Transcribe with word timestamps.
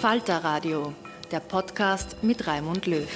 Falter 0.00 0.44
Radio, 0.44 0.92
der 1.30 1.40
Podcast 1.40 2.22
mit 2.22 2.46
Raimund 2.46 2.84
Löw. 2.84 3.08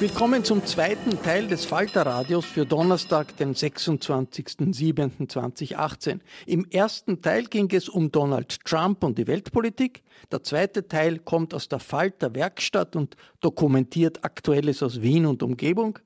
Willkommen 0.00 0.42
zum 0.42 0.64
zweiten 0.64 1.22
Teil 1.22 1.48
des 1.48 1.66
Falter-Radios 1.66 2.46
für 2.46 2.64
Donnerstag, 2.64 3.36
den 3.36 3.54
26.07.2018. 3.54 6.20
Im 6.46 6.64
ersten 6.70 7.20
Teil 7.20 7.44
ging 7.44 7.70
es 7.72 7.90
um 7.90 8.10
Donald 8.10 8.64
Trump 8.64 9.04
und 9.04 9.18
die 9.18 9.26
Weltpolitik. 9.26 10.02
Der 10.32 10.42
zweite 10.42 10.88
Teil 10.88 11.18
kommt 11.18 11.52
aus 11.52 11.68
der 11.68 11.78
Falter-Werkstatt 11.78 12.96
und 12.96 13.18
dokumentiert 13.40 14.24
Aktuelles 14.24 14.82
aus 14.82 15.02
Wien 15.02 15.26
und 15.26 15.42
Umgebung. 15.42 15.98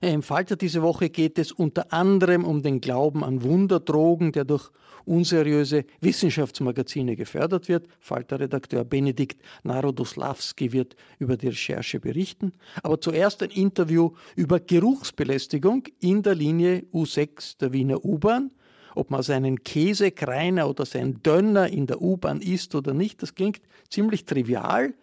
Im 0.00 0.22
Falter 0.22 0.54
diese 0.54 0.82
Woche 0.82 1.10
geht 1.10 1.36
es 1.38 1.50
unter 1.50 1.92
anderem 1.92 2.44
um 2.44 2.62
den 2.62 2.80
Glauben 2.80 3.24
an 3.24 3.42
Wunderdrogen, 3.42 4.30
der 4.30 4.44
durch 4.44 4.70
unseriöse 5.04 5.84
Wissenschaftsmagazine 6.00 7.16
gefördert 7.16 7.68
wird. 7.68 7.86
Falter-Redakteur 8.00 8.84
Benedikt 8.84 9.40
Narodoslawski 9.62 10.72
wird 10.72 10.96
über 11.18 11.36
die 11.36 11.48
Recherche 11.48 12.00
berichten. 12.00 12.52
Aber 12.82 13.00
zuerst 13.00 13.42
ein 13.42 13.50
Interview 13.50 14.12
über 14.36 14.60
Geruchsbelästigung 14.60 15.84
in 16.00 16.22
der 16.22 16.34
Linie 16.34 16.84
U6 16.92 17.58
der 17.58 17.72
Wiener 17.72 18.04
U-Bahn. 18.04 18.50
Ob 18.94 19.10
man 19.10 19.22
seinen 19.22 19.64
Käsekreiner 19.64 20.68
oder 20.68 20.86
seinen 20.86 21.22
Dönner 21.22 21.68
in 21.68 21.86
der 21.86 22.00
U-Bahn 22.00 22.40
isst 22.40 22.74
oder 22.74 22.94
nicht, 22.94 23.22
das 23.22 23.34
klingt 23.34 23.60
ziemlich 23.90 24.24
trivial. 24.24 24.94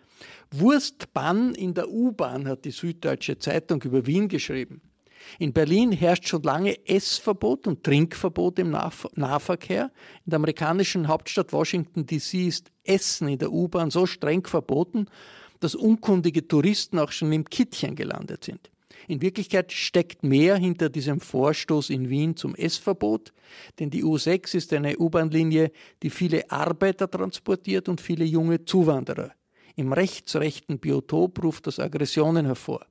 Wurstbann 0.51 1.55
in 1.55 1.73
der 1.73 1.89
U-Bahn 1.89 2.47
hat 2.47 2.65
die 2.65 2.71
Süddeutsche 2.71 3.37
Zeitung 3.37 3.81
über 3.83 4.05
Wien 4.05 4.27
geschrieben. 4.27 4.81
In 5.39 5.53
Berlin 5.53 5.91
herrscht 5.91 6.27
schon 6.27 6.43
lange 6.43 6.87
Essverbot 6.87 7.67
und 7.67 7.83
Trinkverbot 7.83 8.59
im 8.59 8.71
Nahverkehr. 8.71 9.91
In 10.25 10.29
der 10.29 10.37
amerikanischen 10.37 11.07
Hauptstadt 11.07 11.53
Washington 11.53 12.05
DC 12.05 12.47
ist 12.47 12.71
Essen 12.83 13.27
in 13.27 13.39
der 13.39 13.51
U-Bahn 13.51 13.91
so 13.91 14.05
streng 14.05 14.45
verboten, 14.45 15.07
dass 15.59 15.75
unkundige 15.75 16.47
Touristen 16.47 16.99
auch 16.99 17.11
schon 17.11 17.31
im 17.31 17.45
Kittchen 17.45 17.95
gelandet 17.95 18.43
sind. 18.43 18.71
In 19.07 19.21
Wirklichkeit 19.21 19.71
steckt 19.71 20.23
mehr 20.23 20.57
hinter 20.57 20.89
diesem 20.89 21.19
Vorstoß 21.19 21.89
in 21.89 22.09
Wien 22.09 22.35
zum 22.35 22.55
Essverbot, 22.55 23.33
denn 23.79 23.89
die 23.89 24.03
U6 24.03 24.55
ist 24.55 24.73
eine 24.73 24.97
U-Bahn-Linie, 24.97 25.71
die 26.03 26.09
viele 26.09 26.49
Arbeiter 26.51 27.09
transportiert 27.09 27.89
und 27.89 28.01
viele 28.01 28.25
junge 28.25 28.65
Zuwanderer. 28.65 29.31
Im 29.75 29.93
rechtsrechten 29.93 30.79
Biotop 30.79 31.43
ruft 31.43 31.67
das 31.67 31.79
Aggressionen 31.79 32.45
hervor. 32.45 32.85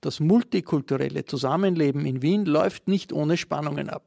Das 0.00 0.20
multikulturelle 0.20 1.24
Zusammenleben 1.24 2.06
in 2.06 2.22
Wien 2.22 2.44
läuft 2.44 2.88
nicht 2.88 3.12
ohne 3.12 3.36
Spannungen 3.36 3.90
ab. 3.90 4.04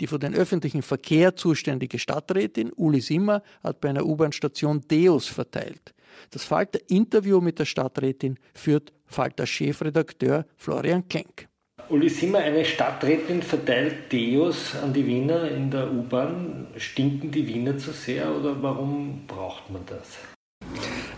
Die 0.00 0.06
für 0.06 0.18
den 0.18 0.34
öffentlichen 0.34 0.82
Verkehr 0.82 1.36
zuständige 1.36 1.98
Stadträtin 1.98 2.72
Uli 2.72 3.00
Simmer 3.00 3.42
hat 3.62 3.80
bei 3.80 3.90
einer 3.90 4.06
U-Bahn-Station 4.06 4.82
Deos 4.90 5.26
verteilt. 5.26 5.94
Das 6.30 6.44
Falter-Interview 6.44 7.40
mit 7.40 7.58
der 7.58 7.66
Stadträtin 7.66 8.38
führt 8.54 8.92
Falter-Chefredakteur 9.06 10.46
Florian 10.56 11.06
Klenk. 11.08 11.48
Uli 11.88 12.08
Simmer, 12.08 12.38
eine 12.38 12.64
Stadträtin 12.64 13.42
verteilt 13.42 14.10
Deos 14.10 14.74
an 14.74 14.92
die 14.92 15.06
Wiener 15.06 15.48
in 15.50 15.70
der 15.70 15.92
U-Bahn. 15.92 16.68
Stinken 16.76 17.30
die 17.30 17.46
Wiener 17.46 17.78
zu 17.78 17.92
sehr 17.92 18.34
oder 18.34 18.60
warum 18.60 19.26
braucht 19.26 19.70
man 19.70 19.82
das? 19.86 20.18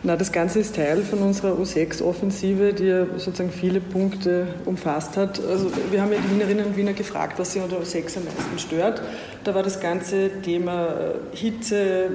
Na, 0.05 0.15
das 0.15 0.31
Ganze 0.31 0.61
ist 0.61 0.77
Teil 0.77 1.03
von 1.03 1.19
unserer 1.19 1.55
U6-Offensive, 1.55 2.73
die 2.73 2.85
ja 2.85 3.07
sozusagen 3.17 3.51
viele 3.51 3.81
Punkte 3.81 4.47
umfasst 4.65 5.17
hat. 5.17 5.45
Also 5.45 5.73
wir 5.91 6.01
haben 6.01 6.13
ja 6.13 6.19
die 6.21 6.31
Wienerinnen 6.31 6.67
und 6.67 6.77
Wiener 6.77 6.93
gefragt, 6.93 7.37
was 7.39 7.53
sie 7.53 7.61
an 7.61 7.69
der 7.69 7.81
U6 7.81 8.17
am 8.17 8.25
meisten 8.25 8.59
stört. 8.59 9.03
Da 9.43 9.57
war 9.57 9.65
das 9.65 9.81
ganze 9.81 10.31
Thema 10.43 10.87
äh, 10.87 11.37
Hitze, 11.37 12.11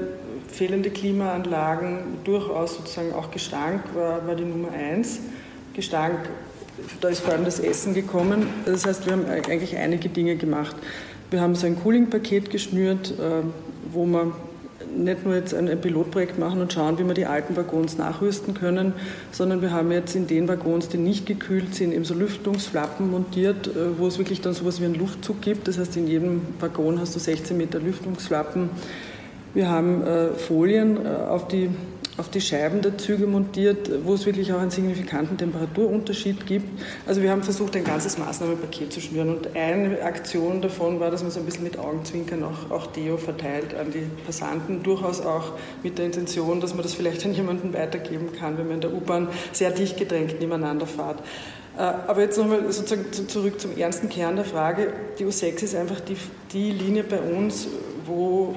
fehlende 0.48 0.92
Klimaanlagen, 0.92 2.20
durchaus 2.24 2.76
sozusagen 2.76 3.12
auch 3.14 3.32
Gestank 3.32 3.84
war, 3.94 4.26
war 4.26 4.36
die 4.36 4.46
Nummer 4.46 4.70
eins. 4.72 5.20
Gestank, 5.74 6.20
da 7.02 7.10
ist 7.10 7.20
vor 7.20 7.34
allem 7.34 7.44
das 7.44 7.60
Essen 7.60 7.94
gekommen. 7.94 8.48
Das 8.66 8.86
heißt, 8.86 9.06
wir 9.06 9.14
haben 9.14 9.26
eigentlich 9.26 9.76
einige 9.76 10.08
Dinge 10.08 10.38
gemacht. 10.38 10.76
Wir 11.32 11.42
haben 11.42 11.56
so 11.56 11.68
ein 11.68 11.78
Cooling-Paket 11.82 12.50
geschnürt, 12.50 13.12
äh, 13.12 13.44
wo 13.92 14.06
man 14.06 14.32
nicht 14.96 15.26
nur 15.26 15.36
jetzt 15.36 15.54
ein, 15.54 15.70
Pilotprojekt 15.80 16.38
machen 16.38 16.62
und 16.62 16.72
schauen, 16.72 16.98
wie 17.00 17.06
wir 17.06 17.14
die 17.14 17.26
alten 17.26 17.56
Waggons 17.56 17.98
nachrüsten 17.98 18.54
können, 18.54 18.94
sondern 19.32 19.62
wir 19.62 19.72
haben 19.72 19.92
jetzt 19.92 20.16
in 20.16 20.28
den 20.28 20.48
Waggons, 20.48 20.90
die 20.90 20.98
nicht 20.98 21.26
gekühlt 21.26 21.76
sind, 21.76 21.94
eben 21.94 22.06
so 22.06 22.14
Lüftungsflappen 22.14 23.10
montiert, 23.12 23.68
äh, 23.68 23.98
wo 23.98 24.08
es 24.08 24.18
wirklich 24.18 24.42
dann 24.42 24.54
sowas 24.54 24.80
wie 24.82 24.86
einen 24.86 24.96
Luftzug 24.96 25.42
gibt. 25.42 25.68
Das 25.68 25.78
heißt, 25.78 25.98
in 25.98 26.08
jedem 26.08 26.42
Waggon 26.60 27.00
hast 27.00 27.16
du 27.16 27.20
16 27.20 27.58
Meter 27.58 27.80
Lüftungsflappen. 27.80 28.70
Wir 29.54 29.70
haben 29.70 30.04
äh, 30.04 30.30
Folien 30.34 31.06
äh, 31.06 31.10
auf 31.10 31.48
die 31.48 31.70
auf 32.18 32.30
die 32.30 32.42
Scheiben 32.42 32.82
der 32.82 32.98
Züge 32.98 33.26
montiert, 33.26 33.90
wo 34.06 34.14
es 34.14 34.26
wirklich 34.26 34.54
auch 34.54 34.60
einen 34.60 34.70
signifikanten 34.70 35.38
Temperaturunterschied 35.38 36.46
gibt. 36.46 36.68
Also 37.08 37.22
wir 37.22 37.32
haben 37.32 37.44
versucht, 37.44 37.76
ein 37.76 37.84
ganzes 37.84 38.18
Maßnahmenpaket 38.18 38.94
zu 38.94 39.02
schnüren 39.02 39.36
und 39.36 39.56
eine 39.56 40.02
Aktion 40.04 40.62
davon 40.62 41.00
war, 41.00 41.10
dass 41.10 41.24
man 41.24 41.32
so 41.32 41.40
ein 41.40 41.46
bisschen 41.46 41.64
mit 41.64 41.78
Augenzwinkern 41.80 42.44
auch, 42.44 42.70
auch 42.70 42.88
Deo 42.88 43.18
verteilt 43.18 43.74
an 43.74 43.92
die 43.92 44.06
Passanten, 44.26 44.84
durchaus 44.84 45.22
auch 45.22 45.54
mit 45.82 45.98
der 45.98 46.06
Intention, 46.06 46.62
dass 46.62 46.74
man 46.74 46.84
das 46.84 46.94
vielleicht 46.94 47.26
an 47.26 47.34
jemanden 47.34 47.74
weitergeben 47.74 48.32
kann, 48.38 48.58
wenn 48.58 48.68
man 48.68 48.76
in 48.76 48.82
der 48.82 48.94
U-Bahn 48.94 49.30
sehr 49.52 49.72
dicht 49.72 49.98
gedrängt 49.98 50.40
nebeneinander 50.40 50.86
fährt. 50.86 51.20
Äh, 51.78 51.82
aber 51.82 52.22
jetzt 52.22 52.38
nochmal 52.38 52.72
sozusagen 52.72 53.12
zurück 53.28 53.60
zum 53.60 53.76
ernsten 53.76 54.10
Kern 54.10 54.36
der 54.36 54.46
Frage. 54.46 54.94
Die 55.18 55.26
U6 55.26 55.64
ist 55.64 55.76
einfach 55.76 56.00
die, 56.00 56.18
die 56.52 56.72
Linie 56.72 57.04
bei 57.04 57.20
uns, 57.20 57.68
wo 58.06 58.56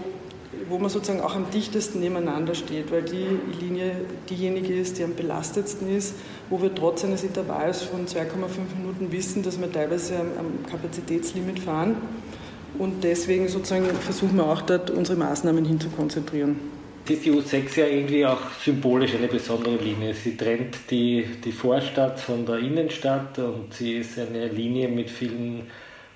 wo 0.69 0.78
man 0.78 0.91
sozusagen 0.91 1.21
auch 1.21 1.34
am 1.37 1.50
dichtesten 1.50 2.00
nebeneinander 2.00 2.54
steht, 2.54 2.91
weil 2.91 3.03
die 3.03 3.27
Linie 3.60 3.93
diejenige 4.28 4.75
ist, 4.75 4.99
die 4.99 5.04
am 5.04 5.15
belastetsten 5.15 5.94
ist, 5.94 6.15
wo 6.50 6.60
wir 6.60 6.75
trotz 6.75 7.04
eines 7.04 7.22
Intervalls 7.22 7.82
von 7.82 8.06
2,5 8.06 8.25
Minuten 8.78 9.12
wissen, 9.12 9.43
dass 9.43 9.60
wir 9.60 9.71
teilweise 9.71 10.16
am 10.19 10.71
Kapazitätslimit 10.71 11.59
fahren. 11.60 11.97
Und 12.78 13.05
deswegen 13.05 13.49
sozusagen 13.49 13.87
versuchen 13.87 14.37
wir 14.37 14.47
auch 14.47 14.62
dort 14.62 14.91
unsere 14.91 15.19
Maßnahmen 15.19 15.65
hin 15.65 15.81
zu. 15.81 15.88
Ist 17.09 17.25
die 17.25 17.31
U6 17.31 17.78
ja 17.78 17.87
irgendwie 17.87 18.26
auch 18.26 18.41
symbolisch 18.62 19.15
eine 19.15 19.28
besondere 19.28 19.76
Linie. 19.76 20.12
Sie 20.12 20.37
trennt 20.37 20.76
die, 20.91 21.25
die 21.44 21.53
Vorstadt 21.53 22.19
von 22.19 22.44
der 22.44 22.59
Innenstadt 22.59 23.38
und 23.38 23.72
sie 23.72 23.99
ist 23.99 24.19
eine 24.19 24.49
Linie 24.49 24.88
mit 24.88 25.09
vielen 25.09 25.69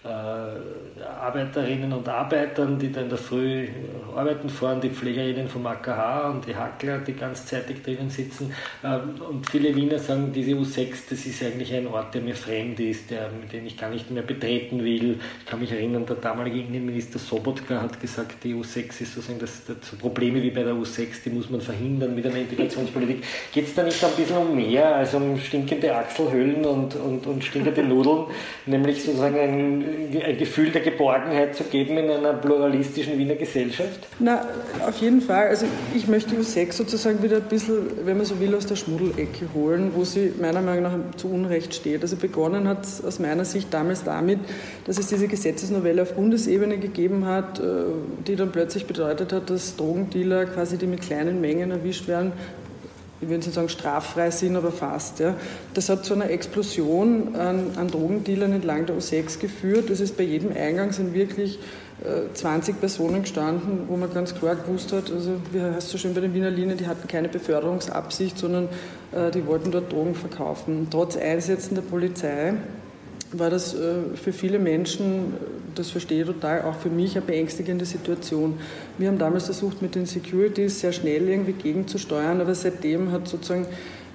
Arbeiterinnen 0.03 1.93
und 1.93 2.09
Arbeitern, 2.09 2.79
die 2.79 2.91
da 2.91 3.03
in 3.03 3.11
der 3.11 3.19
Früh 3.19 3.69
arbeiten 4.17 4.49
fahren, 4.49 4.81
die 4.81 4.89
Pflegerinnen 4.89 5.47
vom 5.47 5.67
AKH 5.67 6.31
und 6.31 6.47
die 6.47 6.57
Hackler, 6.57 6.99
die 6.99 7.13
ganzzeitig 7.13 7.83
drinnen 7.83 8.09
sitzen. 8.09 8.53
Ähm, 8.83 9.21
und 9.29 9.49
viele 9.49 9.75
Wiener 9.77 9.99
sagen, 9.99 10.33
diese 10.33 10.53
U6, 10.53 11.11
das 11.11 11.27
ist 11.27 11.43
eigentlich 11.43 11.75
ein 11.75 11.87
Ort, 11.87 12.15
der 12.15 12.23
mir 12.23 12.35
fremd 12.35 12.81
ist, 12.81 13.11
der, 13.11 13.29
den 13.53 13.67
ich 13.67 13.77
gar 13.77 13.91
nicht 13.91 14.11
mehr 14.11 14.23
betreten 14.23 14.83
will. 14.83 15.19
Ich 15.41 15.47
kann 15.47 15.61
mich 15.61 15.71
erinnern, 15.71 16.07
der 16.07 16.17
damalige 16.17 16.61
Innenminister 16.61 17.19
Sobotka 17.19 17.83
hat 17.83 18.01
gesagt, 18.01 18.43
die 18.43 18.55
U6 18.55 19.03
ist 19.03 19.15
sozusagen 19.15 19.39
das, 19.39 19.67
das 19.67 19.77
so 19.83 19.97
Probleme 19.97 20.43
wie 20.43 20.51
bei 20.51 20.63
der 20.63 20.73
U6, 20.73 21.25
die 21.27 21.31
muss 21.31 21.51
man 21.51 21.61
verhindern 21.61 22.15
mit 22.15 22.27
einer 22.27 22.37
Integrationspolitik. 22.37 23.23
Geht 23.53 23.67
es 23.67 23.75
da 23.75 23.83
nicht 23.83 24.03
ein 24.03 24.11
bisschen 24.17 24.37
um 24.39 24.57
mehr, 24.57 24.97
als 24.97 25.13
um 25.13 25.39
stinkende 25.39 25.95
Achselhöhlen 25.95 26.65
und, 26.65 26.97
und, 26.97 27.27
und 27.27 27.45
stinkende 27.45 27.85
Nudeln, 27.85 28.25
nämlich 28.65 29.05
sozusagen 29.05 29.39
ein 29.39 29.90
ein 30.25 30.39
Gefühl 30.39 30.71
der 30.71 30.81
Geborgenheit 30.81 31.55
zu 31.55 31.65
geben 31.65 31.99
in 31.99 32.11
einer 32.11 32.35
pluralistischen 32.35 33.19
Wiener 33.19 33.35
Gesellschaft? 33.35 34.07
Na, 34.19 34.47
auf 34.87 34.97
jeden 34.99 35.21
Fall. 35.21 35.49
Also 35.49 35.67
ich 35.95 36.09
möchte 36.09 36.35
U6 36.35 36.73
sozusagen 36.73 37.23
wieder 37.23 37.37
ein 37.37 37.49
bisschen, 37.49 37.79
wenn 38.05 38.17
man 38.17 38.27
so 38.27 38.41
will, 38.41 38.55
aus 38.55 38.67
der 38.67 38.77
Schmuddelecke 38.77 39.47
holen, 39.55 39.93
wo 39.95 40.05
sie 40.05 40.33
meiner 40.41 40.63
Meinung 40.63 40.83
nach 40.83 41.17
zu 41.17 41.29
Unrecht 41.29 41.75
steht. 41.75 42.03
Also 42.03 42.17
begonnen 42.17 42.69
hat 42.69 42.85
es 42.85 43.05
aus 43.05 43.19
meiner 43.19 43.45
Sicht 43.45 43.73
damals 43.73 44.05
damit, 44.05 44.39
dass 44.87 44.99
es 44.99 45.09
diese 45.09 45.29
Gesetzesnovelle 45.29 46.03
auf 46.03 46.15
Bundesebene 46.15 46.79
gegeben 46.79 47.27
hat, 47.27 47.59
äh, 47.61 47.63
die 48.27 48.37
dann 48.37 48.53
plötzlich 48.53 48.87
bedeutet 48.87 49.33
hat, 49.33 49.51
dass 49.51 49.77
Drogendealer 49.77 50.47
quasi, 50.47 50.79
die 50.79 50.87
mit 50.87 51.03
kleinen 51.03 51.41
Mengen 51.41 51.71
erwischt 51.71 52.09
werden, 52.09 52.33
ich 53.21 53.29
würde 53.29 53.45
nicht 53.45 53.55
sagen 53.55 53.69
straffrei 53.69 54.31
sind, 54.31 54.57
aber 54.57 54.73
fast. 54.73 55.21
Ja. 55.21 55.35
Das 55.75 55.89
hat 55.89 56.05
zu 56.05 56.15
einer 56.15 56.31
Explosion 56.31 57.35
an, 57.37 57.73
an 57.77 57.89
Drogendealern 57.89 58.53
entlang 58.53 58.87
der 58.87 58.97
U6 58.97 59.39
geführt. 59.39 59.91
Das 59.91 60.01
ist 60.01 60.17
bei 60.17 60.25
jedem 60.25 60.57
Eingang 60.57 60.93
sind 60.93 61.13
wirklich 61.13 61.59
20 62.33 62.75
äh, 62.75 62.79
Personen 62.79 63.23
gestanden, 63.23 63.81
wo 63.89 63.97
man 63.97 64.13
ganz 64.13 64.35
klar 64.35 64.57
gewusst 64.57 64.93
hat, 64.93 65.11
also 65.11 65.33
wie 65.53 65.61
heißt 65.61 65.91
so 65.91 65.99
schön 65.99 66.15
bei 66.15 66.21
den 66.21 66.33
Wiener 66.33 66.51
Linien, 66.51 66.79
die 66.79 66.87
hatten 66.87 67.07
keine 67.09 67.29
Beförderungsabsicht, 67.29 68.39
sondern 68.39 68.69
äh, 69.13 69.31
die 69.31 69.47
wollten 69.47 69.71
dort 69.71 69.93
Drogen 69.93 70.15
verkaufen. 70.15 70.89
Trotz 70.91 71.17
Einsätzen 71.17 71.75
der 71.75 71.83
Polizei 71.83 72.55
war 73.33 73.51
das 73.51 73.75
äh, 73.75 74.17
für 74.17 74.33
viele 74.33 74.59
Menschen, 74.59 75.35
das 75.75 75.91
verstehe 75.91 76.23
ich 76.23 76.27
total, 76.27 76.63
auch 76.63 76.77
für 76.77 76.91
mich 76.91 77.17
eine 77.17 77.25
beängstigende 77.25 77.85
Situation. 77.85 78.59
Wir 78.99 79.09
haben 79.09 79.19
damals 79.19 79.45
versucht, 79.45 79.83
mit 79.83 79.95
den 79.95 80.07
Securities 80.07 80.81
sehr 80.81 80.93
schnell 80.93 81.29
irgendwie 81.29 81.53
gegenzusteuern, 81.53 82.41
aber 82.41 82.55
seitdem 82.55 83.13
hat 83.13 83.29
sozusagen 83.29 83.67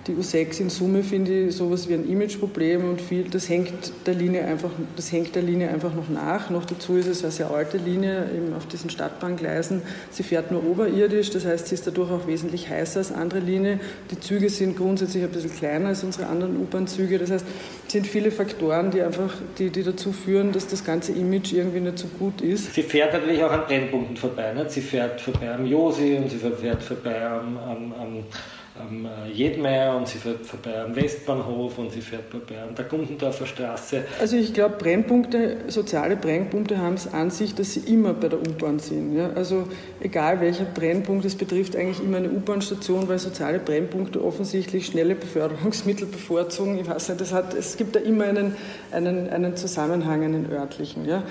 die 0.07 0.13
U6 0.13 0.61
in 0.61 0.69
Summe 0.69 1.01
finde 1.01 1.47
ich 1.47 1.55
sowas 1.55 1.89
wie 1.89 1.95
ein 1.95 2.07
Imageproblem 2.07 2.87
und 2.87 3.01
viel, 3.01 3.23
das 3.23 3.49
hängt 3.49 3.91
der 4.05 4.13
Linie 4.13 4.45
einfach, 4.45 4.69
das 4.95 5.11
hängt 5.11 5.35
der 5.35 5.41
Linie 5.41 5.69
einfach 5.69 5.95
noch 5.95 6.09
nach. 6.09 6.51
Noch 6.51 6.65
dazu 6.65 6.95
ist 6.95 7.07
es 7.07 7.23
eine 7.23 7.31
sehr 7.31 7.49
alte 7.49 7.77
Linie 7.77 8.29
eben 8.35 8.53
auf 8.53 8.67
diesen 8.67 8.91
Stadtbahngleisen. 8.91 9.81
Sie 10.11 10.21
fährt 10.21 10.51
nur 10.51 10.63
oberirdisch, 10.63 11.31
das 11.31 11.45
heißt, 11.45 11.67
sie 11.67 11.75
ist 11.75 11.87
dadurch 11.87 12.11
auch 12.11 12.27
wesentlich 12.27 12.69
heißer 12.69 12.99
als 12.99 13.11
andere 13.11 13.39
Linie. 13.39 13.79
Die 14.11 14.19
Züge 14.19 14.49
sind 14.49 14.77
grundsätzlich 14.77 15.23
ein 15.23 15.31
bisschen 15.31 15.55
kleiner 15.55 15.89
als 15.89 16.03
unsere 16.03 16.27
anderen 16.27 16.57
U-Bahn-Züge. 16.57 17.17
Das 17.17 17.31
heißt, 17.31 17.45
es 17.87 17.91
sind 17.91 18.05
viele 18.05 18.29
Faktoren, 18.29 18.91
die 18.91 19.01
einfach, 19.01 19.33
die, 19.57 19.71
die 19.71 19.81
dazu 19.81 20.11
führen, 20.11 20.51
dass 20.51 20.67
das 20.67 20.83
ganze 20.83 21.13
Image 21.13 21.53
irgendwie 21.53 21.79
nicht 21.79 21.97
so 21.97 22.07
gut 22.19 22.41
ist. 22.41 22.73
Sie 22.75 22.83
fährt 22.83 23.13
natürlich 23.13 23.43
auch 23.43 23.51
an 23.51 23.63
Brennpunkten 23.65 24.17
vorbei. 24.17 24.53
Nicht? 24.53 24.69
Sie 24.69 24.81
fährt 24.81 25.19
vorbei 25.19 25.51
am 25.51 25.65
Josi 25.65 26.15
und 26.15 26.29
sie 26.29 26.37
fährt 26.37 26.83
vorbei 26.83 27.25
am, 27.25 27.57
am, 27.57 27.93
am 27.93 28.23
am 28.79 29.05
äh, 29.05 29.31
Jedmeier 29.31 29.95
und 29.95 30.07
sie 30.07 30.17
fährt 30.17 30.45
vorbei 30.45 30.81
am 30.81 30.95
Westbahnhof 30.95 31.77
und 31.77 31.91
sie 31.91 32.01
fährt 32.01 32.29
vorbei 32.29 32.61
an 32.61 32.75
der 32.75 32.85
Gundendorfer 32.85 33.45
Straße. 33.45 34.03
Also 34.19 34.35
ich 34.35 34.53
glaube, 34.53 34.75
Brennpunkte, 34.77 35.57
soziale 35.67 36.15
Brennpunkte 36.15 36.77
haben 36.77 36.95
es 36.95 37.11
an 37.11 37.29
sich, 37.29 37.55
dass 37.55 37.73
sie 37.73 37.81
immer 37.81 38.13
bei 38.13 38.27
der 38.27 38.39
U-Bahn 38.39 38.79
sind. 38.79 39.15
Ja? 39.15 39.29
Also 39.33 39.67
egal 40.01 40.41
welcher 40.41 40.65
Brennpunkt, 40.65 41.23
es 41.25 41.35
betrifft 41.35 41.75
eigentlich 41.75 42.01
immer 42.01 42.17
eine 42.17 42.29
U-Bahn-Station, 42.29 43.07
weil 43.07 43.17
soziale 43.17 43.59
Brennpunkte 43.59 44.23
offensichtlich 44.23 44.87
schnelle 44.87 45.15
Beförderungsmittel 45.15 46.07
bevorzugen. 46.07 46.77
Ich 46.77 46.87
weiß 46.87 47.09
nicht, 47.09 47.21
das 47.21 47.31
hat, 47.31 47.53
es 47.53 47.77
gibt 47.77 47.95
da 47.95 47.99
immer 48.01 48.25
einen, 48.25 48.55
einen, 48.91 49.29
einen 49.29 49.55
Zusammenhang, 49.55 50.23
einen 50.23 50.51
örtlichen. 50.51 51.05
Ja? 51.05 51.23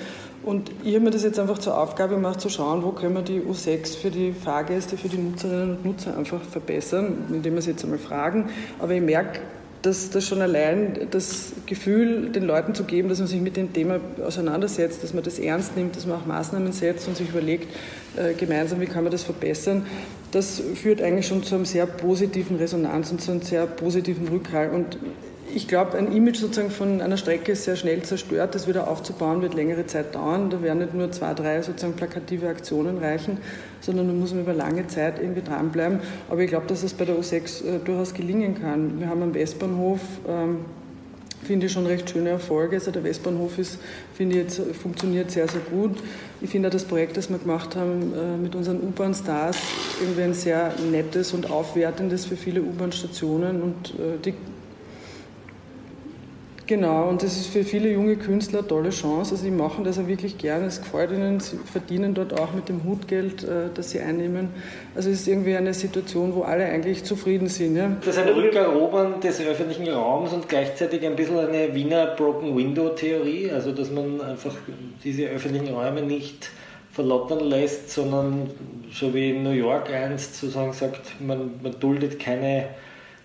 Und 0.45 0.71
ich 0.85 0.95
habe 0.95 1.05
mir 1.05 1.11
das 1.11 1.23
jetzt 1.23 1.39
einfach 1.39 1.59
zur 1.59 1.79
Aufgabe 1.79 2.15
gemacht, 2.15 2.41
zu 2.41 2.51
schauen, 2.51 2.83
wo 2.83 2.91
können 2.91 3.15
wir 3.15 3.23
die 3.23 3.41
U6 3.41 3.97
für 3.97 4.11
die 4.11 4.33
Fahrgäste, 4.33 4.99
für 4.99 5.09
die 5.09 5.17
Nutzerinnen 5.17 5.77
und 5.77 5.85
Nutzer 5.85 6.17
einfach 6.17 6.43
verbessern, 6.43 7.25
indem 7.31 7.55
wir 7.55 7.63
sie 7.63 7.71
jetzt 7.71 7.85
einmal 7.85 7.99
fragen. 7.99 8.51
Aber 8.79 8.93
ich 8.93 9.01
merke, 9.01 9.41
dass 9.85 10.11
das 10.11 10.27
schon 10.27 10.41
allein 10.41 11.09
das 11.11 11.53
Gefühl, 11.67 12.31
den 12.31 12.45
Leuten 12.45 12.75
zu 12.75 12.85
geben, 12.85 13.09
dass 13.09 13.19
man 13.19 13.29
sich 13.29 13.41
mit 13.41 13.57
dem 13.57 13.73
Thema 13.73 14.01
auseinandersetzt, 14.25 15.03
dass 15.03 15.13
man 15.13 15.23
das 15.23 15.39
ernst 15.39 15.77
nimmt, 15.77 15.97
dass 15.97 16.07
man 16.07 16.21
auch 16.21 16.27
Maßnahmen 16.27 16.73
setzt 16.73 17.07
und 17.07 17.17
sich 17.17 17.29
überlegt, 17.29 17.69
äh, 18.17 18.33
gemeinsam, 18.35 18.81
wie 18.81 18.87
kann 18.87 19.05
man 19.05 19.13
das 19.13 19.23
verbessern, 19.23 19.87
das 20.33 20.61
führt 20.75 21.03
eigentlich 21.03 21.27
schon 21.27 21.43
zu 21.43 21.55
einem 21.55 21.65
sehr 21.65 21.87
positiven 21.87 22.57
Resonanz 22.57 23.11
und 23.11 23.21
zu 23.21 23.31
einem 23.31 23.43
sehr 23.43 23.67
positiven 23.67 24.27
Rückhalt. 24.29 24.73
Und 24.73 24.99
ich 25.53 25.69
glaube, 25.69 25.99
ein 25.99 26.13
Image 26.13 26.39
sozusagen 26.39 26.71
von 26.71 27.01
einer 27.01 27.17
Strecke 27.17 27.53
ist 27.53 27.65
sehr 27.65 27.77
schnell 27.77 28.03
zerstört. 28.03 28.55
Das 28.55 28.67
wieder 28.67 28.89
aufzubauen 28.89 29.43
wird 29.43 29.55
längere 29.55 29.87
Zeit 29.87 30.15
dauern. 30.15 30.51
Da 30.51 30.63
werden 30.63 30.79
nicht 30.79 30.95
nur 30.95 31.11
zwei, 31.13 31.35
drei 31.35 31.61
sozusagen 31.63 31.95
plakative 31.95 32.49
Aktionen 32.49 32.99
reichen, 32.99 33.39
sondern 33.81 34.09
da 34.09 34.15
muss 34.15 34.33
man 34.33 34.43
über 34.43 34.55
lange 34.55 34.87
Zeit 34.87 35.21
irgendwie 35.21 35.43
dranbleiben. 35.43 36.01
Aber 36.29 36.41
ich 36.41 36.49
glaube, 36.49 36.67
dass 36.67 36.83
es 36.83 36.95
bei 36.95 37.05
der 37.05 37.17
U6 37.17 37.65
äh, 37.65 37.79
durchaus 37.85 38.15
gelingen 38.15 38.61
kann. 38.61 39.01
Wir 39.01 39.09
haben 39.09 39.23
am 39.23 39.35
Westbahnhof 39.35 40.01
ähm, 40.27 40.65
finde 41.45 41.67
ich 41.67 41.73
schon 41.73 41.87
recht 41.87 42.09
schöne 42.09 42.31
Erfolge. 42.31 42.77
Also 42.77 42.91
der 42.91 43.05
Westbahnhof 43.05 43.59
ist, 43.59 43.79
finde 44.15 44.37
ich, 44.37 44.43
jetzt, 44.45 44.61
funktioniert 44.77 45.31
sehr, 45.31 45.47
sehr 45.47 45.61
gut. 45.61 46.03
Ich 46.41 46.51
finde 46.51 46.69
auch 46.69 46.73
das 46.73 46.85
Projekt, 46.85 47.17
das 47.17 47.31
wir 47.31 47.39
gemacht 47.39 47.77
haben 47.77 48.13
äh, 48.15 48.37
mit 48.39 48.55
unseren 48.55 48.81
U-Bahn-Stars, 48.81 49.59
irgendwie 50.01 50.23
ein 50.23 50.35
sehr 50.35 50.73
nettes 50.91 51.33
und 51.33 51.51
aufwertendes 51.51 52.25
für 52.25 52.37
viele 52.37 52.63
U-Bahn-Stationen 52.63 53.63
und 53.63 53.91
äh, 53.91 54.19
die 54.25 54.35
Genau, 56.67 57.09
und 57.11 57.23
das 57.23 57.37
ist 57.37 57.49
für 57.49 57.63
viele 57.63 57.91
junge 57.91 58.17
Künstler 58.17 58.61
eine 58.61 58.69
tolle 58.69 58.91
Chance. 58.91 59.33
Also, 59.33 59.45
sie 59.45 59.51
machen 59.51 59.85
das 59.85 59.99
auch 59.99 60.07
wirklich 60.07 60.39
gerne, 60.39 60.67
es 60.67 60.81
gefällt 60.81 61.11
ihnen, 61.11 61.39
sie 61.39 61.59
verdienen 61.59 62.15
dort 62.15 62.41
auch 62.41 62.55
mit 62.55 62.71
dem 62.71 62.85
Hutgeld, 62.85 63.45
äh, 63.45 63.69
das 63.75 63.91
sie 63.91 64.01
einnehmen. 64.01 64.49
Also, 64.95 65.11
es 65.11 65.21
ist 65.21 65.29
irgendwie 65.29 65.57
eine 65.57 65.75
Situation, 65.75 66.35
wo 66.35 66.43
alle 66.43 66.65
eigentlich 66.65 67.05
zufrieden 67.05 67.49
sind. 67.49 67.77
Ja. 67.77 67.95
Das 68.01 68.17
ist 68.17 68.23
ein 68.23 68.33
Rückerobern 68.33 69.21
des 69.21 69.41
öffentlichen 69.43 69.89
Raums 69.89 70.33
und 70.33 70.49
gleichzeitig 70.49 71.05
ein 71.05 71.17
bisschen 71.17 71.39
eine 71.39 71.75
Wiener 71.75 72.07
Broken 72.17 72.57
Window-Theorie, 72.57 73.51
also 73.51 73.73
dass 73.73 73.91
man 73.91 74.23
einfach 74.23 74.55
diese 75.03 75.25
öffentlichen 75.25 75.75
Räume 75.75 76.01
nicht 76.01 76.51
verlottern 76.93 77.41
lässt, 77.41 77.91
sondern 77.91 78.51
so 78.91 79.13
wie 79.13 79.31
in 79.31 79.43
New 79.43 79.51
York 79.51 79.91
einst 79.93 80.37
sozusagen 80.37 80.73
sagt, 80.73 81.21
man, 81.21 81.51
man 81.63 81.79
duldet 81.81 82.21
keine 82.21 82.69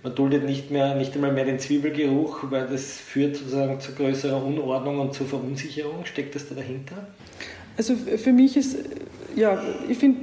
man 0.03 0.15
duldet 0.15 0.45
nicht, 0.45 0.71
mehr, 0.71 0.95
nicht 0.95 1.13
einmal 1.15 1.33
mehr 1.33 1.45
den 1.45 1.59
Zwiebelgeruch, 1.59 2.39
weil 2.49 2.67
das 2.67 2.97
führt 2.97 3.35
sozusagen 3.35 3.79
zu 3.79 3.93
größerer 3.93 4.43
Unordnung 4.43 4.99
und 4.99 5.13
zu 5.13 5.25
Verunsicherung. 5.25 6.05
Steckt 6.05 6.35
das 6.35 6.47
da 6.47 6.55
dahinter? 6.55 7.07
Also 7.77 7.95
für 7.95 8.31
mich 8.31 8.57
ist, 8.57 8.77
ja, 9.35 9.61
ich 9.89 9.97
finde, 9.97 10.19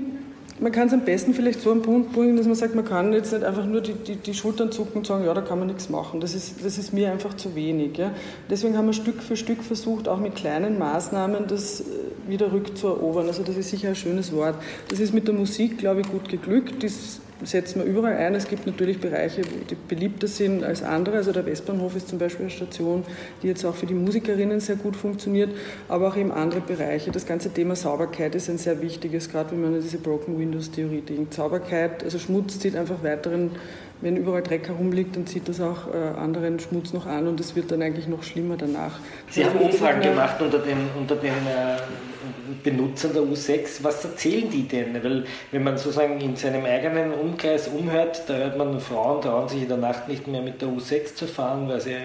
man 0.61 0.73
kann 0.73 0.89
es 0.89 0.95
am 0.95 1.05
besten 1.05 1.35
vielleicht 1.35 1.61
so 1.61 1.71
am 1.71 1.83
Punkt 1.83 2.13
bringen, 2.13 2.37
dass 2.37 2.47
man 2.47 2.55
sagt, 2.55 2.75
man 2.75 2.85
kann 2.85 3.13
jetzt 3.13 3.33
nicht 3.33 3.45
einfach 3.45 3.67
nur 3.67 3.83
die, 3.83 3.93
die, 3.93 4.17
die, 4.17 4.33
Schultern 4.33 4.73
zucken 4.73 4.99
und 4.99 5.07
sagen, 5.07 5.25
ja, 5.25 5.35
da 5.35 5.43
kann 5.43 5.59
man 5.59 5.69
nichts 5.69 5.91
machen. 5.91 6.21
Das 6.21 6.35
ist, 6.35 6.65
das 6.65 6.79
ist 6.79 6.93
mir 6.95 7.13
einfach 7.13 7.35
zu 7.35 7.55
wenig. 7.55 7.99
Ja. 7.99 8.13
Deswegen 8.49 8.77
haben 8.77 8.87
wir 8.87 8.95
Stück 8.95 9.23
für 9.23 9.37
Stück 9.37 9.63
versucht, 9.63 10.09
auch 10.09 10.19
mit 10.19 10.35
kleinen 10.35 10.79
Maßnahmen 10.79 11.47
das 11.47 11.81
äh, 11.81 11.85
wieder 12.27 12.53
rückzuerobern. 12.53 13.27
Also 13.27 13.43
das 13.43 13.57
ist 13.57 13.71
sicher 13.71 13.89
ein 13.89 13.97
schönes 13.97 14.33
Wort. 14.33 14.55
Das 14.89 14.99
ist 14.99 15.13
mit 15.13 15.27
der 15.27 15.35
Musik, 15.35 15.79
glaube 15.79 16.01
ich, 16.01 16.09
gut 16.09 16.29
geglückt. 16.29 16.83
Das 16.83 17.21
setzen 17.45 17.81
wir 17.81 17.87
überall 17.87 18.17
ein. 18.17 18.35
Es 18.35 18.49
gibt 18.49 18.67
natürlich 18.67 19.01
Bereiche, 19.01 19.43
die 19.43 19.75
beliebter 19.75 20.27
sind 20.27 20.65
als 20.65 20.83
andere. 20.83 21.17
Also 21.17 21.33
der 21.33 21.47
Westbahnhof 21.47 21.97
ist 21.97 22.09
zum 22.09 22.19
Beispiel 22.19 22.47
eine 22.47 22.51
Station, 22.51 23.05
die 23.43 23.49
jetzt 23.49 23.65
auch 23.65 23.75
für 23.75 23.87
die 23.87 23.95
Musikerinnen 23.95 24.61
sehr 24.61 24.77
gut 24.77 24.97
funktioniert, 24.97 25.51
aber 25.89 26.09
auch 26.09 26.17
eben 26.17 26.33
andere 26.33 26.61
Bereiche. 26.61 27.11
Das 27.11 27.27
ganze 27.27 27.51
Thema 27.51 27.77
Sauberkeit 27.77 28.35
ist 28.35 28.49
ein 28.49 28.59
sehr 28.59 28.81
wichtiges, 28.81 29.31
gerade 29.31 29.53
wenn 29.53 29.63
man 29.63 29.75
an 29.75 29.81
diese 29.81 29.99
Broken 29.99 30.39
Windows 30.39 30.71
Theorie 30.71 31.03
denkt. 31.03 31.35
Sauberkeit, 31.35 32.03
also 32.05 32.19
Schmutz 32.19 32.59
zieht 32.59 32.77
einfach 32.77 33.03
weiteren 33.03 33.51
wenn 34.01 34.17
überall 34.17 34.43
Dreck 34.43 34.69
herumliegt, 34.69 35.17
dann 35.17 35.27
zieht 35.27 35.49
das 35.49 35.61
auch 35.61 35.93
äh, 35.93 35.97
anderen 36.19 36.61
Schmutz 36.61 36.93
noch 36.93 37.07
an 37.07 37.27
und 37.27 37.41
es 37.41 37.57
wird 37.57 37.71
dann 37.71 37.83
eigentlich 37.83 38.07
noch 38.07 38.23
schlimmer 38.23 38.57
danach. 38.57 38.99
Sie 39.31 39.45
haben 39.45 39.59
Umfragen 39.59 40.03
gemacht 40.03 40.41
unter 40.41 40.59
den, 40.59 40.79
unter 40.99 41.17
den 41.17 41.31
äh, 41.31 41.79
Benutzern 42.63 43.13
der 43.13 43.23
U6. 43.23 43.83
Was 43.83 44.05
erzählen 44.05 44.51
die 44.51 44.69
denn? 44.69 44.95
Weil 45.03 45.25
wenn 45.53 45.65
man 45.65 45.77
sozusagen 45.79 46.21
in 46.21 46.37
seinem 46.37 46.65
eigenen 46.65 47.13
Umkreis 47.13 47.69
umhört, 47.69 48.23
da 48.27 48.35
hört 48.35 48.57
man, 48.57 48.81
Frauen 48.81 49.23
trauen 49.23 49.49
sich 49.49 49.63
in 49.63 49.69
der 49.69 49.77
Nacht 49.77 50.09
nicht 50.09 50.27
mehr 50.27 50.43
mit 50.43 50.61
der 50.63 50.69
U6 50.69 51.15
zu 51.15 51.27
fahren, 51.27 51.69
weil 51.69 51.81
sie 51.81 51.97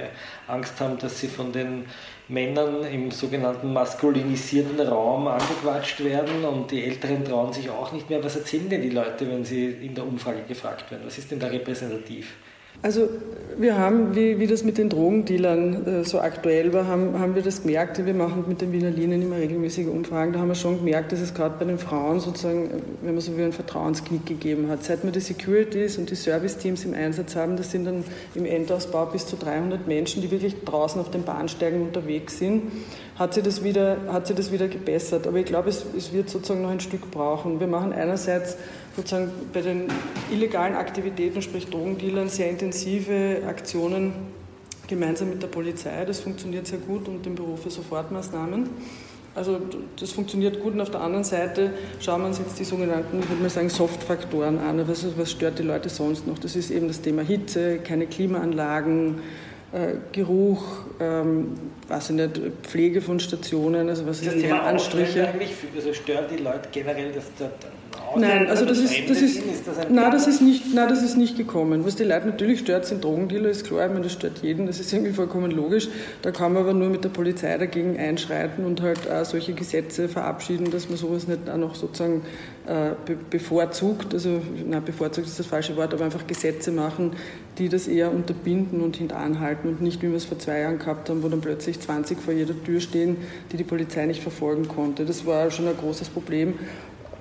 Angst 0.47 0.79
haben, 0.79 0.97
dass 0.97 1.19
sie 1.19 1.27
von 1.27 1.51
den 1.51 1.85
Männern 2.27 2.85
im 2.85 3.11
sogenannten 3.11 3.73
maskulinisierten 3.73 4.79
Raum 4.79 5.27
angequatscht 5.27 6.03
werden 6.03 6.45
und 6.45 6.71
die 6.71 6.85
Älteren 6.85 7.25
trauen 7.25 7.51
sich 7.51 7.69
auch 7.69 7.91
nicht 7.91 8.09
mehr. 8.09 8.23
Was 8.23 8.37
erzählen 8.37 8.69
denn 8.69 8.81
die 8.81 8.89
Leute, 8.89 9.29
wenn 9.29 9.43
sie 9.43 9.65
in 9.65 9.95
der 9.95 10.05
Umfrage 10.05 10.43
gefragt 10.47 10.89
werden? 10.91 11.03
Was 11.05 11.17
ist 11.17 11.29
denn 11.31 11.39
da 11.39 11.47
repräsentativ? 11.47 12.35
Also 12.81 13.09
wir 13.57 13.77
haben, 13.77 14.15
wie, 14.15 14.39
wie 14.39 14.47
das 14.47 14.63
mit 14.63 14.77
den 14.77 14.89
Drogendealern 14.89 15.85
äh, 15.85 16.03
so 16.03 16.19
aktuell 16.19 16.73
war, 16.73 16.87
haben, 16.87 17.19
haben 17.19 17.35
wir 17.35 17.41
das 17.41 17.61
gemerkt. 17.61 18.03
Wir 18.03 18.13
machen 18.13 18.45
mit 18.47 18.61
den 18.61 18.71
Wiener 18.71 18.89
Linien 18.89 19.21
immer 19.21 19.35
regelmäßige 19.35 19.87
Umfragen. 19.87 20.33
Da 20.33 20.39
haben 20.39 20.47
wir 20.47 20.55
schon 20.55 20.77
gemerkt, 20.77 21.11
dass 21.11 21.19
es 21.19 21.33
gerade 21.33 21.55
bei 21.59 21.65
den 21.65 21.77
Frauen 21.77 22.19
sozusagen, 22.19 22.65
äh, 22.65 22.69
wenn 23.01 23.13
man 23.13 23.21
so 23.21 23.35
will, 23.35 23.43
einen 23.43 23.53
Vertrauensknick 23.53 24.25
gegeben 24.25 24.69
hat. 24.69 24.83
Seit 24.83 25.03
wir 25.03 25.11
die 25.11 25.19
Securities 25.19 25.97
und 25.97 26.09
die 26.09 26.15
Service-Teams 26.15 26.85
im 26.85 26.93
Einsatz 26.93 27.35
haben, 27.35 27.57
das 27.57 27.71
sind 27.71 27.85
dann 27.85 28.03
im 28.35 28.45
Endausbau 28.45 29.05
bis 29.05 29.27
zu 29.27 29.35
300 29.35 29.87
Menschen, 29.87 30.21
die 30.21 30.31
wirklich 30.31 30.63
draußen 30.63 30.99
auf 30.99 31.11
den 31.11 31.23
Bahnsteigen 31.23 31.81
unterwegs 31.81 32.39
sind, 32.39 32.71
hat 33.19 33.33
sich 33.33 33.43
das 33.43 33.63
wieder, 33.63 33.97
hat 34.07 34.27
sich 34.27 34.35
das 34.35 34.51
wieder 34.51 34.67
gebessert. 34.67 35.27
Aber 35.27 35.37
ich 35.37 35.45
glaube, 35.45 35.69
es, 35.69 35.85
es 35.95 36.13
wird 36.13 36.29
sozusagen 36.29 36.61
noch 36.61 36.71
ein 36.71 36.79
Stück 36.79 37.11
brauchen. 37.11 37.59
Wir 37.59 37.67
machen 37.67 37.93
einerseits 37.93 38.57
sozusagen 38.95 39.31
bei 39.53 39.61
den 39.61 39.87
illegalen 40.31 40.75
Aktivitäten, 40.75 41.41
sprich 41.41 41.67
Drogendealern, 41.67 42.29
sehr 42.29 42.49
intensive 42.49 43.41
Aktionen 43.47 44.13
gemeinsam 44.87 45.29
mit 45.29 45.41
der 45.41 45.47
Polizei. 45.47 46.03
Das 46.05 46.19
funktioniert 46.19 46.67
sehr 46.67 46.79
gut 46.79 47.07
und 47.07 47.25
dem 47.25 47.35
Büro 47.35 47.55
für 47.55 47.69
Sofortmaßnahmen. 47.69 48.69
Also 49.33 49.61
das 49.97 50.11
funktioniert 50.11 50.59
gut 50.59 50.73
und 50.73 50.81
auf 50.81 50.91
der 50.91 50.99
anderen 50.99 51.23
Seite 51.23 51.71
schauen 52.01 52.21
wir 52.21 52.27
uns 52.27 52.39
jetzt 52.39 52.59
die 52.59 52.65
sogenannten, 52.65 53.19
ich 53.21 53.29
würde 53.29 53.41
mal 53.41 53.49
sagen, 53.49 53.69
Soft-Faktoren 53.69 54.59
an. 54.59 54.85
Was, 54.89 55.05
was 55.17 55.31
stört 55.31 55.57
die 55.59 55.63
Leute 55.63 55.87
sonst 55.87 56.27
noch? 56.27 56.37
Das 56.37 56.57
ist 56.57 56.69
eben 56.69 56.89
das 56.89 57.01
Thema 57.01 57.21
Hitze, 57.21 57.77
keine 57.77 58.07
Klimaanlagen, 58.07 59.21
äh, 59.71 59.93
Geruch, 60.11 60.63
ähm, 60.99 61.53
weiß 61.87 62.09
ich 62.09 62.15
nicht, 62.17 62.41
Pflege 62.63 62.99
von 62.99 63.21
Stationen, 63.21 63.87
also 63.87 64.05
was 64.05 64.19
ist 64.19 64.27
das 64.27 64.41
Thema 64.41 64.63
Anstriche. 64.63 65.29
Eigentlich, 65.29 65.53
also 65.73 65.93
stört 65.93 66.29
die 66.29 66.43
Leute 66.43 66.67
generell, 66.73 67.13
dass 67.13 67.33
der 67.39 67.51
Nein, 68.17 68.47
also 68.47 68.65
das 68.65 68.79
ist, 68.79 69.09
das 69.09 69.21
ist, 69.21 69.41
nein, 69.89 70.11
das 70.11 70.27
ist 70.27 70.41
nicht, 70.41 70.73
nein, 70.73 70.89
das 70.89 71.03
ist 71.03 71.17
nicht 71.17 71.37
gekommen. 71.37 71.85
Was 71.85 71.95
die 71.95 72.03
Leute 72.03 72.27
natürlich 72.27 72.59
stört, 72.59 72.85
sind 72.85 73.03
Drogendealer, 73.03 73.49
ist 73.49 73.65
klar, 73.65 73.85
ich 73.85 73.91
meine, 73.91 74.03
das 74.03 74.13
stört 74.13 74.39
jeden, 74.41 74.67
das 74.67 74.79
ist 74.79 74.91
irgendwie 74.91 75.13
vollkommen 75.13 75.51
logisch. 75.51 75.87
Da 76.21 76.31
kann 76.31 76.53
man 76.53 76.63
aber 76.63 76.73
nur 76.73 76.89
mit 76.89 77.03
der 77.03 77.09
Polizei 77.09 77.57
dagegen 77.57 77.97
einschreiten 77.97 78.65
und 78.65 78.81
halt 78.81 79.09
auch 79.09 79.25
solche 79.25 79.53
Gesetze 79.53 80.09
verabschieden, 80.09 80.71
dass 80.71 80.89
man 80.89 80.97
sowas 80.97 81.27
nicht 81.27 81.49
auch 81.49 81.57
noch 81.57 81.75
sozusagen 81.75 82.23
äh, 82.67 82.91
be 83.05 83.17
bevorzugt, 83.29 84.13
also 84.13 84.41
nein, 84.65 84.83
bevorzugt 84.83 85.27
ist 85.27 85.39
das 85.39 85.45
falsche 85.45 85.75
Wort, 85.77 85.93
aber 85.93 86.05
einfach 86.05 86.27
Gesetze 86.27 86.71
machen, 86.71 87.13
die 87.57 87.69
das 87.69 87.87
eher 87.87 88.11
unterbinden 88.11 88.81
und 88.81 88.97
hintanhalten 88.97 89.69
und 89.69 89.81
nicht, 89.81 90.01
wie 90.01 90.09
wir 90.09 90.15
es 90.15 90.25
vor 90.25 90.39
zwei 90.39 90.59
Jahren 90.59 90.79
gehabt 90.79 91.09
haben, 91.09 91.23
wo 91.23 91.29
dann 91.29 91.41
plötzlich 91.41 91.79
20 91.79 92.19
vor 92.19 92.33
jeder 92.33 92.53
Tür 92.63 92.79
stehen, 92.79 93.17
die 93.51 93.57
die 93.57 93.63
Polizei 93.63 94.05
nicht 94.05 94.21
verfolgen 94.21 94.67
konnte. 94.67 95.05
Das 95.05 95.25
war 95.25 95.51
schon 95.51 95.67
ein 95.67 95.77
großes 95.77 96.09
Problem. 96.09 96.55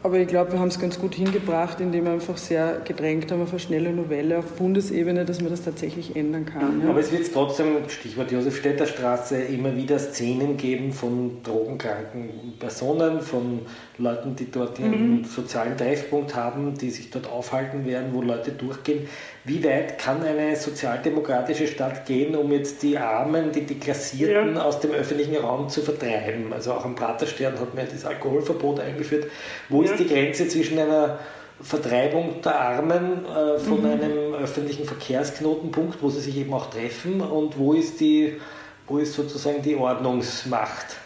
Aber 0.02 0.18
ich 0.18 0.28
glaube, 0.28 0.52
wir 0.52 0.58
haben 0.58 0.68
es 0.68 0.80
ganz 0.80 0.98
gut 0.98 1.14
hingebracht, 1.14 1.78
indem 1.78 2.04
wir 2.04 2.12
einfach 2.12 2.38
sehr 2.38 2.80
gedrängt 2.84 3.30
haben 3.30 3.42
auf 3.42 3.50
eine 3.50 3.58
schnelle 3.58 3.92
Novelle 3.92 4.38
auf 4.38 4.46
Bundesebene, 4.52 5.26
dass 5.26 5.42
man 5.42 5.50
das 5.50 5.62
tatsächlich 5.62 6.16
ändern 6.16 6.46
kann. 6.46 6.80
Ja. 6.82 6.88
Aber 6.88 7.00
es 7.00 7.12
wird 7.12 7.30
trotzdem, 7.30 7.88
Stichwort 7.88 8.32
Josefstädter 8.32 8.86
Straße, 8.86 9.36
immer 9.36 9.76
wieder 9.76 9.98
Szenen 9.98 10.56
geben 10.56 10.92
von 10.92 11.42
drogenkranken 11.42 12.54
Personen, 12.58 13.20
von 13.20 13.60
Leuten, 13.98 14.34
die 14.36 14.50
dort 14.50 14.78
einen 14.78 15.18
mhm. 15.18 15.24
sozialen 15.24 15.76
Treffpunkt 15.76 16.34
haben, 16.34 16.78
die 16.78 16.88
sich 16.88 17.10
dort 17.10 17.30
aufhalten 17.30 17.84
werden, 17.84 18.08
wo 18.12 18.22
Leute 18.22 18.52
durchgehen. 18.52 19.06
Wie 19.44 19.64
weit 19.64 19.98
kann 19.98 20.22
eine 20.22 20.54
sozialdemokratische 20.54 21.66
Stadt 21.66 22.04
gehen, 22.04 22.36
um 22.36 22.52
jetzt 22.52 22.82
die 22.82 22.98
Armen, 22.98 23.52
die 23.52 23.62
Deklassierten 23.62 24.56
ja. 24.56 24.62
aus 24.62 24.80
dem 24.80 24.90
öffentlichen 24.90 25.36
Raum 25.36 25.70
zu 25.70 25.80
vertreiben? 25.80 26.52
Also 26.52 26.74
auch 26.74 26.84
am 26.84 26.94
Praterstern 26.94 27.58
hat 27.58 27.74
man 27.74 27.86
ja 27.86 27.90
das 27.90 28.04
Alkoholverbot 28.04 28.80
eingeführt. 28.80 29.30
Wo 29.70 29.82
ja. 29.82 29.90
ist 29.90 29.98
die 29.98 30.06
Grenze 30.06 30.46
zwischen 30.46 30.78
einer 30.78 31.18
Vertreibung 31.62 32.42
der 32.42 32.60
Armen 32.60 33.24
äh, 33.24 33.58
von 33.58 33.80
mhm. 33.80 33.86
einem 33.86 34.34
öffentlichen 34.34 34.84
Verkehrsknotenpunkt, 34.84 36.02
wo 36.02 36.10
sie 36.10 36.20
sich 36.20 36.36
eben 36.36 36.52
auch 36.52 36.68
treffen, 36.68 37.22
und 37.22 37.58
wo 37.58 37.72
ist, 37.72 38.00
die, 38.00 38.38
wo 38.86 38.98
ist 38.98 39.14
sozusagen 39.14 39.62
die 39.62 39.76
Ordnungsmacht? 39.76 40.96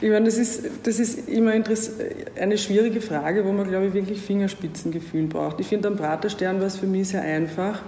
Ich 0.00 0.10
meine, 0.10 0.26
das 0.26 0.38
ist, 0.38 0.62
das 0.84 1.00
ist 1.00 1.28
immer 1.28 1.52
eine 1.52 2.58
schwierige 2.58 3.00
Frage, 3.00 3.44
wo 3.44 3.52
man, 3.52 3.68
glaube 3.68 3.86
ich, 3.86 3.94
wirklich 3.94 4.20
Fingerspitzengefühl 4.20 5.26
braucht. 5.26 5.58
Ich 5.60 5.66
finde, 5.66 5.88
am 5.88 5.96
Praterstern 5.96 6.60
war 6.60 6.66
es 6.66 6.76
für 6.76 6.86
mich 6.86 7.08
sehr 7.08 7.22
einfach, 7.22 7.82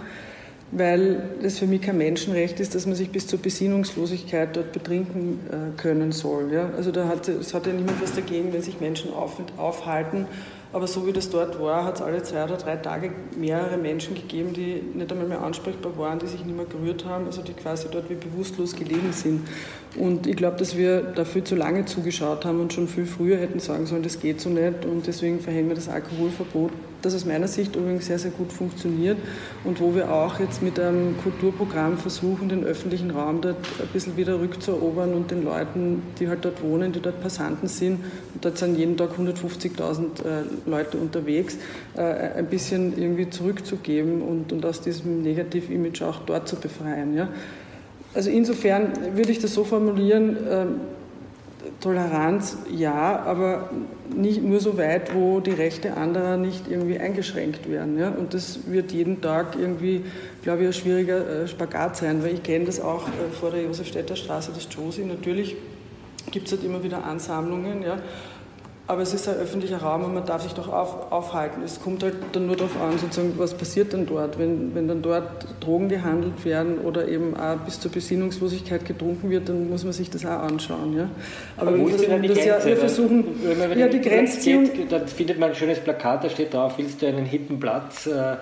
weil 0.73 1.23
es 1.43 1.59
für 1.59 1.67
mich 1.67 1.83
kein 1.83 1.99
Menschenrecht 1.99 2.61
ist, 2.61 2.75
dass 2.75 2.87
man 2.87 2.95
sich 2.95 3.11
bis 3.11 3.27
zur 3.27 3.39
Besinnungslosigkeit 3.41 4.57
dort 4.57 4.73
betrinken 4.73 5.41
äh, 5.51 5.81
können 5.81 6.13
soll. 6.13 6.53
Ja? 6.53 6.71
Also 6.77 6.91
da 6.91 7.09
hat, 7.09 7.29
es 7.29 7.55
hat 7.55 7.67
ja 7.67 7.73
niemand 7.73 8.03
was 8.03 8.15
dagegen, 8.15 8.53
wenn 8.53 8.63
sich 8.63 8.81
Menschen 8.81 9.13
auf, 9.13 9.41
aufhalten 9.57 10.27
aber 10.73 10.87
so 10.87 11.07
wie 11.07 11.13
das 11.13 11.31
dort 11.31 11.61
war, 11.61 11.85
hat 11.85 11.97
es 11.97 12.03
alle 12.03 12.23
zwei 12.23 12.45
oder 12.45 12.57
drei 12.57 12.77
Tage 12.77 13.11
mehrere 13.37 13.77
Menschen 13.77 14.15
gegeben, 14.15 14.53
die 14.53 14.83
nicht 14.95 15.11
einmal 15.11 15.27
mehr 15.27 15.43
ansprechbar 15.43 15.97
waren, 15.99 16.19
die 16.19 16.27
sich 16.27 16.45
nicht 16.45 16.57
mehr 16.57 16.67
gerührt 16.67 17.05
haben, 17.05 17.27
also 17.27 17.43
die 17.43 17.53
quasi 17.53 17.89
dort 17.91 18.09
wie 18.09 18.15
bewusstlos 18.15 18.77
gelegen 18.77 19.13
sind. 19.13 19.49
Und 19.97 20.27
ich 20.29 20.37
glaube, 20.37 20.57
dass 20.59 20.77
wir 20.77 21.03
dafür 21.03 21.45
zu 21.45 21.57
lange 21.57 21.87
zugeschaut 21.87 22.45
haben 22.45 22.61
und 22.61 22.73
schon 22.73 22.87
viel 22.87 23.07
früher 23.07 23.39
hätten 23.39 23.59
sagen 23.59 23.87
sollen, 23.87 24.05
das 24.05 24.21
geht 24.21 24.41
so 24.41 24.49
nicht 24.49 24.85
und 24.85 25.07
deswegen 25.07 25.41
verhängen 25.41 25.69
wir 25.69 25.77
das 25.77 25.89
Alkoholverbot 25.89 26.71
das 27.03 27.15
aus 27.15 27.25
meiner 27.25 27.49
Sicht 27.49 27.77
übrigens 27.77 28.07
sehr, 28.07 28.19
sehr 28.19 28.31
gut 28.31 28.53
funktioniert 28.53 29.17
und 29.65 29.81
wo 29.81 29.95
wir 29.95 30.13
auch 30.13 30.39
jetzt 30.39 30.63
mit 30.63 30.79
einem 30.79 31.17
Kulturprogramm 31.19 31.99
versuchen, 31.99 32.49
den 32.49 32.65
öffentlichen 32.65 33.11
Raum 33.11 33.41
dort 33.41 33.57
ein 33.81 33.89
bisschen 33.93 34.17
wieder 34.17 34.41
rückzuerobern 34.41 35.15
und 35.15 35.31
den 35.31 35.45
Leuten, 35.45 36.03
die 36.19 36.29
halt 36.29 36.45
dort 36.45 36.63
wohnen, 36.63 36.93
die 36.93 37.01
dort 37.01 37.21
Passanten 37.23 37.69
sind, 37.69 38.01
und 38.35 38.45
dort 38.45 38.59
sind 38.59 38.77
jeden 38.77 38.97
Tag 38.97 39.11
150.000 39.19 40.03
äh, 40.25 40.43
Leute 40.67 40.99
unterwegs, 40.99 41.57
äh, 41.97 42.01
ein 42.01 42.47
bisschen 42.47 42.97
irgendwie 43.01 43.31
zurückzugeben 43.31 44.23
und, 44.23 44.53
und 44.53 44.65
aus 44.65 44.81
diesem 44.81 45.23
Negativ-Image 45.23 46.03
auch 46.03 46.21
dort 46.27 46.49
zu 46.49 46.57
befreien. 46.57 47.15
Ja? 47.15 47.29
Also 48.15 48.31
insofern 48.31 48.93
würde 49.17 49.31
ich 49.31 49.39
das 49.39 49.55
so 49.55 49.65
formulieren, 49.65 50.37
äh, 50.47 50.67
Toleranz 51.81 52.59
ja, 52.71 53.23
aber 53.25 53.71
nicht 54.15 54.43
nur 54.43 54.61
so 54.61 54.77
weit, 54.77 55.15
wo 55.15 55.41
die 55.41 55.53
Rechte 55.53 55.97
anderer 55.97 56.37
nicht 56.37 56.71
irgendwie 56.71 56.99
eingeschränkt 56.99 57.71
werden. 57.71 57.99
Ja? 57.99 58.11
Und 58.11 58.35
das 58.35 58.71
wird 58.71 58.93
jeden 58.93 59.21
Tag 59.21 59.57
irgendwie, 59.59 60.03
glaube 60.43 60.63
ich, 60.63 60.69
ein 60.69 60.73
schwieriger 60.73 61.43
äh, 61.43 61.49
Spagat 61.49 61.97
sein, 61.97 62.23
weil 62.23 62.35
ich 62.35 62.43
kenne 62.43 62.67
das 62.67 62.81
auch 62.81 63.09
äh, 63.09 63.31
vor 63.39 63.51
der 63.51 63.63
Josefstädter 63.63 64.17
Straße, 64.17 64.53
das 64.55 64.69
Josie. 64.71 65.05
Natürlich 65.05 65.57
gibt 66.31 66.47
es 66.47 66.53
halt 66.53 66.65
immer 66.65 66.83
wieder 66.83 67.05
Ansammlungen. 67.05 67.83
Ja? 67.83 67.99
Aber 68.91 69.03
es 69.03 69.15
ist 69.15 69.29
ein 69.29 69.37
öffentlicher 69.37 69.79
Raum 69.79 70.03
und 70.03 70.15
man 70.15 70.27
darf 70.27 70.43
sich 70.43 70.53
doch 70.53 70.67
auf, 70.67 71.13
aufhalten. 71.13 71.63
Es 71.63 71.81
kommt 71.81 72.03
halt 72.03 72.15
dann 72.33 72.47
nur 72.47 72.57
darauf 72.57 72.77
an, 72.81 72.99
sozusagen, 72.99 73.35
was 73.39 73.55
passiert 73.55 73.93
dann 73.93 74.05
dort. 74.05 74.37
Wenn, 74.37 74.75
wenn 74.75 74.89
dann 74.89 75.01
dort 75.01 75.47
Drogen 75.61 75.89
gehandelt 75.89 76.45
werden 76.45 76.79
oder 76.79 77.07
eben 77.07 77.37
auch 77.37 77.57
bis 77.59 77.79
zur 77.79 77.93
Besinnungslosigkeit 77.93 78.85
getrunken 78.85 79.31
wird, 79.31 79.49
dann 79.49 79.71
muss 79.71 79.85
man 79.85 79.93
sich 79.93 80.11
das 80.11 80.27
auch 80.27 80.41
anschauen. 80.41 80.97
Ja? 80.97 81.09
Aber, 81.57 81.69
aber 81.69 81.79
wir 81.79 81.89
versuchen, 81.89 82.23
das 82.27 82.45
ja, 82.45 82.65
wir 82.65 82.77
versuchen 82.77 83.25
wenn 83.45 83.59
man, 83.59 83.79
ja, 83.79 83.87
die 83.87 84.01
Grenzziehung... 84.01 84.65
Geht, 84.65 84.91
dann 84.91 85.07
findet 85.07 85.39
man 85.39 85.51
ein 85.51 85.55
schönes 85.55 85.79
Plakat, 85.79 86.25
da 86.25 86.29
steht 86.29 86.53
drauf, 86.53 86.75
willst 86.77 87.01
du 87.01 87.07
einen 87.07 87.27
hippen 87.27 87.61
Platz... 87.61 88.07
Äh, 88.07 88.39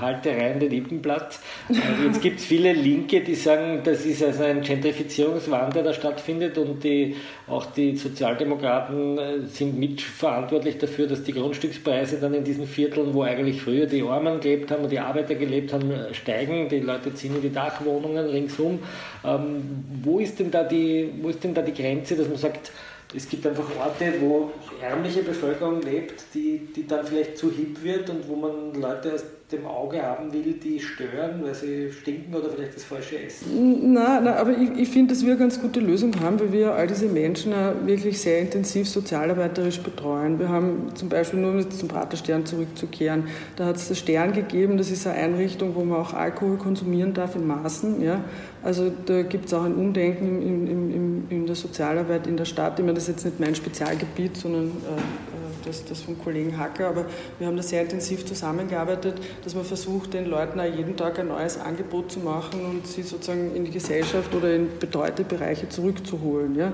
halte 0.00 0.30
rein 0.30 0.60
den 0.60 0.72
Ippenblatt. 0.72 1.38
Äh, 1.68 2.06
jetzt 2.06 2.20
gibt 2.20 2.40
es 2.40 2.46
viele 2.46 2.72
Linke, 2.72 3.20
die 3.20 3.34
sagen, 3.34 3.80
das 3.84 4.04
ist 4.04 4.22
also 4.22 4.44
ein 4.44 4.62
Gentrifizierungswandel, 4.62 5.74
der 5.74 5.82
da 5.82 5.92
stattfindet 5.92 6.58
und 6.58 6.84
die, 6.84 7.16
auch 7.48 7.66
die 7.66 7.96
Sozialdemokraten 7.96 9.18
äh, 9.18 9.40
sind 9.46 9.78
mitverantwortlich 9.78 10.78
dafür, 10.78 11.06
dass 11.06 11.22
die 11.22 11.32
Grundstückspreise 11.32 12.18
dann 12.20 12.34
in 12.34 12.44
diesen 12.44 12.66
Vierteln, 12.66 13.14
wo 13.14 13.22
eigentlich 13.22 13.62
früher 13.62 13.86
die 13.86 14.02
Armen 14.02 14.40
gelebt 14.40 14.70
haben 14.70 14.84
und 14.84 14.90
die 14.90 15.00
Arbeiter 15.00 15.34
gelebt 15.34 15.72
haben, 15.72 15.92
steigen. 16.12 16.68
Die 16.68 16.80
Leute 16.80 17.14
ziehen 17.14 17.34
in 17.34 17.42
die 17.42 17.52
Dachwohnungen 17.52 18.26
ringsum. 18.26 18.78
Ähm, 19.24 19.84
wo, 20.02 20.18
ist 20.18 20.38
denn 20.38 20.50
da 20.50 20.62
die, 20.64 21.10
wo 21.20 21.28
ist 21.28 21.42
denn 21.42 21.54
da 21.54 21.62
die 21.62 21.74
Grenze, 21.74 22.16
dass 22.16 22.28
man 22.28 22.36
sagt, 22.36 22.70
es 23.16 23.28
gibt 23.28 23.46
einfach 23.46 23.64
Orte, 23.78 24.14
wo 24.20 24.50
ärmliche 24.82 25.22
Bevölkerung 25.22 25.82
lebt, 25.82 26.24
die, 26.34 26.60
die 26.74 26.86
dann 26.86 27.06
vielleicht 27.06 27.38
zu 27.38 27.50
hip 27.50 27.82
wird 27.82 28.10
und 28.10 28.28
wo 28.28 28.36
man 28.36 28.74
Leute 28.74 29.14
aus 29.14 29.24
dem 29.52 29.66
Auge 29.66 30.02
haben 30.02 30.32
will, 30.32 30.54
die 30.54 30.80
stören, 30.80 31.42
weil 31.42 31.54
sie 31.54 31.92
stinken 31.92 32.34
oder 32.34 32.48
vielleicht 32.48 32.76
das 32.76 32.84
falsche 32.84 33.22
essen? 33.22 33.92
Nein, 33.92 34.24
nein 34.24 34.34
aber 34.34 34.56
ich, 34.56 34.70
ich 34.78 34.88
finde, 34.88 35.12
dass 35.12 35.22
wir 35.22 35.32
eine 35.32 35.38
ganz 35.38 35.60
gute 35.60 35.80
Lösung 35.80 36.18
haben, 36.20 36.40
weil 36.40 36.52
wir 36.52 36.72
all 36.72 36.86
diese 36.86 37.06
Menschen 37.06 37.52
wirklich 37.84 38.20
sehr 38.20 38.40
intensiv 38.40 38.88
sozialarbeiterisch 38.88 39.80
betreuen. 39.80 40.38
Wir 40.38 40.48
haben 40.48 40.88
zum 40.94 41.10
Beispiel, 41.10 41.40
nur 41.40 41.52
um 41.52 41.70
zum 41.70 41.88
Praterstern 41.88 42.46
zurückzukehren, 42.46 43.24
da 43.56 43.66
hat 43.66 43.76
es 43.76 43.88
das 43.88 43.98
Stern 43.98 44.32
gegeben, 44.32 44.78
das 44.78 44.90
ist 44.90 45.06
eine 45.06 45.16
Einrichtung, 45.16 45.74
wo 45.74 45.84
man 45.84 46.00
auch 46.00 46.14
Alkohol 46.14 46.56
konsumieren 46.56 47.12
darf 47.12 47.36
in 47.36 47.46
Maßen. 47.46 48.00
Ja? 48.00 48.24
Also 48.62 48.90
da 49.04 49.22
gibt 49.22 49.46
es 49.46 49.54
auch 49.54 49.64
ein 49.64 49.74
Umdenken 49.74 50.40
in, 50.40 50.66
in, 50.66 50.90
in, 50.90 51.26
in, 51.28 51.46
der 51.46 51.54
Sozialarbeit 51.54 52.26
in 52.26 52.38
der 52.38 52.46
Stadt. 52.46 52.78
Ich 52.78 52.84
meine, 52.84 52.94
das 52.94 53.04
ist 53.04 53.16
jetzt 53.16 53.24
nicht 53.26 53.40
mein 53.40 53.54
Spezialgebiet, 53.54 54.38
sondern 54.38 54.68
äh, 54.68 55.43
das, 55.64 55.84
das 55.84 56.00
vom 56.00 56.18
Kollegen 56.18 56.58
Hacker, 56.58 56.88
aber 56.88 57.06
wir 57.38 57.46
haben 57.46 57.56
da 57.56 57.62
sehr 57.62 57.82
intensiv 57.82 58.24
zusammengearbeitet, 58.24 59.14
dass 59.42 59.54
man 59.54 59.64
versucht, 59.64 60.14
den 60.14 60.26
Leuten 60.26 60.60
auch 60.60 60.64
jeden 60.64 60.96
Tag 60.96 61.18
ein 61.18 61.28
neues 61.28 61.58
Angebot 61.58 62.12
zu 62.12 62.20
machen 62.20 62.64
und 62.64 62.86
sie 62.86 63.02
sozusagen 63.02 63.54
in 63.54 63.64
die 63.64 63.70
Gesellschaft 63.70 64.34
oder 64.34 64.54
in 64.54 64.68
betreute 64.78 65.24
Bereiche 65.24 65.68
zurückzuholen. 65.68 66.56
Ja. 66.56 66.72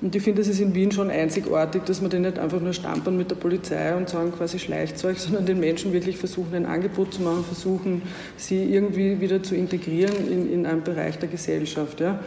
Und 0.00 0.14
ich 0.14 0.22
finde, 0.22 0.42
es 0.42 0.48
ist 0.48 0.60
in 0.60 0.74
Wien 0.74 0.92
schon 0.92 1.08
einzigartig, 1.08 1.84
dass 1.84 2.02
man 2.02 2.10
den 2.10 2.22
nicht 2.22 2.38
einfach 2.38 2.60
nur 2.60 2.74
stampern 2.74 3.16
mit 3.16 3.30
der 3.30 3.36
Polizei 3.36 3.94
und 3.96 4.08
sagen 4.08 4.32
quasi 4.32 4.58
Schleichzeug, 4.58 5.18
sondern 5.18 5.46
den 5.46 5.60
Menschen 5.60 5.94
wirklich 5.94 6.18
versuchen, 6.18 6.54
ein 6.54 6.66
Angebot 6.66 7.14
zu 7.14 7.22
machen, 7.22 7.42
versuchen, 7.44 8.02
sie 8.36 8.64
irgendwie 8.64 9.20
wieder 9.20 9.42
zu 9.42 9.54
integrieren 9.54 10.30
in, 10.30 10.52
in 10.52 10.66
einen 10.66 10.82
Bereich 10.82 11.18
der 11.18 11.28
Gesellschaft. 11.28 12.00
Ja. 12.00 12.18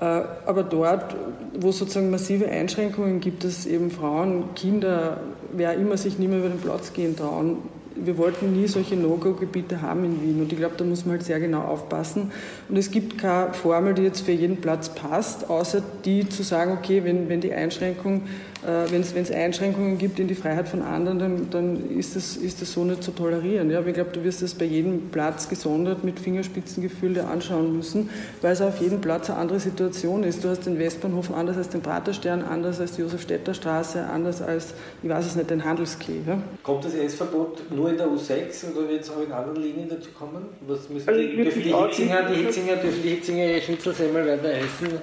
Äh, 0.00 0.22
aber 0.46 0.62
dort, 0.62 1.14
wo 1.58 1.68
es 1.68 1.78
sozusagen 1.78 2.10
massive 2.10 2.48
Einschränkungen 2.48 3.20
gibt, 3.20 3.44
dass 3.44 3.66
eben 3.66 3.90
Frauen, 3.90 4.54
Kinder, 4.54 5.18
wer 5.52 5.74
immer 5.74 5.98
sich 5.98 6.18
nicht 6.18 6.30
mehr 6.30 6.38
über 6.38 6.48
den 6.48 6.60
Platz 6.60 6.94
gehen 6.94 7.16
trauen, 7.16 7.58
wir 8.02 8.16
wollten 8.16 8.52
nie 8.52 8.66
solche 8.66 8.96
No-Go-Gebiete 8.96 9.82
haben 9.82 10.04
in 10.04 10.22
Wien. 10.22 10.40
Und 10.40 10.50
ich 10.52 10.58
glaube, 10.58 10.74
da 10.78 10.84
muss 10.84 11.04
man 11.04 11.16
halt 11.16 11.24
sehr 11.24 11.38
genau 11.38 11.60
aufpassen. 11.62 12.32
Und 12.68 12.78
es 12.78 12.90
gibt 12.90 13.18
keine 13.18 13.52
Formel, 13.52 13.92
die 13.92 14.02
jetzt 14.02 14.22
für 14.22 14.32
jeden 14.32 14.56
Platz 14.56 14.88
passt, 14.88 15.50
außer 15.50 15.82
die 16.06 16.26
zu 16.26 16.42
sagen, 16.42 16.72
okay, 16.72 17.04
wenn, 17.04 17.28
wenn 17.28 17.42
die 17.42 17.52
Einschränkung 17.52 18.22
äh, 18.62 18.90
wenn 18.90 19.00
es 19.00 19.30
Einschränkungen 19.30 19.96
gibt 19.96 20.18
in 20.20 20.28
die 20.28 20.34
Freiheit 20.34 20.68
von 20.68 20.82
anderen, 20.82 21.18
dann, 21.18 21.50
dann 21.50 21.98
ist, 21.98 22.14
das, 22.14 22.36
ist 22.36 22.60
das 22.60 22.72
so 22.72 22.84
nicht 22.84 23.02
zu 23.02 23.10
tolerieren. 23.12 23.70
Ja? 23.70 23.78
Aber 23.78 23.88
ich 23.88 23.94
glaube, 23.94 24.10
du 24.12 24.22
wirst 24.22 24.42
das 24.42 24.54
bei 24.54 24.66
jedem 24.66 25.08
Platz 25.10 25.48
gesondert 25.48 26.04
mit 26.04 26.20
Fingerspitzengefühl 26.20 27.14
dir 27.14 27.26
anschauen 27.28 27.74
müssen, 27.74 28.10
weil 28.42 28.52
es 28.52 28.60
auf 28.60 28.80
jedem 28.80 29.00
Platz 29.00 29.30
eine 29.30 29.38
andere 29.38 29.60
Situation 29.60 30.24
ist. 30.24 30.44
Du 30.44 30.48
hast 30.48 30.66
den 30.66 30.78
Westbahnhof 30.78 31.32
anders 31.32 31.56
als 31.56 31.70
den 31.70 31.80
Praterstern, 31.80 32.42
anders 32.42 32.80
als 32.80 32.92
die 32.92 33.02
Josef-Städter 33.02 33.54
Straße, 33.54 34.04
anders 34.04 34.42
als, 34.42 34.74
ich 35.02 35.08
weiß 35.08 35.26
es 35.26 35.36
nicht, 35.36 35.48
den 35.48 35.64
Handelskey. 35.64 36.20
Ja? 36.26 36.42
Kommt 36.62 36.84
das 36.84 36.94
Essverbot 36.94 37.62
nur 37.74 37.90
in 37.90 37.96
der 37.96 38.08
U6 38.08 38.72
oder 38.72 38.88
wird 38.88 39.02
es 39.02 39.10
auch 39.10 39.22
in 39.22 39.32
anderen 39.32 39.62
Linien 39.62 39.88
dazu 39.88 40.10
kommen? 40.10 40.44
Was 40.66 40.88
müssen 40.90 41.08
also 41.08 41.20
die, 41.20 41.34
dürfen 41.34 41.62
die 41.62 41.74
Hitzinger, 41.74 42.28
die 42.28 42.42
Hitzinger, 42.42 42.76
dürfen 42.76 43.02
die 43.02 43.08
Hitzinger 43.08 43.60
Schnitzelsemmel 43.60 44.26
weiter 44.26 44.50
essen? 44.50 44.98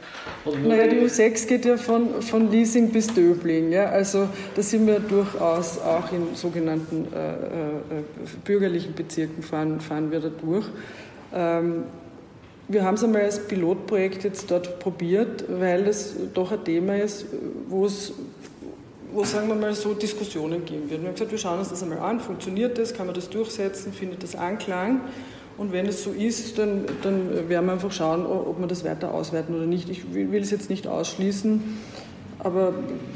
naja, 0.63 0.87
die 0.87 0.97
U6 0.97 1.47
geht 1.47 1.65
ja 1.65 1.75
von, 1.77 2.21
von 2.21 2.51
Leasing 2.51 2.91
bis 2.91 3.07
Döbel. 3.07 3.46
Pflegen. 3.47 3.71
Ja? 3.71 3.85
Also 3.89 4.27
da 4.55 4.61
sind 4.61 4.85
wir 4.85 4.99
durchaus 4.99 5.79
auch 5.79 6.11
in 6.11 6.35
sogenannten 6.35 7.07
äh, 7.13 7.31
äh, 7.31 8.03
bürgerlichen 8.43 8.93
Bezirken 8.93 9.41
fahren, 9.41 9.79
fahren 9.79 10.11
wir 10.11 10.19
da 10.19 10.29
durch. 10.29 10.65
Ähm, 11.33 11.83
wir 12.67 12.83
haben 12.83 12.95
es 12.95 13.03
einmal 13.03 13.21
als 13.21 13.47
Pilotprojekt 13.47 14.25
jetzt 14.25 14.51
dort 14.51 14.79
probiert, 14.79 15.45
weil 15.47 15.87
es 15.87 16.15
doch 16.33 16.51
ein 16.51 16.63
Thema 16.65 16.97
ist, 16.97 17.25
wo 17.69 17.85
es 17.85 18.13
wo, 19.13 19.23
sagen 19.23 19.47
wir 19.47 19.55
mal, 19.55 19.73
so 19.73 19.93
Diskussionen 19.93 20.65
geben 20.65 20.89
wird. 20.89 21.01
Wir 21.01 21.07
haben 21.07 21.15
gesagt, 21.15 21.31
wir 21.31 21.37
schauen 21.37 21.59
uns 21.59 21.69
das 21.69 21.81
einmal 21.81 21.99
an, 21.99 22.19
funktioniert 22.19 22.77
das, 22.77 22.93
kann 22.93 23.05
man 23.05 23.15
das 23.15 23.29
durchsetzen, 23.29 23.93
findet 23.93 24.21
das 24.21 24.35
Anklang? 24.35 24.99
Und 25.57 25.71
wenn 25.71 25.87
es 25.87 26.03
so 26.03 26.11
ist, 26.11 26.59
dann, 26.59 26.85
dann 27.01 27.49
werden 27.49 27.65
wir 27.65 27.73
einfach 27.73 27.91
schauen, 27.91 28.25
ob 28.25 28.59
wir 28.59 28.67
das 28.67 28.83
weiter 28.83 29.13
ausweiten 29.13 29.55
oder 29.55 29.65
nicht. 29.65 29.89
Ich 29.89 30.13
will 30.13 30.41
es 30.41 30.51
jetzt 30.51 30.69
nicht 30.69 30.87
ausschließen, 30.87 31.79
aber 32.39 32.73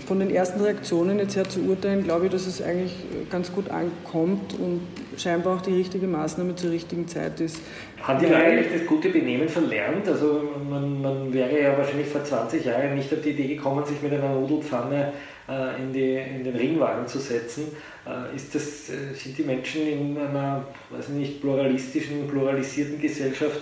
von 0.07 0.19
den 0.19 0.31
ersten 0.31 0.61
Reaktionen 0.61 1.19
jetzt 1.19 1.35
her 1.35 1.47
zu 1.47 1.61
urteilen, 1.61 2.03
glaube 2.03 2.25
ich, 2.25 2.31
dass 2.31 2.47
es 2.47 2.61
eigentlich 2.61 2.93
ganz 3.29 3.51
gut 3.53 3.69
ankommt 3.69 4.53
und 4.59 4.81
scheinbar 5.17 5.57
auch 5.57 5.61
die 5.61 5.75
richtige 5.75 6.07
Maßnahme 6.07 6.55
zur 6.55 6.71
richtigen 6.71 7.07
Zeit 7.07 7.39
ist. 7.39 7.59
Haben 8.01 8.19
die 8.19 8.25
Leute 8.25 8.37
eigentlich 8.37 8.79
das 8.79 8.87
gute 8.87 9.09
Benehmen 9.09 9.47
verlernt? 9.47 10.07
Also 10.07 10.41
man, 10.67 11.01
man, 11.01 11.33
wäre 11.33 11.61
ja 11.61 11.77
wahrscheinlich 11.77 12.07
vor 12.07 12.23
20 12.23 12.65
Jahren 12.65 12.95
nicht 12.95 13.13
auf 13.13 13.21
die 13.21 13.29
Idee 13.29 13.55
gekommen, 13.55 13.85
sich 13.85 14.01
mit 14.01 14.11
einer 14.11 14.33
Nudelpfanne 14.33 15.13
äh, 15.47 15.81
in, 15.81 15.93
die, 15.93 16.15
in 16.15 16.43
den 16.43 16.55
Ringwagen 16.55 17.07
zu 17.07 17.19
setzen. 17.19 17.67
Äh, 18.07 18.35
ist 18.35 18.55
das, 18.55 18.89
äh, 18.89 19.13
sind 19.13 19.37
die 19.37 19.43
Menschen 19.43 19.87
in 19.87 20.17
einer 20.17 20.65
weiß 20.89 21.09
nicht, 21.09 21.41
pluralistischen, 21.41 22.27
pluralisierten 22.27 22.99
Gesellschaft 22.99 23.61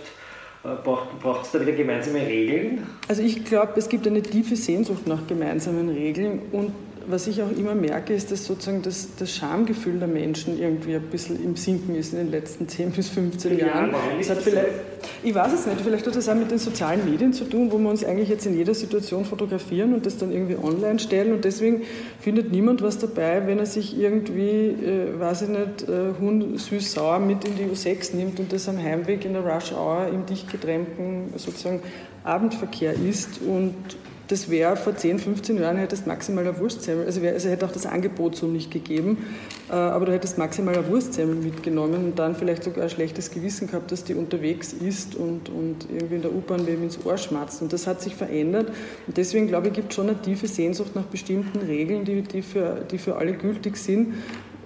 Braucht 0.62 1.46
es 1.46 1.52
da 1.52 1.62
wieder 1.62 1.72
gemeinsame 1.72 2.20
Regeln? 2.20 2.86
Also 3.08 3.22
ich 3.22 3.46
glaube, 3.46 3.74
es 3.78 3.88
gibt 3.88 4.06
eine 4.06 4.22
tiefe 4.22 4.58
Sehnsucht 4.58 5.08
nach 5.08 5.26
gemeinsamen 5.26 5.88
Regeln 5.88 6.42
und 6.52 6.74
was 7.10 7.28
ich 7.28 7.42
auch 7.42 7.52
immer 7.52 7.74
merke, 7.74 8.14
ist, 8.14 8.32
dass 8.32 8.46
sozusagen 8.46 8.84
das, 8.84 9.10
das 9.18 9.34
Schamgefühl 9.36 9.98
der 9.98 10.08
Menschen 10.08 10.60
irgendwie 10.60 10.96
ein 10.96 11.02
bisschen 11.02 11.44
im 11.44 11.56
Sinken 11.56 11.96
ist 11.96 12.14
in 12.14 12.20
den 12.20 12.32
letzten 12.32 12.68
10 12.68 12.92
bis 12.92 13.10
15 13.10 13.58
ja, 13.58 13.68
Jahren. 13.68 13.96
Das 14.26 14.38
vielleicht, 14.38 14.68
ich 15.24 15.34
weiß 15.34 15.54
es 15.54 15.66
nicht, 15.66 15.82
vielleicht 15.82 16.06
hat 16.06 16.16
das 16.16 16.30
auch 16.30 16.36
mit 16.36 16.52
den 16.52 16.60
sozialen 16.60 17.10
Medien 17.10 17.34
zu 17.34 17.46
tun, 17.46 17.72
wo 17.72 17.80
wir 17.80 17.90
uns 17.90 18.04
eigentlich 18.04 18.30
jetzt 18.30 18.46
in 18.46 18.56
jeder 18.56 18.76
Situation 18.76 19.26
fotografieren 19.26 19.94
und 19.94 20.06
das 20.06 20.18
dann 20.18 20.32
irgendwie 20.32 20.56
online 20.56 21.00
stellen 21.00 21.34
und 21.34 21.46
deswegen 21.46 21.82
findet 22.20 22.52
niemand 22.52 22.84
was 22.84 23.00
dabei, 23.00 23.48
wenn 23.48 23.58
er 23.58 23.66
sich 23.66 23.98
irgendwie, 23.98 24.68
äh, 24.68 25.20
weiß 25.20 25.44
ich 25.44 25.50
nicht, 25.50 25.90
äh, 25.90 26.14
Hund 26.20 26.60
süß-sauer 26.60 27.20
mit 27.20 27.44
in 27.44 27.56
die 27.58 27.66
U6 27.66 28.16
nimmt 28.16 28.40
und 28.40 28.54
das 28.54 28.70
am 28.70 28.78
Heimweg 28.78 29.26
in 29.26 29.34
der 29.34 29.44
Rush 29.44 29.72
Hour 29.72 30.08
im 30.14 30.26
dicht 30.28 30.52
gedrängten 30.52 31.34
sozusagen 31.38 31.82
Abendverkehr 32.24 32.94
ist 32.94 33.40
und 33.42 33.74
das 34.30 34.48
wäre 34.48 34.78
vor 34.78 34.96
10, 34.96 35.18
15 35.18 35.58
Jahren 35.58 35.78
hättest 35.78 36.06
maximal 36.06 36.48
ein 36.48 36.60
Wurstsemmel, 36.60 37.08
also, 37.08 37.24
wär, 37.24 37.34
also 37.34 37.50
hätte 37.50 37.66
auch 37.66 37.72
das 37.72 37.88
Angebot 37.88 38.36
so 38.36 38.46
nicht 38.46 38.70
gegeben, 38.70 39.26
äh, 39.70 39.74
aber 39.74 40.06
du 40.06 40.14
hättest 40.14 40.38
maximal 40.38 40.78
ein 40.78 40.88
Wurstsemmel 40.88 41.36
mitgenommen 41.36 42.06
und 42.06 42.20
dann 42.20 42.36
vielleicht 42.36 42.64
sogar 42.64 42.84
ein 42.84 42.90
schlechtes 42.92 43.32
Gewissen 43.32 43.68
gehabt, 43.68 43.92
dass 43.92 44.04
die 44.04 44.14
unterwegs 44.14 44.72
ist 44.72 45.16
und, 45.16 45.50
und 45.50 45.88
irgendwie 45.92 46.16
in 46.16 46.22
der 46.22 46.32
U-Bahn 46.32 46.68
wem 46.68 46.84
ins 46.84 47.04
Ohr 47.04 47.18
schmatzt. 47.18 47.64
Und 47.64 47.74
das 47.74 47.88
hat 47.88 48.02
sich 48.04 48.16
verändert 48.16 48.70
und 49.08 49.18
deswegen 49.18 49.48
glaube 49.48 49.70
ich, 49.70 49.74
gibt 49.74 49.90
es 49.90 49.96
schon 49.96 50.10
eine 50.10 50.22
tiefe 50.22 50.48
Sehnsucht 50.48 50.96
nach 50.96 51.06
bestimmten 51.06 51.60
Regeln, 51.66 52.06
die, 52.06 52.22
die, 52.22 52.44
für, 52.44 52.86
die 52.92 53.00
für 53.00 53.16
alle 53.16 53.34
gültig 53.34 53.78
sind 53.78 54.14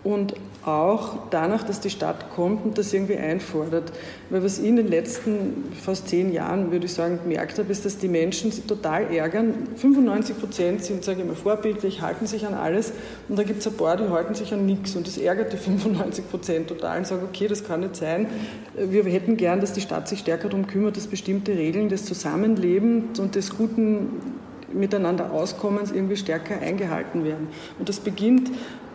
und 0.03 0.34
auch 0.65 1.17
danach, 1.29 1.63
dass 1.63 1.79
die 1.79 1.89
Stadt 1.89 2.29
kommt 2.29 2.65
und 2.65 2.77
das 2.77 2.93
irgendwie 2.93 3.17
einfordert. 3.17 3.91
Weil 4.29 4.43
was 4.43 4.60
ich 4.60 4.65
in 4.65 4.77
den 4.77 4.88
letzten 4.88 5.74
fast 5.82 6.08
zehn 6.08 6.32
Jahren, 6.32 6.72
würde 6.72 6.86
ich 6.86 6.93
sagen, 6.93 7.20
gemerkt 7.24 7.60
habe, 7.60 7.72
ist, 7.72 7.86
dass 7.86 7.98
die 7.98 8.08
Menschen 8.08 8.51
sich 8.51 8.65
total 8.65 9.13
ärgern. 9.13 9.67
95 9.75 10.39
Prozent 10.39 10.84
sind, 10.84 11.03
sage 11.03 11.22
ich 11.22 11.27
mal, 11.27 11.36
vorbildlich, 11.36 12.01
halten 12.01 12.27
sich 12.27 12.46
an 12.46 12.53
alles 12.53 12.93
und 13.27 13.38
da 13.38 13.43
gibt 13.43 13.60
es 13.60 13.67
ein 13.67 13.74
paar, 13.74 13.98
die 13.98 14.08
halten 14.10 14.36
sich 14.36 14.53
an 14.53 14.65
nichts 14.65 14.96
und 14.96 15.05
das 15.05 15.17
ärgert 15.17 15.53
die 15.53 15.58
95 15.58 16.29
Prozent 16.29 16.67
total 16.67 17.00
und 17.00 17.08
sagen, 17.08 17.24
okay, 17.29 17.48
das 17.48 17.63
kann 17.65 17.82
nicht 17.82 17.96
sein. 17.96 18.27
Wir 18.75 19.03
hätten 19.05 19.38
gern, 19.38 19.60
dass 19.60 19.74
die 19.74 19.82
Stadt 19.82 20.08
sich 20.08 20.20
stärker 20.20 20.50
darum 20.50 20.67
kümmert, 20.67 20.98
dass 20.98 21.08
bestimmte 21.08 21.53
Regeln 21.53 21.89
des 21.89 22.05
Zusammenlebens 22.05 23.20
und 23.20 23.36
des 23.36 23.55
guten 23.55 24.22
Miteinander 24.74 25.32
Auskommens 25.32 25.91
irgendwie 25.91 26.15
stärker 26.15 26.60
eingehalten 26.60 27.24
werden. 27.24 27.48
Und 27.77 27.89
das 27.89 28.00
beginnt 28.00 28.50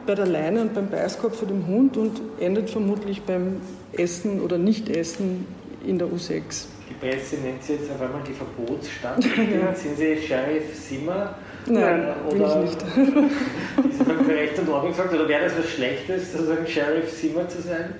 bei 0.08 0.14
der 0.14 0.26
Leine 0.26 0.62
und 0.62 0.74
beim 0.74 0.88
Beißkorb 0.88 1.36
für 1.36 1.44
den 1.44 1.66
Hund 1.66 1.98
und 1.98 2.18
endet 2.40 2.70
vermutlich 2.70 3.22
beim 3.22 3.60
Essen 3.92 4.40
oder 4.40 4.56
Nicht-Essen 4.56 5.46
in 5.86 5.98
der 5.98 6.08
U6. 6.08 6.64
Die 6.88 6.94
Presse 6.94 7.36
nennt 7.36 7.62
Sie 7.62 7.74
jetzt 7.74 7.90
auf 7.90 8.00
einmal 8.00 8.22
die 8.26 8.32
Verbotsstadt. 8.32 9.22
ja. 9.36 9.74
Sind 9.74 9.98
Sie 9.98 10.16
Sheriff 10.16 10.74
Simmer? 10.74 11.34
Nein, 11.66 12.08
oder 12.26 12.56
bin 12.56 12.64
ich 12.64 12.70
nicht. 12.70 12.82
ist 13.90 14.00
das 14.00 14.26
für 14.26 14.34
Recht 14.34 14.58
und 14.58 14.68
Ordnung 14.70 14.92
gesagt? 14.92 15.12
Oder 15.12 15.28
wäre 15.28 15.44
das 15.44 15.58
was 15.58 15.68
Schlechtes, 15.68 16.32
sozusagen 16.32 16.66
Sheriff 16.66 17.12
Simmer 17.12 17.46
zu 17.46 17.60
sein? 17.60 17.94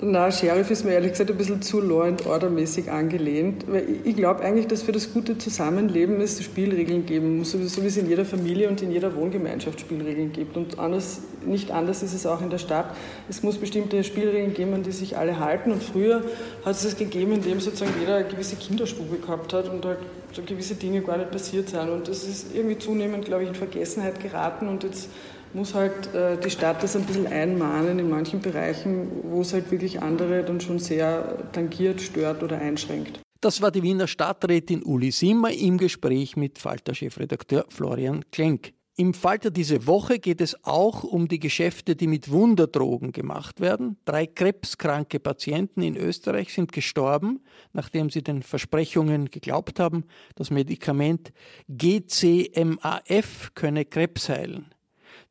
Na, 0.00 0.30
Sheriff 0.30 0.70
ist 0.70 0.84
mir 0.84 0.92
ehrlich 0.92 1.10
gesagt 1.10 1.28
ein 1.28 1.36
bisschen 1.36 1.60
zu 1.60 1.80
Law 1.80 2.04
and 2.04 2.24
Order 2.24 2.50
mäßig 2.50 2.88
angelehnt, 2.88 3.64
weil 3.66 3.84
ich 4.04 4.14
glaube 4.14 4.44
eigentlich, 4.44 4.68
dass 4.68 4.82
für 4.84 4.92
das 4.92 5.12
gute 5.12 5.38
Zusammenleben 5.38 6.20
es 6.20 6.40
Spielregeln 6.40 7.04
geben 7.04 7.38
muss, 7.38 7.50
so 7.50 7.82
wie 7.82 7.86
es 7.86 7.96
in 7.96 8.08
jeder 8.08 8.24
Familie 8.24 8.68
und 8.68 8.80
in 8.80 8.92
jeder 8.92 9.16
Wohngemeinschaft 9.16 9.80
Spielregeln 9.80 10.30
gibt. 10.30 10.56
Und 10.56 10.78
anders, 10.78 11.22
nicht 11.44 11.72
anders 11.72 12.04
ist 12.04 12.14
es 12.14 12.26
auch 12.26 12.40
in 12.40 12.48
der 12.48 12.58
Stadt. 12.58 12.94
Es 13.28 13.42
muss 13.42 13.58
bestimmte 13.58 14.04
Spielregeln 14.04 14.54
geben, 14.54 14.72
an 14.72 14.84
die 14.84 14.92
sich 14.92 15.16
alle 15.16 15.40
halten. 15.40 15.72
Und 15.72 15.82
früher 15.82 16.22
hat 16.64 16.76
es 16.76 16.84
es 16.84 16.96
gegeben, 16.96 17.32
indem 17.32 17.58
sozusagen 17.58 17.94
jeder 17.98 18.18
eine 18.18 18.28
gewisse 18.28 18.54
Kinderstube 18.54 19.16
gehabt 19.16 19.52
hat 19.52 19.68
und 19.68 19.84
halt 19.84 19.98
so 20.32 20.42
gewisse 20.42 20.76
Dinge 20.76 21.00
gar 21.00 21.16
nicht 21.16 21.32
passiert 21.32 21.70
sind. 21.70 21.88
Und 21.88 22.06
das 22.06 22.22
ist 22.22 22.54
irgendwie 22.54 22.78
zunehmend, 22.78 23.24
glaube 23.24 23.42
ich, 23.42 23.48
in 23.48 23.56
Vergessenheit 23.56 24.22
geraten 24.22 24.68
und 24.68 24.84
jetzt 24.84 25.08
muss 25.54 25.74
halt 25.74 26.14
äh, 26.14 26.36
die 26.38 26.50
Stadt 26.50 26.82
das 26.82 26.96
ein 26.96 27.04
bisschen 27.04 27.26
einmahnen 27.26 27.98
in 27.98 28.08
manchen 28.08 28.40
Bereichen, 28.40 29.08
wo 29.24 29.40
es 29.40 29.52
halt 29.52 29.70
wirklich 29.70 30.00
andere 30.02 30.44
dann 30.44 30.60
schon 30.60 30.78
sehr 30.78 31.50
tangiert, 31.52 32.00
stört 32.00 32.42
oder 32.42 32.58
einschränkt. 32.58 33.20
Das 33.40 33.62
war 33.62 33.70
die 33.70 33.82
Wiener 33.82 34.08
Stadträtin 34.08 34.82
Uli 34.82 35.12
Simmer 35.12 35.52
im 35.52 35.78
Gespräch 35.78 36.36
mit 36.36 36.58
Falter-Chefredakteur 36.58 37.66
Florian 37.68 38.24
Klenk. 38.32 38.72
Im 38.96 39.14
Falter 39.14 39.52
diese 39.52 39.86
Woche 39.86 40.18
geht 40.18 40.40
es 40.40 40.64
auch 40.64 41.04
um 41.04 41.28
die 41.28 41.38
Geschäfte, 41.38 41.94
die 41.94 42.08
mit 42.08 42.32
Wunderdrogen 42.32 43.12
gemacht 43.12 43.60
werden. 43.60 43.96
Drei 44.04 44.26
krebskranke 44.26 45.20
Patienten 45.20 45.82
in 45.82 45.96
Österreich 45.96 46.52
sind 46.52 46.72
gestorben, 46.72 47.38
nachdem 47.72 48.10
sie 48.10 48.24
den 48.24 48.42
Versprechungen 48.42 49.30
geglaubt 49.30 49.78
haben, 49.78 50.02
das 50.34 50.50
Medikament 50.50 51.32
GCMAF 51.68 53.52
könne 53.54 53.84
Krebs 53.84 54.28
heilen. 54.28 54.74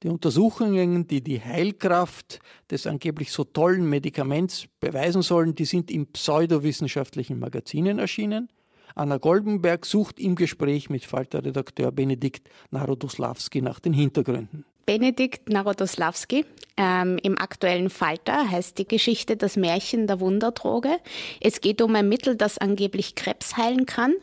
Die 0.03 0.09
Untersuchungen, 0.09 1.07
die 1.07 1.23
die 1.23 1.41
Heilkraft 1.41 2.39
des 2.69 2.85
angeblich 2.85 3.31
so 3.31 3.43
tollen 3.43 3.89
Medikaments 3.89 4.67
beweisen 4.79 5.23
sollen, 5.23 5.55
die 5.55 5.65
sind 5.65 5.89
in 5.89 6.11
pseudowissenschaftlichen 6.11 7.39
Magazinen 7.39 7.97
erschienen. 7.97 8.49
Anna 8.93 9.17
Goldenberg 9.17 9.85
sucht 9.85 10.19
im 10.19 10.35
Gespräch 10.35 10.91
mit 10.91 11.03
Falter-Redakteur 11.03 11.91
Benedikt 11.91 12.49
Narodoslawski 12.69 13.61
nach 13.61 13.79
den 13.79 13.93
Hintergründen. 13.93 14.65
Benedikt 14.87 15.49
Narodoslawski. 15.49 16.45
Ähm, 16.77 17.19
Im 17.21 17.37
aktuellen 17.37 17.89
Falter 17.89 18.49
heißt 18.49 18.77
die 18.77 18.87
Geschichte 18.87 19.35
Das 19.35 19.57
Märchen 19.57 20.07
der 20.07 20.21
Wunderdroge. 20.21 20.97
Es 21.41 21.59
geht 21.59 21.81
um 21.81 21.93
ein 21.95 22.07
Mittel, 22.07 22.37
das 22.37 22.57
angeblich 22.57 23.15
Krebs 23.15 23.57
heilen 23.57 23.85
kann 23.85 24.13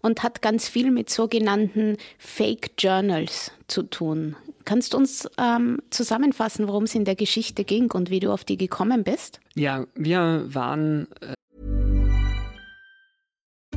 und 0.00 0.22
hat 0.22 0.40
ganz 0.40 0.66
viel 0.66 0.90
mit 0.90 1.10
sogenannten 1.10 1.98
Fake 2.18 2.70
Journals 2.78 3.52
zu 3.68 3.82
tun. 3.82 4.34
Kannst 4.64 4.94
du 4.94 4.96
uns 4.96 5.28
ähm, 5.36 5.80
zusammenfassen, 5.90 6.68
worum 6.68 6.84
es 6.84 6.94
in 6.94 7.04
der 7.04 7.16
Geschichte 7.16 7.64
ging 7.64 7.90
und 7.92 8.08
wie 8.08 8.20
du 8.20 8.32
auf 8.32 8.44
die 8.44 8.56
gekommen 8.56 9.04
bist? 9.04 9.40
Ja, 9.54 9.84
wir 9.94 10.46
waren. 10.48 11.06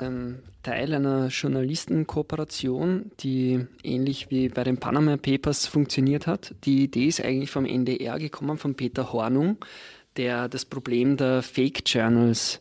ähm, 0.00 0.40
Teil 0.62 0.94
einer 0.94 1.28
Journalistenkooperation, 1.28 3.10
die 3.20 3.66
ähnlich 3.82 4.30
wie 4.30 4.48
bei 4.48 4.64
den 4.64 4.78
Panama 4.78 5.16
Papers 5.16 5.66
funktioniert 5.66 6.26
hat. 6.26 6.54
Die 6.64 6.84
Idee 6.84 7.06
ist 7.06 7.24
eigentlich 7.24 7.50
vom 7.50 7.64
NDR 7.64 8.18
gekommen, 8.18 8.58
von 8.58 8.74
Peter 8.74 9.12
Hornung, 9.12 9.56
der 10.16 10.48
das 10.48 10.64
Problem 10.64 11.16
der 11.16 11.42
Fake 11.42 11.82
Journals 11.86 12.60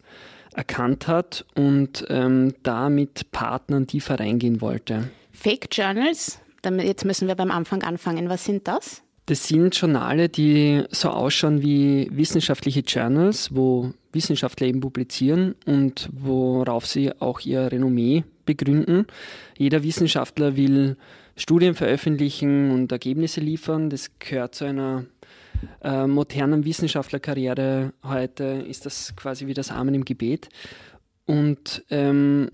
erkannt 0.54 1.08
hat 1.08 1.46
und 1.56 2.06
ähm, 2.10 2.54
da 2.64 2.90
mit 2.90 3.32
Partnern 3.32 3.86
tiefer 3.86 4.20
reingehen 4.20 4.62
wollte. 4.62 5.10
Fake 5.32 5.68
Journals, 5.72 6.40
jetzt 6.66 7.06
müssen 7.06 7.28
wir 7.28 7.36
beim 7.36 7.52
Anfang 7.52 7.84
anfangen. 7.84 8.30
Was 8.30 8.46
sind 8.46 8.68
das? 8.68 9.04
Das 9.28 9.46
sind 9.46 9.76
Journale, 9.76 10.30
die 10.30 10.86
so 10.90 11.10
ausschauen 11.10 11.62
wie 11.62 12.08
wissenschaftliche 12.12 12.80
Journals, 12.80 13.54
wo 13.54 13.92
Wissenschaftler 14.14 14.68
eben 14.68 14.80
publizieren 14.80 15.54
und 15.66 16.10
worauf 16.14 16.86
sie 16.86 17.12
auch 17.20 17.42
ihr 17.42 17.70
Renommee 17.70 18.24
begründen. 18.46 19.06
Jeder 19.58 19.84
Wissenschaftler 19.84 20.56
will 20.56 20.96
Studien 21.36 21.76
veröffentlichen 21.76 22.72
und 22.72 22.90
Ergebnisse 22.90 23.42
liefern. 23.42 23.90
Das 23.90 24.18
gehört 24.18 24.56
zu 24.56 24.64
einer 24.64 25.04
äh, 25.84 26.08
modernen 26.08 26.64
Wissenschaftlerkarriere. 26.64 27.92
Heute 28.04 28.64
ist 28.66 28.86
das 28.86 29.14
quasi 29.18 29.46
wie 29.48 29.54
das 29.54 29.72
Amen 29.72 29.94
im 29.94 30.06
Gebet. 30.06 30.48
Und 31.26 31.84
ähm, 31.90 32.50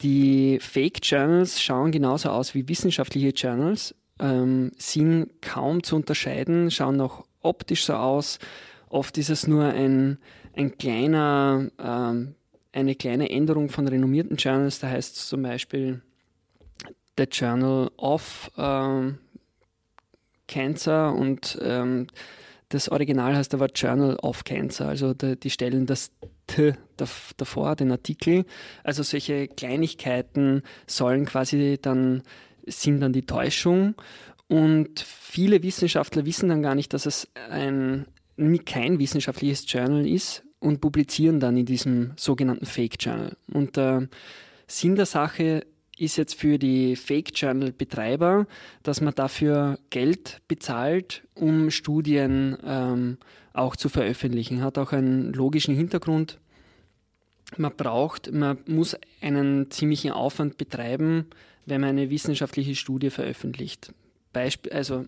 die 0.00 0.58
Fake 0.60 1.00
Journals 1.02 1.60
schauen 1.60 1.92
genauso 1.92 2.30
aus 2.30 2.54
wie 2.54 2.66
wissenschaftliche 2.66 3.28
Journals, 3.28 3.94
ähm, 4.20 4.72
sind 4.76 5.42
kaum 5.42 5.82
zu 5.82 5.96
unterscheiden, 5.96 6.70
schauen 6.70 7.00
auch 7.00 7.24
optisch 7.40 7.84
so 7.84 7.94
aus. 7.94 8.38
Oft 8.88 9.18
ist 9.18 9.30
es 9.30 9.46
nur 9.46 9.64
ein, 9.64 10.18
ein 10.54 10.76
kleiner, 10.76 11.70
ähm, 11.78 12.34
eine 12.72 12.94
kleine 12.94 13.30
Änderung 13.30 13.68
von 13.68 13.88
renommierten 13.88 14.36
Journals. 14.36 14.80
Da 14.80 14.88
heißt 14.88 15.16
es 15.16 15.28
zum 15.28 15.42
Beispiel 15.42 16.02
The 17.16 17.24
Journal 17.24 17.90
of 17.96 18.50
ähm, 18.56 19.18
Cancer 20.46 21.14
und 21.14 21.58
ähm, 21.62 22.06
das 22.70 22.88
Original 22.88 23.34
heißt 23.34 23.52
aber 23.54 23.66
Journal 23.66 24.16
of 24.16 24.44
Cancer. 24.44 24.88
Also 24.88 25.12
die, 25.12 25.38
die 25.38 25.50
stellen 25.50 25.86
das 25.86 26.12
T 26.46 26.74
davor, 26.96 27.76
den 27.76 27.90
Artikel. 27.90 28.44
Also 28.84 29.02
solche 29.02 29.48
Kleinigkeiten 29.48 30.62
sollen 30.86 31.26
quasi 31.26 31.78
dann 31.80 32.22
sind 32.70 33.00
dann 33.00 33.12
die 33.12 33.26
Täuschung. 33.26 33.94
Und 34.48 35.00
viele 35.00 35.62
Wissenschaftler 35.62 36.24
wissen 36.24 36.48
dann 36.48 36.62
gar 36.62 36.74
nicht, 36.74 36.92
dass 36.92 37.06
es 37.06 37.28
ein, 37.50 38.06
kein 38.64 38.98
wissenschaftliches 38.98 39.64
Journal 39.70 40.06
ist 40.06 40.42
und 40.58 40.80
publizieren 40.80 41.40
dann 41.40 41.56
in 41.56 41.66
diesem 41.66 42.12
sogenannten 42.16 42.66
Fake 42.66 42.96
Journal. 42.98 43.36
Und 43.52 43.76
der 43.76 44.08
Sinn 44.66 44.96
der 44.96 45.06
Sache 45.06 45.66
ist 46.00 46.16
jetzt 46.16 46.34
für 46.34 46.58
die 46.58 46.96
Fake 46.96 47.30
Journal 47.34 47.72
Betreiber, 47.72 48.46
dass 48.82 49.00
man 49.00 49.14
dafür 49.14 49.78
Geld 49.90 50.40
bezahlt, 50.48 51.22
um 51.34 51.70
Studien 51.70 52.56
ähm, 52.64 53.18
auch 53.52 53.76
zu 53.76 53.88
veröffentlichen. 53.88 54.62
Hat 54.62 54.78
auch 54.78 54.92
einen 54.92 55.32
logischen 55.32 55.74
Hintergrund. 55.74 56.38
Man 57.56 57.76
braucht, 57.76 58.32
man 58.32 58.58
muss 58.66 58.96
einen 59.20 59.70
ziemlichen 59.70 60.12
Aufwand 60.12 60.56
betreiben, 60.56 61.26
wenn 61.70 61.80
man 61.80 61.90
eine 61.90 62.10
wissenschaftliche 62.10 62.74
Studie 62.74 63.10
veröffentlicht. 63.10 63.92
Beispiel, 64.32 64.72
also 64.72 65.06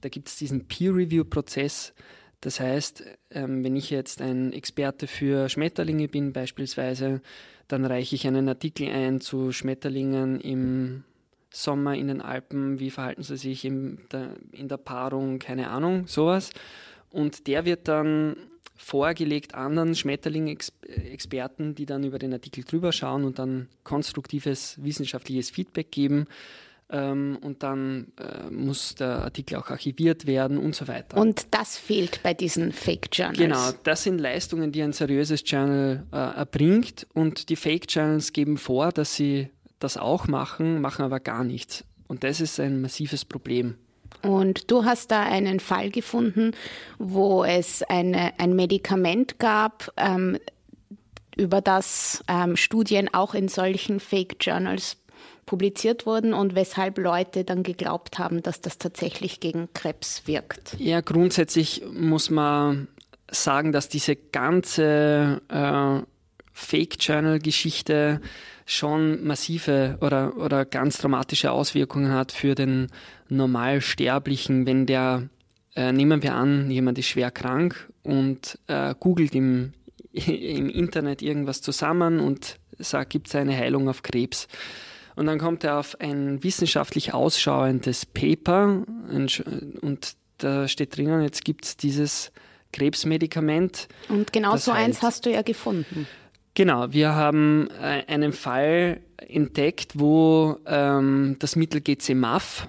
da 0.00 0.08
gibt 0.08 0.28
es 0.28 0.36
diesen 0.36 0.66
Peer-Review-Prozess. 0.66 1.92
Das 2.40 2.60
heißt, 2.60 3.04
ähm, 3.30 3.64
wenn 3.64 3.76
ich 3.76 3.90
jetzt 3.90 4.20
ein 4.20 4.52
Experte 4.52 5.06
für 5.06 5.48
Schmetterlinge 5.48 6.08
bin 6.08 6.32
beispielsweise, 6.32 7.20
dann 7.68 7.84
reiche 7.84 8.14
ich 8.14 8.26
einen 8.26 8.48
Artikel 8.48 8.88
ein 8.88 9.20
zu 9.20 9.52
Schmetterlingen 9.52 10.40
im 10.40 11.04
Sommer 11.50 11.94
in 11.94 12.08
den 12.08 12.20
Alpen, 12.20 12.78
wie 12.78 12.90
verhalten 12.90 13.22
sie 13.22 13.36
sich 13.36 13.64
in 13.64 13.98
der, 14.12 14.34
in 14.52 14.68
der 14.68 14.76
Paarung, 14.76 15.38
keine 15.38 15.70
Ahnung, 15.70 16.06
sowas. 16.06 16.50
Und 17.10 17.46
der 17.46 17.64
wird 17.64 17.88
dann 17.88 18.36
vorgelegt 18.76 19.54
anderen 19.54 19.94
Schmetterling-Experten, 19.94 21.74
die 21.74 21.86
dann 21.86 22.04
über 22.04 22.18
den 22.18 22.32
Artikel 22.32 22.64
drüber 22.64 22.92
schauen 22.92 23.24
und 23.24 23.38
dann 23.38 23.68
konstruktives 23.84 24.82
wissenschaftliches 24.82 25.50
Feedback 25.50 25.90
geben. 25.90 26.26
Ähm, 26.88 27.36
und 27.42 27.64
dann 27.64 28.12
äh, 28.20 28.48
muss 28.48 28.94
der 28.94 29.22
Artikel 29.24 29.56
auch 29.56 29.70
archiviert 29.70 30.26
werden 30.26 30.56
und 30.56 30.76
so 30.76 30.86
weiter. 30.86 31.16
Und 31.16 31.52
das 31.52 31.76
fehlt 31.76 32.22
bei 32.22 32.32
diesen 32.32 32.70
Fake 32.70 33.08
Journals. 33.12 33.38
Genau, 33.38 33.70
das 33.82 34.04
sind 34.04 34.20
Leistungen, 34.20 34.70
die 34.70 34.82
ein 34.82 34.92
seriöses 34.92 35.42
Journal 35.44 36.06
äh, 36.12 36.16
erbringt 36.16 37.08
und 37.12 37.48
die 37.48 37.56
Fake 37.56 37.86
Journals 37.88 38.32
geben 38.32 38.56
vor, 38.56 38.92
dass 38.92 39.16
sie 39.16 39.50
das 39.80 39.96
auch 39.96 40.28
machen, 40.28 40.80
machen 40.80 41.04
aber 41.04 41.18
gar 41.18 41.42
nichts. 41.42 41.84
Und 42.06 42.22
das 42.22 42.40
ist 42.40 42.60
ein 42.60 42.80
massives 42.80 43.24
Problem. 43.24 43.74
Und 44.22 44.70
du 44.70 44.84
hast 44.84 45.10
da 45.10 45.22
einen 45.22 45.60
Fall 45.60 45.90
gefunden, 45.90 46.52
wo 46.98 47.44
es 47.44 47.82
eine, 47.82 48.32
ein 48.38 48.56
Medikament 48.56 49.38
gab, 49.38 49.92
ähm, 49.96 50.38
über 51.36 51.60
das 51.60 52.24
ähm, 52.28 52.56
Studien 52.56 53.12
auch 53.12 53.34
in 53.34 53.48
solchen 53.48 54.00
Fake 54.00 54.36
Journals 54.40 54.96
publiziert 55.44 56.06
wurden 56.06 56.34
und 56.34 56.54
weshalb 56.54 56.98
Leute 56.98 57.44
dann 57.44 57.62
geglaubt 57.62 58.18
haben, 58.18 58.42
dass 58.42 58.60
das 58.60 58.78
tatsächlich 58.78 59.38
gegen 59.38 59.68
Krebs 59.74 60.26
wirkt. 60.26 60.74
Ja, 60.78 61.00
grundsätzlich 61.00 61.84
muss 61.92 62.30
man 62.30 62.88
sagen, 63.30 63.72
dass 63.72 63.88
diese 63.88 64.16
ganze 64.16 65.40
äh, 65.48 66.00
Fake-Journal-Geschichte 66.52 68.20
schon 68.64 69.24
massive 69.24 69.98
oder, 70.00 70.36
oder 70.36 70.64
ganz 70.64 70.98
dramatische 70.98 71.52
Auswirkungen 71.52 72.12
hat 72.12 72.32
für 72.32 72.54
den 72.56 72.88
Normalsterblichen, 73.28 74.66
wenn 74.66 74.86
der, 74.86 75.28
äh, 75.74 75.92
nehmen 75.92 76.22
wir 76.22 76.34
an, 76.34 76.70
jemand 76.70 76.98
ist 76.98 77.06
schwer 77.06 77.30
krank 77.30 77.90
und 78.02 78.58
äh, 78.66 78.94
googelt 78.98 79.34
im, 79.34 79.72
im 80.12 80.68
Internet 80.68 81.22
irgendwas 81.22 81.62
zusammen 81.62 82.20
und 82.20 82.58
sagt, 82.78 83.10
gibt 83.10 83.28
es 83.28 83.34
eine 83.34 83.56
Heilung 83.56 83.88
auf 83.88 84.02
Krebs. 84.02 84.48
Und 85.14 85.26
dann 85.26 85.38
kommt 85.38 85.64
er 85.64 85.78
auf 85.78 85.98
ein 86.00 86.42
wissenschaftlich 86.42 87.14
ausschauendes 87.14 88.04
Paper 88.04 88.84
und 89.80 90.16
da 90.38 90.68
steht 90.68 90.96
drinnen, 90.96 91.22
jetzt 91.22 91.42
gibt 91.42 91.64
es 91.64 91.76
dieses 91.78 92.32
Krebsmedikament. 92.72 93.88
Und 94.10 94.34
genau 94.34 94.56
so 94.56 94.72
eins 94.72 95.00
hast 95.00 95.24
du 95.24 95.30
ja 95.30 95.40
gefunden. 95.40 96.06
Genau, 96.54 96.92
wir 96.92 97.14
haben 97.14 97.68
äh, 97.82 98.04
einen 98.06 98.32
Fall 98.32 99.00
entdeckt, 99.18 99.98
wo 99.98 100.58
ähm, 100.66 101.36
das 101.38 101.56
Mittel 101.56 101.80
GCMAF 101.80 102.66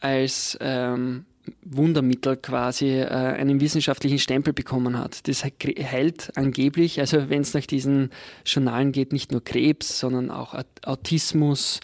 als 0.00 0.56
ähm, 0.60 1.24
Wundermittel 1.62 2.36
quasi 2.36 2.98
äh, 2.98 3.06
einen 3.06 3.60
wissenschaftlichen 3.60 4.18
Stempel 4.18 4.52
bekommen 4.52 4.98
hat. 4.98 5.26
Das 5.28 5.44
heilt 5.44 6.36
angeblich, 6.36 7.00
also 7.00 7.28
wenn 7.30 7.42
es 7.42 7.54
nach 7.54 7.66
diesen 7.66 8.10
Journalen 8.44 8.92
geht, 8.92 9.12
nicht 9.12 9.32
nur 9.32 9.42
Krebs, 9.42 9.98
sondern 9.98 10.30
auch 10.30 10.54
Autismus 10.84 11.80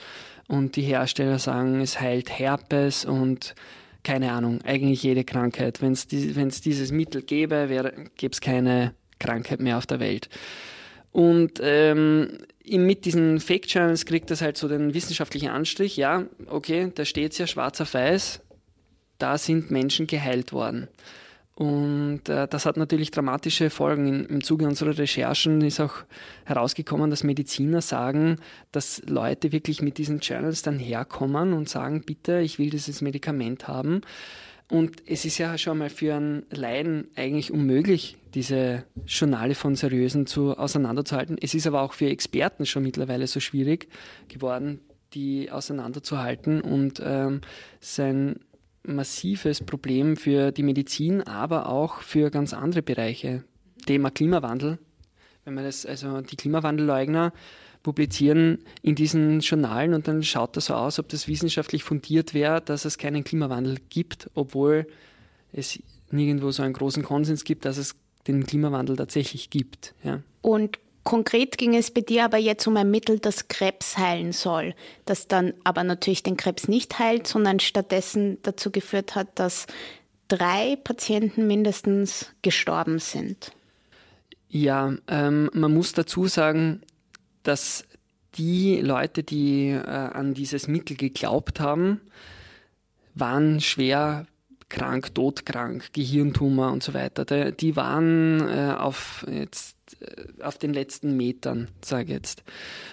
und 0.49 0.77
die 0.77 0.83
Hersteller 0.83 1.39
sagen, 1.39 1.81
es 1.81 2.01
heilt 2.01 2.31
Herpes 2.31 3.05
und 3.05 3.55
keine 4.03 4.33
Ahnung, 4.33 4.61
eigentlich 4.63 5.03
jede 5.03 5.25
Krankheit. 5.25 5.81
Wenn 5.81 5.93
es 5.93 6.07
die, 6.07 6.33
dieses 6.33 6.93
Mittel 6.93 7.23
gäbe, 7.23 7.69
gäbe 8.17 8.33
es 8.33 8.41
keine 8.41 8.95
Krankheit 9.19 9.61
mehr 9.61 9.79
auf 9.79 9.87
der 9.87 10.01
Welt. 10.01 10.29
Und 11.15 11.61
ähm, 11.63 12.39
mit 12.67 13.05
diesen 13.05 13.39
Fake 13.39 13.73
Journals 13.73 14.05
kriegt 14.05 14.33
das 14.33 14.43
halt 14.43 14.57
so 14.57 14.67
den 14.67 14.95
wissenschaftlichen 14.95 15.49
Anstrich, 15.49 15.97
ja, 15.97 16.25
okay, 16.49 16.91
da 16.93 17.05
steht 17.05 17.31
es 17.31 17.39
ja 17.39 17.47
schwarz 17.47 17.81
auf 17.81 17.95
weiß, 17.95 18.41
da 19.19 19.39
sind 19.39 19.71
Menschen 19.71 20.09
geheilt 20.09 20.53
worden. 20.53 20.89
Und 21.55 22.29
äh, 22.29 22.49
das 22.49 22.67
hat 22.67 22.77
natürlich 22.77 23.13
dramatische 23.13 23.71
Folgen. 23.71 24.09
In, 24.09 24.25
Im 24.25 24.43
Zuge 24.43 24.67
unserer 24.67 24.99
Recherchen 24.99 25.61
ist 25.61 25.79
auch 25.79 25.99
herausgekommen, 26.47 27.11
dass 27.11 27.23
Mediziner 27.23 27.81
sagen, 27.81 28.41
dass 28.73 29.01
Leute 29.07 29.53
wirklich 29.53 29.83
mit 29.83 29.99
diesen 29.99 30.19
Journals 30.19 30.63
dann 30.63 30.81
herkommen 30.81 31.53
und 31.53 31.69
sagen, 31.69 32.03
bitte, 32.05 32.41
ich 32.41 32.59
will 32.59 32.71
dieses 32.71 33.03
Medikament 33.03 33.69
haben. 33.69 34.01
Und 34.69 35.05
es 35.07 35.25
ist 35.25 35.39
ja 35.39 35.57
schon 35.59 35.79
mal 35.79 35.91
für 35.91 36.17
einen 36.17 36.45
Laien 36.51 37.07
eigentlich 37.15 37.53
unmöglich, 37.53 38.17
diese 38.35 38.85
Journale 39.07 39.55
von 39.55 39.77
seriösen 39.77 40.27
zu, 40.27 40.57
auseinanderzuhalten. 40.59 41.37
Es 41.41 41.55
ist 41.55 41.67
aber 41.67 41.83
auch 41.83 41.93
für 41.93 42.07
Experten 42.07 42.67
schon 42.67 42.83
mittlerweile 42.83 43.27
so 43.27 43.41
schwierig 43.41 43.89
geworden, 44.29 44.81
die 45.15 45.51
auseinanderzuhalten. 45.51 46.61
Und 46.61 47.01
ähm, 47.05 47.41
sein 47.81 48.41
massives 48.83 49.61
Problem 49.61 50.17
für 50.17 50.53
die 50.53 50.63
Medizin, 50.63 51.23
aber 51.23 51.69
auch 51.69 52.01
für 52.01 52.31
ganz 52.31 52.53
andere 52.53 52.83
Bereiche. 52.83 53.45
Thema 53.87 54.11
Klimawandel. 54.11 54.79
Wenn 55.45 55.55
man 55.55 55.65
das, 55.65 55.87
also 55.87 56.21
die 56.21 56.37
Klimawandelleugner 56.37 57.33
publizieren 57.83 58.59
in 58.83 58.95
diesen 58.95 59.41
Journalen 59.41 59.93
und 59.93 60.09
dann 60.09 60.23
schaut 60.23 60.57
das 60.57 60.67
so 60.67 60.75
aus, 60.75 60.99
ob 60.99 61.09
das 61.11 61.29
wissenschaftlich 61.29 61.85
fundiert 61.85 62.33
wäre, 62.33 62.63
dass 62.63 62.87
es 62.87 62.97
keinen 62.97 63.25
Klimawandel 63.25 63.77
gibt, 63.91 64.31
obwohl 64.35 64.87
es 65.53 65.79
nirgendwo 66.11 66.51
so 66.51 66.63
einen 66.63 66.73
großen 66.73 67.03
Konsens 67.03 67.45
gibt, 67.45 67.67
dass 67.67 67.77
es 67.77 67.95
den 68.27 68.47
Klimawandel 68.47 68.97
tatsächlich 68.97 69.51
gibt. 69.51 69.95
Ja. 70.03 70.21
Und 70.43 70.79
konkret 71.05 71.59
ging 71.59 71.75
es 71.75 71.91
bei 71.91 72.01
dir 72.01 72.25
aber 72.25 72.39
jetzt 72.39 72.67
um 72.67 72.77
ein 72.77 72.91
Mittel, 72.91 73.19
das 73.19 73.49
Krebs 73.49 73.99
heilen 73.99 74.33
soll, 74.33 74.75
das 75.05 75.29
dann 75.29 75.55
aber 75.65 75.85
natürlich 75.85 76.23
den 76.23 76.37
Krebs 76.37 76.69
nicht 76.69 76.99
heilt, 76.99 77.27
sondern 77.27 77.61
stattdessen 77.61 78.39
dazu 78.43 78.71
geführt 78.71 79.15
hat, 79.15 79.39
dass 79.39 79.67
drei 80.29 80.77
Patienten 80.77 81.47
mindestens 81.47 82.31
gestorben 82.43 82.99
sind. 82.99 83.53
Ja, 84.49 84.95
ähm, 85.09 85.51
man 85.53 85.75
muss 85.75 85.93
dazu 85.93 86.27
sagen, 86.27 86.81
dass 87.43 87.85
die 88.37 88.81
Leute, 88.81 89.23
die 89.23 89.71
äh, 89.71 89.81
an 89.81 90.35
dieses 90.35 90.69
Mittel 90.69 90.97
geglaubt 90.97 91.61
haben, 91.61 92.01
waren 93.15 93.61
schwer 93.61 94.27
krank, 94.69 95.15
todkrank, 95.15 95.93
Gehirntumor 95.93 96.73
und 96.73 96.83
so 96.83 96.95
weiter. 96.95 97.53
Die 97.53 97.77
waren 97.77 98.41
äh, 98.41 98.75
auf, 98.77 99.27
jetzt, 99.31 99.77
äh, 100.01 100.43
auf 100.43 100.59
den 100.59 100.73
letzten 100.73 101.17
Metern, 101.17 101.69
sage 101.85 102.05
ich 102.05 102.11
jetzt. 102.11 102.43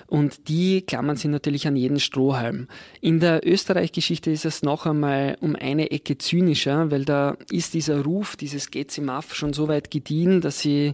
Und 0.08 0.48
die 0.48 0.82
klammern 0.82 1.16
sich 1.16 1.30
natürlich 1.30 1.68
an 1.68 1.76
jeden 1.76 2.00
Strohhalm. 2.00 2.68
In 3.00 3.20
der 3.20 3.46
Österreich-Geschichte 3.48 4.32
ist 4.32 4.46
es 4.46 4.64
noch 4.64 4.86
einmal 4.86 5.38
um 5.42 5.56
eine 5.56 5.92
Ecke 5.92 6.18
zynischer, 6.18 6.92
weil 6.92 7.06
da 7.06 7.38
ist 7.50 7.74
dieser 7.74 8.02
Ruf 8.02 8.36
dieses 8.36 8.72
GCMAF 8.72 9.34
schon 9.34 9.54
so 9.54 9.68
weit 9.68 9.92
gediehen, 9.92 10.42
dass 10.42 10.60
sie 10.60 10.94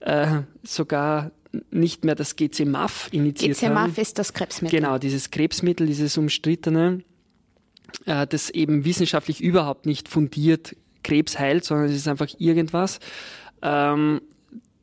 äh, 0.00 0.42
sogar 0.62 1.30
nicht 1.70 2.04
mehr 2.04 2.14
das 2.14 2.36
GCMAF 2.36 3.08
initiiert 3.12 3.56
GCMAF 3.56 3.70
haben. 3.70 3.90
GCMAF 3.90 3.98
ist 3.98 4.18
das 4.18 4.32
Krebsmittel. 4.32 4.80
Genau, 4.80 4.98
dieses 4.98 5.30
Krebsmittel, 5.30 5.86
dieses 5.86 6.18
umstrittene, 6.18 7.02
äh, 8.06 8.26
das 8.26 8.50
eben 8.50 8.84
wissenschaftlich 8.84 9.40
überhaupt 9.40 9.86
nicht 9.86 10.08
fundiert 10.08 10.76
Krebs 11.02 11.38
heilt, 11.38 11.64
sondern 11.64 11.88
es 11.88 11.96
ist 11.96 12.08
einfach 12.08 12.28
irgendwas. 12.38 12.98
Ähm, 13.62 14.20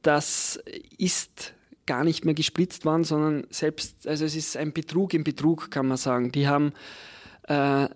das 0.02 0.60
ist 0.97 1.54
gar 1.86 2.04
nicht 2.04 2.26
mehr 2.26 2.34
gespritzt 2.34 2.86
worden, 2.86 3.04
sondern 3.04 3.47
selbst, 3.50 4.08
also 4.08 4.26
es 4.26 4.36
ist 4.36 4.56
ein 4.56 4.71
Betrug 4.71 5.13
im 5.13 5.24
Betrug, 5.24 5.71
kann 5.71 5.88
man 5.88 5.97
sagen. 5.97 6.32
Die 6.32 6.47
haben 6.47 6.74
äh, 7.47 7.88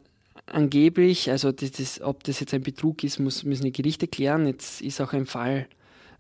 angeblich, 0.48 1.32
also 1.32 1.52
das, 1.52 1.72
das, 1.72 2.02
ob 2.02 2.24
das 2.24 2.40
jetzt 2.40 2.54
ein 2.54 2.64
Betrug 2.64 3.04
ist, 3.04 3.20
muss, 3.20 3.44
müssen 3.44 3.64
die 3.64 3.72
Gerichte 3.72 4.08
klären. 4.08 4.48
Jetzt 4.48 4.82
ist 4.82 5.02
auch 5.02 5.14
ein 5.14 5.26
Fall 5.26 5.68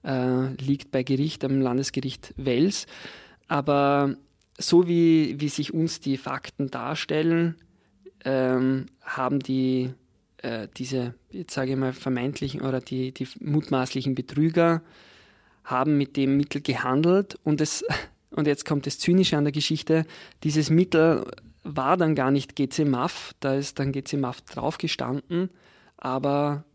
äh, 0.03 0.53
liegt 0.53 0.91
bei 0.91 1.03
Gericht 1.03 1.43
am 1.43 1.59
Landesgericht 1.59 2.33
Wels. 2.37 2.85
Aber 3.47 4.15
so 4.57 4.87
wie, 4.87 5.39
wie 5.39 5.49
sich 5.49 5.73
uns 5.73 5.99
die 5.99 6.17
Fakten 6.17 6.71
darstellen, 6.71 7.55
ähm, 8.25 8.87
haben 9.01 9.39
die 9.39 9.93
äh, 10.39 10.67
diese, 10.77 11.13
jetzt 11.31 11.53
sage 11.53 11.71
ich 11.71 11.77
mal, 11.77 11.93
vermeintlichen 11.93 12.61
oder 12.61 12.81
die, 12.81 13.11
die 13.11 13.27
mutmaßlichen 13.39 14.15
Betrüger 14.15 14.81
haben 15.63 15.97
mit 15.97 16.17
dem 16.17 16.37
Mittel 16.37 16.61
gehandelt 16.61 17.39
und 17.43 17.61
es 17.61 17.83
und 18.31 18.47
jetzt 18.47 18.65
kommt 18.65 18.85
das 18.85 18.99
Zynische 18.99 19.37
an 19.37 19.45
der 19.45 19.53
Geschichte, 19.53 20.05
dieses 20.43 20.69
Mittel 20.69 21.25
war 21.63 21.97
dann 21.97 22.15
gar 22.15 22.31
nicht 22.31 22.55
GC-MAF, 22.55 23.33
da 23.39 23.55
ist 23.55 23.79
dann 23.79 23.91
GC-MAF 23.91 24.41
draufgestanden, 24.41 25.49
aber 25.97 26.65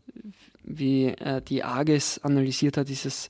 wie 0.63 1.07
äh, 1.07 1.41
die 1.41 1.63
AGES 1.63 2.19
analysiert 2.19 2.77
hat, 2.77 2.89
ist 2.89 3.05
es, 3.05 3.29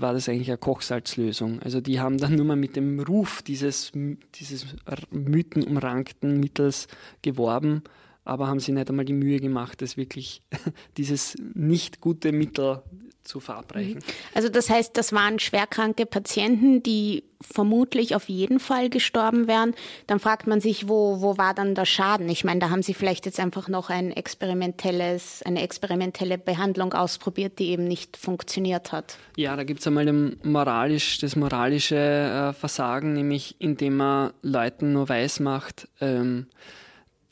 war 0.00 0.12
das 0.14 0.28
eigentlich 0.28 0.48
eine 0.48 0.58
Kochsalzlösung. 0.58 1.60
Also 1.60 1.80
die 1.80 2.00
haben 2.00 2.18
dann 2.18 2.36
nur 2.36 2.46
mal 2.46 2.56
mit 2.56 2.76
dem 2.76 3.00
Ruf 3.00 3.42
dieses, 3.42 3.92
dieses 4.34 4.66
mythenumrankten 5.10 6.40
Mittels 6.40 6.88
geworben, 7.20 7.82
aber 8.24 8.46
haben 8.46 8.60
sich 8.60 8.74
nicht 8.74 8.88
einmal 8.88 9.04
die 9.04 9.12
Mühe 9.12 9.40
gemacht, 9.40 9.82
das 9.82 9.96
wirklich 9.96 10.42
dieses 10.96 11.36
nicht 11.54 12.00
gute 12.00 12.32
Mittel 12.32 12.82
zu 13.24 13.40
verabreichen. 13.40 13.96
Mhm. 13.96 14.12
Also 14.34 14.48
das 14.48 14.68
heißt, 14.68 14.96
das 14.96 15.12
waren 15.12 15.38
schwerkranke 15.38 16.06
Patienten, 16.06 16.82
die 16.82 17.24
vermutlich 17.40 18.14
auf 18.14 18.28
jeden 18.28 18.60
Fall 18.60 18.88
gestorben 18.88 19.48
wären. 19.48 19.74
Dann 20.06 20.20
fragt 20.20 20.46
man 20.46 20.60
sich, 20.60 20.88
wo, 20.88 21.20
wo 21.20 21.38
war 21.38 21.54
dann 21.54 21.74
der 21.74 21.84
Schaden? 21.84 22.28
Ich 22.28 22.44
meine, 22.44 22.60
da 22.60 22.70
haben 22.70 22.82
sie 22.82 22.94
vielleicht 22.94 23.26
jetzt 23.26 23.40
einfach 23.40 23.68
noch 23.68 23.90
ein 23.90 24.12
experimentelles, 24.12 25.42
eine 25.42 25.62
experimentelle 25.62 26.38
Behandlung 26.38 26.92
ausprobiert, 26.92 27.58
die 27.58 27.68
eben 27.68 27.84
nicht 27.84 28.16
funktioniert 28.16 28.92
hat. 28.92 29.18
Ja, 29.36 29.56
da 29.56 29.64
gibt 29.64 29.80
es 29.80 29.86
einmal 29.86 30.36
moralisch, 30.44 31.18
das 31.18 31.36
moralische 31.36 31.96
äh, 31.96 32.52
Versagen, 32.52 33.12
nämlich 33.12 33.56
indem 33.58 33.96
man 33.96 34.32
Leuten 34.42 34.92
nur 34.92 35.08
weismacht, 35.08 35.88
ähm, 36.00 36.46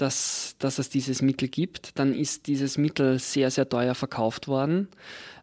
dass, 0.01 0.57
dass 0.59 0.79
es 0.79 0.89
dieses 0.89 1.21
Mittel 1.21 1.49
gibt. 1.49 1.99
Dann 1.99 2.15
ist 2.15 2.47
dieses 2.47 2.79
Mittel 2.79 3.19
sehr, 3.19 3.51
sehr 3.51 3.69
teuer 3.69 3.95
verkauft 3.95 4.49
worden. 4.49 4.89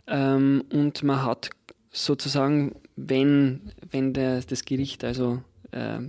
Ähm, 0.08 0.64
und 0.72 1.04
man 1.04 1.24
hat 1.24 1.52
sozusagen, 1.92 2.76
wenn, 2.96 3.72
wenn 3.92 4.14
der, 4.14 4.42
das 4.42 4.66
Gericht 4.66 5.04
also 5.04 5.44
äh, 5.72 6.00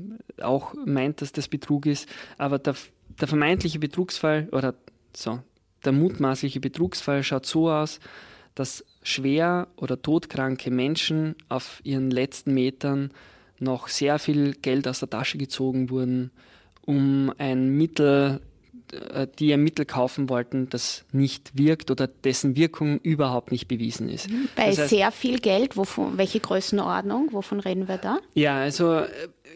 auch 0.43 0.75
meint, 0.87 1.21
dass 1.21 1.33
das 1.33 1.49
Betrug 1.49 1.87
ist, 1.87 2.09
aber 2.39 2.59
der, 2.59 2.75
der 3.21 3.29
vermeintliche 3.29 3.79
Betrugsfall 3.79 4.49
oder 4.53 4.75
so, 5.15 5.41
der 5.85 5.93
mutmaßliche 5.93 6.61
Betrugsfall 6.61 7.23
schaut 7.23 7.47
so 7.47 7.71
aus, 7.71 8.01
dass 8.55 8.85
schwer 9.03 9.69
oder 9.77 10.01
todkranke 10.01 10.71
Menschen 10.71 11.37
auf 11.49 11.81
ihren 11.85 12.11
letzten 12.11 12.55
Metern 12.55 13.13
noch 13.59 13.89
sehr 13.89 14.19
viel 14.19 14.53
Geld 14.55 14.89
aus 14.89 15.01
der 15.01 15.11
Tasche 15.11 15.39
gezogen 15.39 15.91
wurden, 15.91 16.31
um 16.89 17.31
ein 17.37 17.69
Mittel 17.69 18.41
äh, 18.93 19.27
die 19.39 19.53
ein 19.53 19.63
Mittel 19.63 19.85
kaufen 19.85 20.31
wollten, 20.31 20.71
das 20.71 21.05
nicht 21.13 21.59
wirkt 21.59 21.91
oder 21.91 22.07
dessen 22.07 22.57
Wirkung 22.57 22.99
überhaupt 23.01 23.53
nicht 23.53 23.69
bewiesen 23.69 24.09
ist. 24.09 24.31
Mhm. 24.31 24.49
Bei 24.57 24.69
das 24.69 24.79
heißt, 24.79 24.89
sehr 24.89 25.13
viel 25.13 25.39
Geld, 25.39 25.77
wovon, 25.77 26.17
welche 26.17 26.41
Größenordnung, 26.41 27.29
wovon 27.33 27.61
reden 27.61 27.89
wir 27.89 27.99
da? 27.99 28.19
Ja, 28.33 28.59
also 28.59 29.01
äh, 29.01 29.09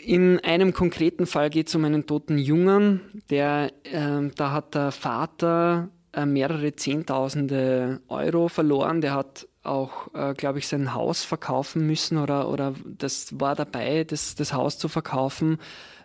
in 0.04 0.38
einem 0.40 0.74
konkreten 0.74 1.26
Fall 1.26 1.48
geht 1.48 1.68
es 1.68 1.74
um 1.74 1.84
einen 1.86 2.06
toten 2.06 2.36
Jungen, 2.36 3.00
der, 3.30 3.70
äh, 3.84 4.30
da 4.36 4.52
hat 4.52 4.74
der 4.74 4.92
Vater 4.92 5.88
äh, 6.12 6.26
mehrere 6.26 6.76
Zehntausende 6.76 8.00
Euro 8.08 8.48
verloren, 8.48 9.00
der 9.00 9.14
hat 9.14 9.48
auch, 9.62 10.12
äh, 10.14 10.34
glaube 10.34 10.58
ich, 10.58 10.68
sein 10.68 10.92
Haus 10.92 11.24
verkaufen 11.24 11.86
müssen 11.86 12.18
oder, 12.18 12.50
oder 12.50 12.74
das 12.84 13.40
war 13.40 13.54
dabei, 13.54 14.04
das, 14.04 14.34
das 14.34 14.52
Haus 14.52 14.76
zu 14.76 14.88
verkaufen 14.88 15.58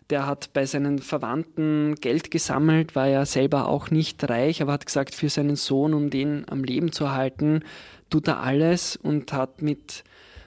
der 0.10 0.26
hat 0.26 0.54
bei 0.54 0.66
seinen 0.66 1.00
Verwandten 1.00 1.96
Geld 1.96 2.32
gesammelt, 2.32 2.96
war 2.96 3.08
ja 3.08 3.26
selber 3.26 3.68
auch 3.68 3.92
nicht 3.92 4.30
reich, 4.30 4.62
aber 4.62 4.74
hat 4.74 4.86
gesagt, 4.86 5.14
für 5.14 5.30
seinen 5.30 5.56
Sohn, 5.56 5.94
um 5.94 6.10
den 6.10 6.46
am 6.50 6.64
Leben 6.64 6.92
zu 6.92 7.12
halten, 7.12 7.64
tut 8.10 8.28
er 8.28 8.42
alles 8.42 8.96
und 8.96 9.34
hat 9.34 9.62
mit 9.62 10.04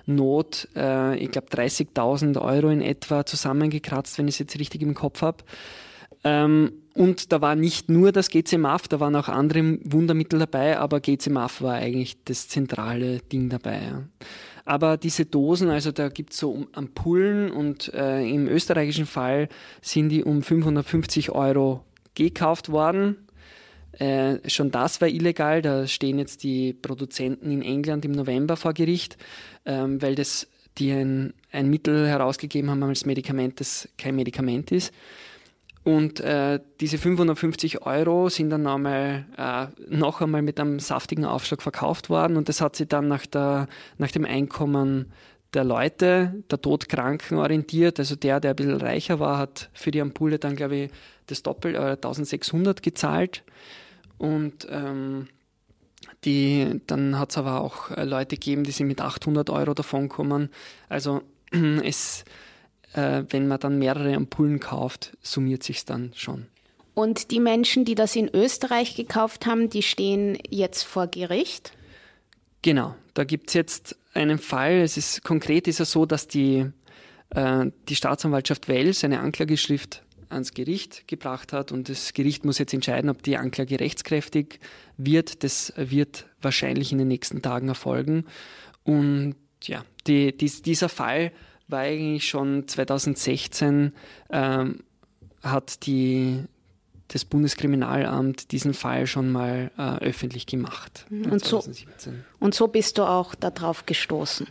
Not, 0.07 0.69
äh, 0.75 1.17
ich 1.19 1.31
glaube, 1.31 1.49
30.000 1.49 2.41
Euro 2.41 2.69
in 2.69 2.81
etwa 2.81 3.25
zusammengekratzt, 3.27 4.19
wenn 4.19 4.29
ich 4.29 4.37
es 4.37 4.39
jetzt 4.41 4.59
richtig 4.59 4.83
im 4.83 4.95
Kopf 4.95 5.23
habe. 5.23 5.45
Ähm, 6.25 6.73
und 6.95 7.33
da 7.33 7.41
war 7.41 7.55
nicht 7.55 7.89
nur 7.89 8.13
das 8.13 8.29
GCMAF, 8.29 8.89
da 8.89 8.99
waren 9.01 9.15
auch 9.15 9.29
andere 9.29 9.79
Wundermittel 9.85 10.39
dabei, 10.39 10.79
aber 10.79 11.01
GCMAF 11.01 11.63
war 11.63 11.75
eigentlich 11.75 12.17
das 12.25 12.49
zentrale 12.49 13.21
Ding 13.21 13.49
dabei. 13.49 13.81
Ja. 13.83 14.03
Aber 14.71 14.97
diese 14.97 15.27
Dosen, 15.27 15.69
also 15.69 15.91
da 15.91 16.09
gibt 16.11 16.33
es 16.33 16.39
so 16.39 16.65
Ampullen 16.71 17.51
und 17.51 17.93
äh, 17.93 18.23
im 18.23 18.47
österreichischen 18.47 19.05
Fall 19.05 19.49
sind 19.83 20.11
die 20.11 20.23
um 20.23 20.45
550 20.45 21.33
Euro 21.33 21.85
gekauft 22.15 22.71
worden. 22.71 23.17
Äh, 23.91 24.49
schon 24.49 24.71
das 24.71 25.01
war 25.01 25.09
illegal, 25.09 25.61
da 25.61 25.89
stehen 25.89 26.21
jetzt 26.21 26.45
die 26.45 26.73
Produzenten 26.73 27.51
in 27.51 27.63
England 27.63 28.05
im 28.05 28.13
November 28.13 28.57
vor 28.57 28.73
Gericht, 28.73 29.17
ähm, 29.67 30.01
weil 30.01 30.15
das 30.15 30.47
die 30.79 30.93
ein, 30.93 31.35
ein 31.51 31.69
Mittel 31.69 32.07
herausgegeben 32.07 32.71
haben 32.71 32.85
als 32.85 33.05
Medikament, 33.05 33.59
das 33.59 33.89
kein 33.99 34.15
Medikament 34.15 34.71
ist. 34.71 34.95
Und 35.83 36.21
äh, 36.21 36.61
diese 36.81 36.99
550 36.99 37.87
Euro 37.87 38.29
sind 38.29 38.51
dann 38.51 38.67
einmal, 38.67 39.25
äh, 39.39 39.67
noch 39.89 40.21
einmal 40.21 40.43
mit 40.43 40.61
einem 40.61 40.79
saftigen 40.79 41.25
Aufschlag 41.25 41.63
verkauft 41.63 42.11
worden 42.11 42.37
und 42.37 42.51
das 42.51 42.61
hat 42.61 42.77
sich 42.77 42.89
dann 42.89 43.09
nach, 43.09 43.25
der, 43.27 43.67
nach 43.97 44.11
dem 44.11 44.27
Einkommen 44.27 45.11
der 45.55 45.65
Leute, 45.65 46.43
der 46.51 46.61
Todkranken 46.61 47.39
orientiert. 47.39 47.99
Also 47.99 48.15
der, 48.15 48.41
der 48.41 48.51
ein 48.51 48.57
bisschen 48.57 48.77
reicher 48.77 49.21
war, 49.21 49.39
hat 49.39 49.71
für 49.73 49.91
die 49.91 50.01
Ampulle 50.01 50.39
dann, 50.39 50.55
glaube 50.55 50.77
ich, 50.77 50.91
das 51.27 51.43
Doppel, 51.43 51.75
äh, 51.75 51.93
1600 51.93 52.83
gezahlt. 52.83 53.43
Und 54.19 54.69
ähm, 54.71 55.29
die, 56.25 56.81
dann 56.87 57.19
hat 57.19 57.31
es 57.31 57.39
aber 57.39 57.63
auch 57.63 57.91
äh, 57.91 58.05
Leute 58.05 58.37
gegeben, 58.37 58.65
die 58.65 58.71
sind 58.71 58.87
mit 58.87 59.01
800 59.01 59.49
Euro 59.51 59.75
davonkommen. 59.75 60.51
Also 60.89 61.23
es 61.85 62.25
äh, 62.95 63.25
wenn 63.29 63.49
man 63.49 63.61
dann 63.61 63.79
mehrere 63.79 64.15
Ampullen 64.15 64.61
kauft, 64.61 65.17
summiert 65.23 65.63
sich 65.63 65.85
dann 65.85 66.13
schon. 66.15 66.47
Und 66.95 67.31
die 67.31 67.41
Menschen, 67.41 67.85
die 67.85 67.95
das 67.95 68.17
in 68.17 68.29
Österreich 68.29 68.97
gekauft 68.97 69.47
haben, 69.47 69.71
die 69.71 69.83
stehen 69.83 70.39
jetzt 70.49 70.83
vor 70.83 71.07
Gericht? 71.07 71.73
Genau, 72.63 72.95
da 73.15 73.25
gibt 73.25 73.49
es 73.49 73.55
jetzt 73.55 73.97
einen 74.13 74.39
Fall. 74.39 74.81
Es 74.81 74.97
ist 74.97 75.25
konkret 75.25 75.69
ist 75.69 75.81
es 75.81 75.93
so, 75.93 76.05
dass 76.05 76.29
die, 76.29 76.67
äh, 77.31 77.67
die 77.89 77.97
Staatsanwaltschaft 77.97 78.69
Wels 78.69 79.05
eine 79.05 79.21
Anklageschrift 79.21 80.03
ans 80.29 80.53
Gericht 80.53 81.09
gebracht 81.09 81.53
hat 81.53 81.73
und 81.73 81.89
das 81.89 82.13
Gericht 82.13 82.45
muss 82.45 82.59
jetzt 82.59 82.73
entscheiden, 82.73 83.11
ob 83.11 83.23
die 83.23 83.37
Anklage 83.37 83.81
rechtskräftig 83.81 84.61
wird. 84.97 85.43
Das 85.43 85.73
wird 85.77 86.27
wahrscheinlich 86.41 86.93
in 86.93 86.99
den 86.99 87.09
nächsten 87.09 87.43
Tagen 87.43 87.69
erfolgen. 87.69 88.27
Und 88.85 89.37
ja, 89.63 89.85
die, 90.07 90.37
dies, 90.37 90.63
dieser 90.63 90.89
Fall 90.89 91.33
war 91.71 91.81
eigentlich 91.81 92.29
schon 92.29 92.67
2016, 92.69 93.93
ähm, 94.31 94.81
hat 95.43 95.87
die, 95.87 96.45
das 97.09 97.25
Bundeskriminalamt 97.25 98.53
diesen 98.53 98.75
Fall 98.75 99.07
schon 99.07 99.33
mal 99.33 99.71
äh, 99.79 100.05
öffentlich 100.05 100.47
gemacht. 100.47 101.07
Mhm. 101.11 101.33
Und 101.33 101.45
so, 101.45 101.63
und 102.39 102.55
so 102.55 102.69
bist 102.69 102.99
du 102.99 103.05
auch 103.05 103.35
darauf 103.35 103.87
gestoßen. 103.87 104.47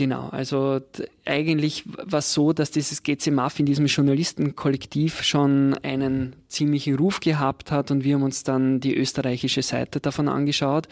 Genau, 0.00 0.30
also 0.30 0.80
eigentlich 1.26 1.84
war 1.86 2.20
es 2.20 2.32
so, 2.32 2.54
dass 2.54 2.70
dieses 2.70 3.02
GCMAF 3.02 3.60
in 3.60 3.66
diesem 3.66 3.84
Journalistenkollektiv 3.84 5.22
schon 5.22 5.74
einen 5.82 6.36
ziemlichen 6.48 6.96
Ruf 6.96 7.20
gehabt 7.20 7.70
hat 7.70 7.90
und 7.90 8.02
wir 8.02 8.14
haben 8.14 8.22
uns 8.22 8.42
dann 8.42 8.80
die 8.80 8.96
österreichische 8.96 9.60
Seite 9.60 10.00
davon 10.00 10.28
angeschaut. 10.28 10.88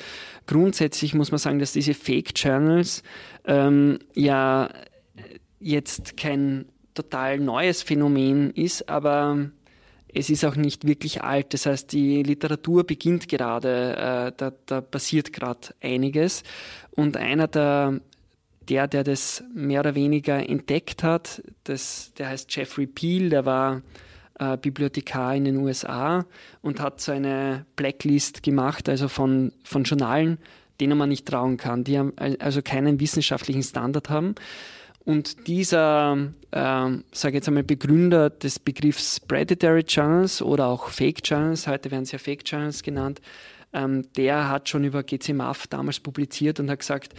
Grundsätzlich 0.47 1.15
muss 1.15 1.31
man 1.31 1.39
sagen, 1.39 1.59
dass 1.59 1.73
diese 1.73 1.95
Fake 1.95 2.33
Journals 2.37 3.03
ähm, 3.47 3.99
ja 4.13 4.69
jetzt 5.59 6.19
kein 6.19 6.67
total 6.93 7.39
neues 7.39 7.83
Phänomen 7.83 8.51
ist, 8.51 8.91
aber 8.91 9.49
es 10.13 10.29
ist 10.29 10.45
auch 10.45 10.57
nicht 10.57 10.87
wirklich 10.87 11.23
alt. 11.23 11.55
Das 11.55 11.65
heißt, 11.65 11.93
die 11.93 12.23
Literatur 12.23 12.85
beginnt 12.85 13.27
gerade, 13.27 14.29
äh, 14.29 14.33
da, 14.37 14.53
da 14.67 14.83
passiert 14.83 15.33
gerade 15.33 15.69
einiges. 15.81 16.43
Und 16.91 17.17
einer 17.17 17.47
der 17.47 18.01
der, 18.69 18.87
der 18.87 19.05
das 19.05 19.43
mehr 19.55 19.81
oder 19.81 19.95
weniger 19.95 20.49
entdeckt 20.49 21.03
hat, 21.03 21.43
das, 21.65 22.13
der 22.19 22.29
heißt 22.29 22.55
Jeffrey 22.55 22.87
Peel, 22.87 23.31
der 23.31 23.47
war 23.47 23.83
äh, 24.39 24.57
Bibliothekar 24.57 25.35
in 25.35 25.45
den 25.45 25.57
USA 25.59 26.27
und 26.63 26.81
hat 26.81 27.01
so 27.01 27.13
eine 27.13 27.67
Blacklist 27.77 28.43
gemacht, 28.43 28.89
also 28.89 29.09
von, 29.09 29.53
von 29.65 29.85
Journalen, 29.85 30.39
denen 30.81 30.97
man 30.97 31.09
nicht 31.09 31.27
trauen 31.27 31.57
kann, 31.57 31.85
die 31.85 31.99
also 32.39 32.63
keinen 32.63 33.01
wissenschaftlichen 33.01 33.63
Standard 33.63 34.11
haben. 34.11 34.35
Und 35.05 35.49
dieser, 35.49 36.19
äh, 36.51 36.91
sage 37.13 37.35
jetzt 37.37 37.49
einmal, 37.49 37.65
Begründer 37.65 38.29
des 38.29 38.59
Begriffs 38.59 39.19
Predatory 39.21 39.85
Journals 39.89 40.43
oder 40.43 40.67
auch 40.67 40.89
Fake 40.91 41.21
Journals, 41.25 41.67
heute 41.67 41.91
werden 41.91 42.05
sie 42.05 42.13
ja 42.13 42.19
Fake 42.19 42.43
Journals 42.45 42.83
genannt, 42.83 43.21
ähm, 43.73 44.05
der 44.17 44.49
hat 44.49 44.69
schon 44.69 44.85
über 44.85 45.03
GCMAF 45.03 45.67
damals 45.67 46.01
publiziert 46.01 46.61
und 46.61 46.71
hat 46.71 46.81
gesagt, 46.81 47.15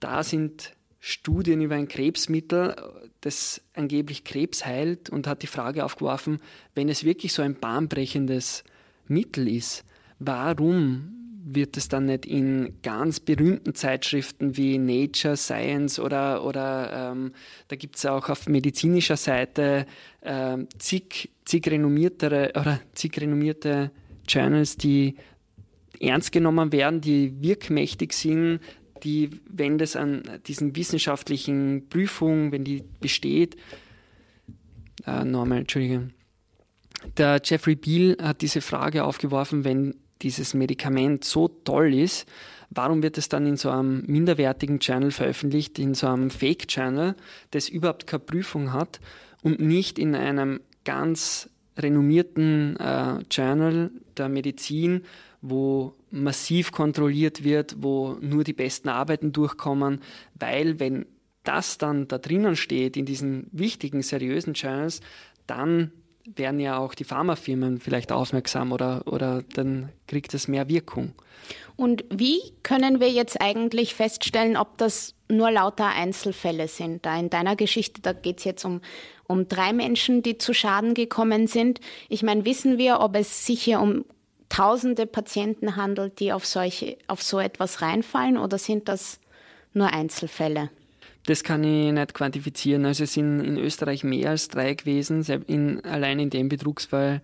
da 0.00 0.22
sind 0.22 0.72
Studien 1.06 1.60
über 1.60 1.74
ein 1.74 1.86
Krebsmittel, 1.86 2.74
das 3.20 3.60
angeblich 3.74 4.24
Krebs 4.24 4.64
heilt 4.64 5.10
und 5.10 5.26
hat 5.26 5.42
die 5.42 5.46
Frage 5.46 5.84
aufgeworfen, 5.84 6.38
wenn 6.74 6.88
es 6.88 7.04
wirklich 7.04 7.34
so 7.34 7.42
ein 7.42 7.56
bahnbrechendes 7.56 8.64
Mittel 9.06 9.46
ist, 9.46 9.84
warum 10.18 11.10
wird 11.44 11.76
es 11.76 11.88
dann 11.88 12.06
nicht 12.06 12.24
in 12.24 12.80
ganz 12.80 13.20
berühmten 13.20 13.74
Zeitschriften 13.74 14.56
wie 14.56 14.78
Nature, 14.78 15.36
Science 15.36 15.98
oder, 15.98 16.42
oder 16.42 17.12
ähm, 17.12 17.32
da 17.68 17.76
gibt 17.76 17.96
es 17.96 18.06
auch 18.06 18.30
auf 18.30 18.48
medizinischer 18.48 19.18
Seite 19.18 19.84
äh, 20.22 20.56
zig, 20.78 21.28
zig 21.44 21.66
renommiertere 21.66 22.52
oder 22.58 22.80
zig 22.94 23.20
renommierte 23.20 23.90
Journals, 24.26 24.78
die 24.78 25.16
ernst 26.00 26.32
genommen 26.32 26.72
werden, 26.72 27.02
die 27.02 27.42
wirkmächtig 27.42 28.14
sind, 28.14 28.60
die, 29.04 29.30
wenn 29.48 29.78
das 29.78 29.96
an 29.96 30.22
diesen 30.46 30.76
wissenschaftlichen 30.76 31.88
Prüfungen, 31.88 32.52
wenn 32.52 32.64
die 32.64 32.82
besteht, 33.00 33.56
äh, 35.06 35.24
nochmal, 35.24 35.58
Entschuldige, 35.58 36.10
der 37.16 37.40
Jeffrey 37.44 37.76
Beal 37.76 38.16
hat 38.20 38.40
diese 38.40 38.60
Frage 38.60 39.04
aufgeworfen, 39.04 39.64
wenn 39.64 39.94
dieses 40.22 40.54
Medikament 40.54 41.24
so 41.24 41.48
toll 41.48 41.92
ist, 41.92 42.26
warum 42.70 43.02
wird 43.02 43.18
es 43.18 43.28
dann 43.28 43.46
in 43.46 43.56
so 43.56 43.70
einem 43.70 44.04
minderwertigen 44.06 44.80
Channel 44.80 45.10
veröffentlicht, 45.10 45.78
in 45.78 45.94
so 45.94 46.06
einem 46.06 46.30
Fake-Channel, 46.30 47.14
das 47.50 47.68
überhaupt 47.68 48.06
keine 48.06 48.20
Prüfung 48.20 48.72
hat 48.72 49.00
und 49.42 49.60
nicht 49.60 49.98
in 49.98 50.14
einem 50.14 50.60
ganz 50.84 51.50
renommierten 51.76 52.76
äh, 52.76 53.18
Journal 53.30 53.90
der 54.16 54.28
Medizin, 54.28 55.02
wo 55.42 55.94
massiv 56.14 56.72
kontrolliert 56.72 57.44
wird, 57.44 57.76
wo 57.78 58.16
nur 58.20 58.44
die 58.44 58.52
besten 58.52 58.88
Arbeiten 58.88 59.32
durchkommen, 59.32 60.00
weil 60.34 60.78
wenn 60.78 61.06
das 61.42 61.76
dann 61.76 62.08
da 62.08 62.18
drinnen 62.18 62.56
steht 62.56 62.96
in 62.96 63.04
diesen 63.04 63.48
wichtigen, 63.52 64.02
seriösen 64.02 64.54
Channels, 64.54 65.00
dann 65.46 65.92
werden 66.24 66.58
ja 66.58 66.78
auch 66.78 66.94
die 66.94 67.04
Pharmafirmen 67.04 67.80
vielleicht 67.80 68.10
aufmerksam 68.10 68.72
oder, 68.72 69.02
oder 69.06 69.42
dann 69.54 69.90
kriegt 70.06 70.32
es 70.32 70.48
mehr 70.48 70.68
Wirkung. 70.68 71.12
Und 71.76 72.04
wie 72.08 72.40
können 72.62 73.00
wir 73.00 73.10
jetzt 73.10 73.40
eigentlich 73.40 73.94
feststellen, 73.94 74.56
ob 74.56 74.78
das 74.78 75.14
nur 75.28 75.50
lauter 75.50 75.88
Einzelfälle 75.88 76.68
sind? 76.68 77.04
Da 77.04 77.18
in 77.18 77.28
deiner 77.28 77.56
Geschichte, 77.56 78.00
da 78.00 78.12
geht 78.12 78.38
es 78.38 78.44
jetzt 78.44 78.64
um, 78.64 78.80
um 79.26 79.48
drei 79.48 79.72
Menschen, 79.74 80.22
die 80.22 80.38
zu 80.38 80.54
Schaden 80.54 80.94
gekommen 80.94 81.46
sind. 81.46 81.80
Ich 82.08 82.22
meine, 82.22 82.46
wissen 82.46 82.78
wir, 82.78 83.00
ob 83.00 83.16
es 83.16 83.44
sich 83.44 83.62
hier 83.62 83.80
um 83.80 84.04
tausende 84.54 85.06
Patienten 85.06 85.74
handelt, 85.74 86.20
die 86.20 86.32
auf, 86.32 86.46
solche, 86.46 86.96
auf 87.08 87.22
so 87.22 87.40
etwas 87.40 87.82
reinfallen 87.82 88.38
oder 88.38 88.56
sind 88.56 88.88
das 88.88 89.18
nur 89.72 89.92
Einzelfälle? 89.92 90.70
Das 91.26 91.42
kann 91.42 91.64
ich 91.64 91.90
nicht 91.90 92.14
quantifizieren. 92.14 92.84
Also 92.84 93.04
es 93.04 93.14
sind 93.14 93.40
in 93.40 93.58
Österreich 93.58 94.04
mehr 94.04 94.30
als 94.30 94.48
drei 94.48 94.74
gewesen. 94.74 95.22
In, 95.46 95.84
allein 95.84 96.20
in 96.20 96.30
dem 96.30 96.48
Betrugsfall 96.48 97.20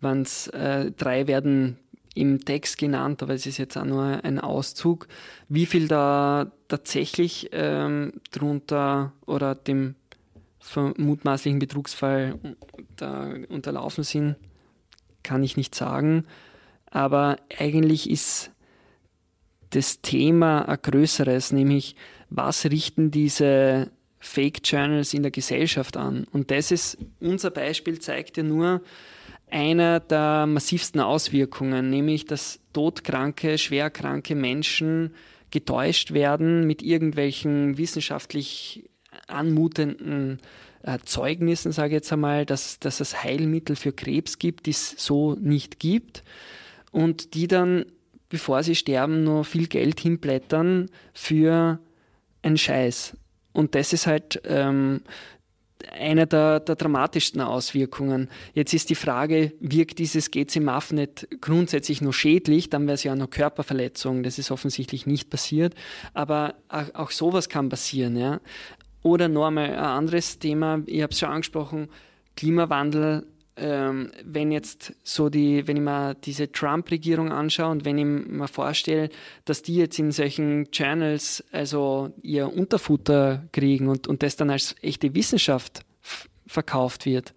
waren 0.00 0.22
es 0.22 0.48
äh, 0.48 0.90
drei 0.90 1.26
werden 1.26 1.78
im 2.14 2.44
Text 2.44 2.78
genannt, 2.78 3.22
aber 3.22 3.32
es 3.32 3.46
ist 3.46 3.58
jetzt 3.58 3.76
auch 3.78 3.84
nur 3.84 4.22
ein 4.22 4.38
Auszug. 4.38 5.08
Wie 5.48 5.66
viel 5.66 5.88
da 5.88 6.52
tatsächlich 6.68 7.48
ähm, 7.52 8.12
drunter 8.30 9.12
oder 9.24 9.54
dem 9.54 9.94
mutmaßlichen 10.96 11.58
Betrugsfall 11.58 12.38
da 12.96 13.34
unterlaufen 13.48 14.04
sind, 14.04 14.36
kann 15.22 15.42
ich 15.42 15.56
nicht 15.56 15.74
sagen 15.74 16.26
aber 16.94 17.38
eigentlich 17.58 18.08
ist 18.08 18.52
das 19.70 20.00
Thema 20.00 20.68
ein 20.68 20.78
größeres, 20.80 21.52
nämlich 21.52 21.96
was 22.30 22.64
richten 22.66 23.10
diese 23.10 23.90
Fake 24.20 24.60
Journals 24.62 25.12
in 25.12 25.22
der 25.22 25.32
Gesellschaft 25.32 25.96
an? 25.96 26.24
Und 26.32 26.52
das 26.52 26.70
ist, 26.70 26.96
unser 27.20 27.50
Beispiel 27.50 27.98
zeigt 27.98 28.36
ja 28.36 28.44
nur 28.44 28.80
einer 29.50 29.98
der 29.98 30.46
massivsten 30.46 31.00
Auswirkungen, 31.00 31.90
nämlich 31.90 32.26
dass 32.26 32.60
todkranke, 32.72 33.58
schwerkranke 33.58 34.36
Menschen 34.36 35.14
getäuscht 35.50 36.12
werden 36.12 36.64
mit 36.64 36.80
irgendwelchen 36.80 37.76
wissenschaftlich 37.76 38.88
anmutenden 39.26 40.38
äh, 40.84 40.98
Zeugnissen, 41.04 41.72
sage 41.72 41.88
ich 41.88 41.94
jetzt 41.94 42.12
einmal, 42.12 42.46
dass, 42.46 42.78
dass 42.78 43.00
es 43.00 43.24
Heilmittel 43.24 43.74
für 43.74 43.92
Krebs 43.92 44.38
gibt, 44.38 44.66
die 44.66 44.70
es 44.70 44.94
so 44.96 45.34
nicht 45.34 45.80
gibt 45.80 46.22
und 46.94 47.34
die 47.34 47.48
dann, 47.48 47.86
bevor 48.28 48.62
sie 48.62 48.76
sterben, 48.76 49.24
nur 49.24 49.44
viel 49.44 49.66
Geld 49.66 49.98
hinblättern 49.98 50.88
für 51.12 51.80
einen 52.42 52.56
Scheiß. 52.56 53.16
Und 53.52 53.74
das 53.74 53.92
ist 53.92 54.06
halt 54.06 54.40
ähm, 54.44 55.00
eine 55.92 56.28
der, 56.28 56.60
der, 56.60 56.76
dramatischsten 56.76 57.40
Auswirkungen. 57.40 58.28
Jetzt 58.52 58.74
ist 58.74 58.90
die 58.90 58.94
Frage, 58.94 59.52
wirkt 59.58 59.98
dieses 59.98 60.30
GCMAF 60.30 60.92
nicht 60.92 61.26
grundsätzlich 61.40 62.00
nur 62.00 62.12
schädlich, 62.12 62.70
dann 62.70 62.86
wäre 62.86 62.94
es 62.94 63.02
ja 63.02 63.12
eine 63.12 63.26
Körperverletzung, 63.26 64.22
das 64.22 64.38
ist 64.38 64.52
offensichtlich 64.52 65.04
nicht 65.04 65.30
passiert, 65.30 65.74
aber 66.12 66.54
auch, 66.68 66.94
auch 66.94 67.10
sowas 67.10 67.48
kann 67.48 67.70
passieren. 67.70 68.16
Ja? 68.16 68.40
Oder 69.02 69.26
noch 69.26 69.48
einmal 69.48 69.70
ein 69.70 69.78
anderes 69.78 70.38
Thema, 70.38 70.80
ich 70.86 71.02
habe 71.02 71.12
es 71.12 71.18
schon 71.18 71.30
angesprochen, 71.30 71.88
Klimawandel 72.36 73.26
ähm, 73.56 74.10
wenn 74.24 74.50
jetzt 74.50 74.94
so 75.04 75.28
die, 75.28 75.66
wenn 75.66 75.76
ich 75.76 75.82
mir 75.82 76.14
diese 76.14 76.50
Trump-Regierung 76.50 77.30
anschaue 77.30 77.70
und 77.70 77.84
wenn 77.84 77.98
ich 77.98 78.04
mir 78.04 78.48
vorstelle, 78.48 79.10
dass 79.44 79.62
die 79.62 79.76
jetzt 79.76 79.98
in 79.98 80.10
solchen 80.10 80.70
Channels 80.72 81.44
also 81.52 82.12
ihr 82.22 82.52
Unterfutter 82.52 83.44
kriegen 83.52 83.88
und, 83.88 84.08
und 84.08 84.22
das 84.22 84.36
dann 84.36 84.50
als 84.50 84.74
echte 84.82 85.14
Wissenschaft 85.14 85.84
verkauft 86.46 87.06
wird, 87.06 87.32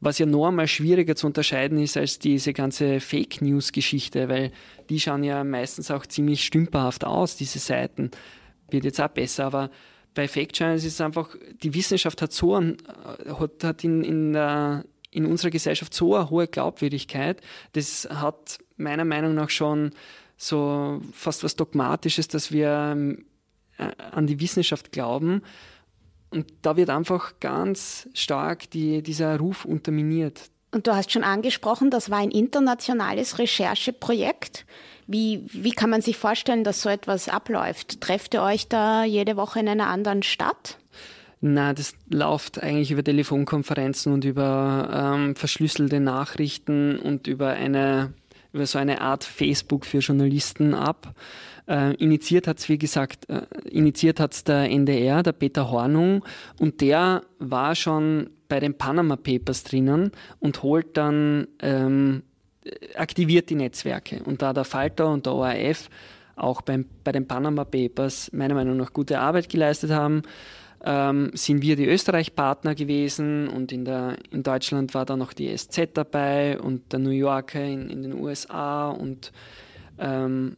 was 0.00 0.18
ja 0.18 0.26
noch 0.26 0.48
einmal 0.48 0.66
schwieriger 0.66 1.14
zu 1.14 1.28
unterscheiden 1.28 1.78
ist 1.78 1.96
als 1.96 2.18
diese 2.18 2.52
ganze 2.52 2.98
Fake 2.98 3.40
News-Geschichte, 3.40 4.28
weil 4.28 4.50
die 4.90 4.98
schauen 4.98 5.22
ja 5.22 5.44
meistens 5.44 5.92
auch 5.92 6.06
ziemlich 6.06 6.44
stümperhaft 6.44 7.04
aus, 7.04 7.36
diese 7.36 7.60
Seiten. 7.60 8.10
Wird 8.68 8.84
jetzt 8.84 9.00
auch 9.00 9.08
besser, 9.08 9.44
aber 9.44 9.70
bei 10.14 10.26
Fake 10.26 10.52
Channels 10.52 10.84
ist 10.84 10.94
es 10.94 11.00
einfach, 11.00 11.36
die 11.62 11.72
Wissenschaft 11.72 12.20
hat 12.20 12.32
so 12.32 12.56
ein, 12.56 12.78
hat, 13.38 13.62
hat 13.62 13.84
in, 13.84 14.02
in 14.02 14.32
der 14.32 14.84
in 15.12 15.26
unserer 15.26 15.50
Gesellschaft 15.50 15.94
so 15.94 16.16
eine 16.16 16.30
hohe 16.30 16.48
Glaubwürdigkeit. 16.48 17.40
Das 17.74 18.08
hat 18.10 18.58
meiner 18.76 19.04
Meinung 19.04 19.34
nach 19.34 19.50
schon 19.50 19.92
so 20.36 21.00
fast 21.12 21.44
was 21.44 21.54
Dogmatisches, 21.54 22.26
dass 22.26 22.50
wir 22.50 22.96
äh, 23.78 23.90
an 24.10 24.26
die 24.26 24.40
Wissenschaft 24.40 24.90
glauben. 24.90 25.42
Und 26.30 26.46
da 26.62 26.76
wird 26.76 26.90
einfach 26.90 27.34
ganz 27.40 28.08
stark 28.14 28.70
die, 28.70 29.02
dieser 29.02 29.38
Ruf 29.38 29.64
unterminiert. 29.64 30.50
Und 30.70 30.86
du 30.86 30.96
hast 30.96 31.12
schon 31.12 31.24
angesprochen, 31.24 31.90
das 31.90 32.10
war 32.10 32.18
ein 32.18 32.30
internationales 32.30 33.38
Rechercheprojekt. 33.38 34.64
Wie, 35.06 35.44
wie 35.52 35.72
kann 35.72 35.90
man 35.90 36.00
sich 36.00 36.16
vorstellen, 36.16 36.64
dass 36.64 36.80
so 36.80 36.88
etwas 36.88 37.28
abläuft? 37.28 38.00
Trefft 38.00 38.32
ihr 38.32 38.42
euch 38.42 38.68
da 38.68 39.04
jede 39.04 39.36
Woche 39.36 39.60
in 39.60 39.68
einer 39.68 39.88
anderen 39.88 40.22
Stadt? 40.22 40.78
Na, 41.44 41.72
das 41.72 41.94
läuft 42.08 42.62
eigentlich 42.62 42.92
über 42.92 43.02
Telefonkonferenzen 43.02 44.12
und 44.12 44.24
über 44.24 45.14
ähm, 45.16 45.34
verschlüsselte 45.34 45.98
Nachrichten 45.98 46.98
und 47.00 47.26
über 47.26 47.48
eine 47.48 48.14
über 48.52 48.66
so 48.66 48.78
eine 48.78 49.00
Art 49.00 49.24
Facebook 49.24 49.86
für 49.86 49.98
Journalisten 49.98 50.74
ab. 50.74 51.14
Äh, 51.66 51.94
initiiert 51.94 52.46
hat 52.46 52.58
es, 52.58 52.68
wie 52.68 52.78
gesagt, 52.78 53.28
äh, 53.28 53.42
initiiert 53.68 54.20
hat 54.20 54.34
es 54.34 54.44
der 54.44 54.70
NDR, 54.70 55.22
der 55.22 55.32
Peter 55.32 55.70
Hornung, 55.70 56.24
und 56.60 56.80
der 56.80 57.22
war 57.38 57.74
schon 57.74 58.30
bei 58.48 58.60
den 58.60 58.76
Panama 58.76 59.16
Papers 59.16 59.64
drinnen 59.64 60.12
und 60.38 60.62
holt 60.62 60.96
dann, 60.96 61.48
ähm, 61.60 62.22
aktiviert 62.94 63.50
die 63.50 63.54
Netzwerke. 63.54 64.22
Und 64.22 64.42
da 64.42 64.52
der 64.52 64.64
Falter 64.64 65.10
und 65.10 65.26
der 65.26 65.32
ORF 65.32 65.88
auch 66.36 66.62
beim, 66.62 66.84
bei 67.04 67.12
den 67.12 67.26
Panama 67.26 67.64
Papers 67.64 68.30
meiner 68.32 68.54
Meinung 68.54 68.76
nach 68.76 68.92
gute 68.92 69.18
Arbeit 69.18 69.48
geleistet 69.48 69.90
haben, 69.90 70.22
ähm, 70.84 71.30
sind 71.34 71.62
wir 71.62 71.76
die 71.76 71.86
Österreich-Partner 71.86 72.74
gewesen 72.74 73.48
und 73.48 73.72
in, 73.72 73.84
der, 73.84 74.16
in 74.30 74.42
Deutschland 74.42 74.94
war 74.94 75.04
da 75.04 75.16
noch 75.16 75.32
die 75.32 75.56
SZ 75.56 75.90
dabei 75.94 76.58
und 76.60 76.92
der 76.92 76.98
New 76.98 77.10
Yorker 77.10 77.64
in, 77.64 77.88
in 77.88 78.02
den 78.02 78.14
USA 78.14 78.90
und 78.90 79.32
ähm, 79.98 80.56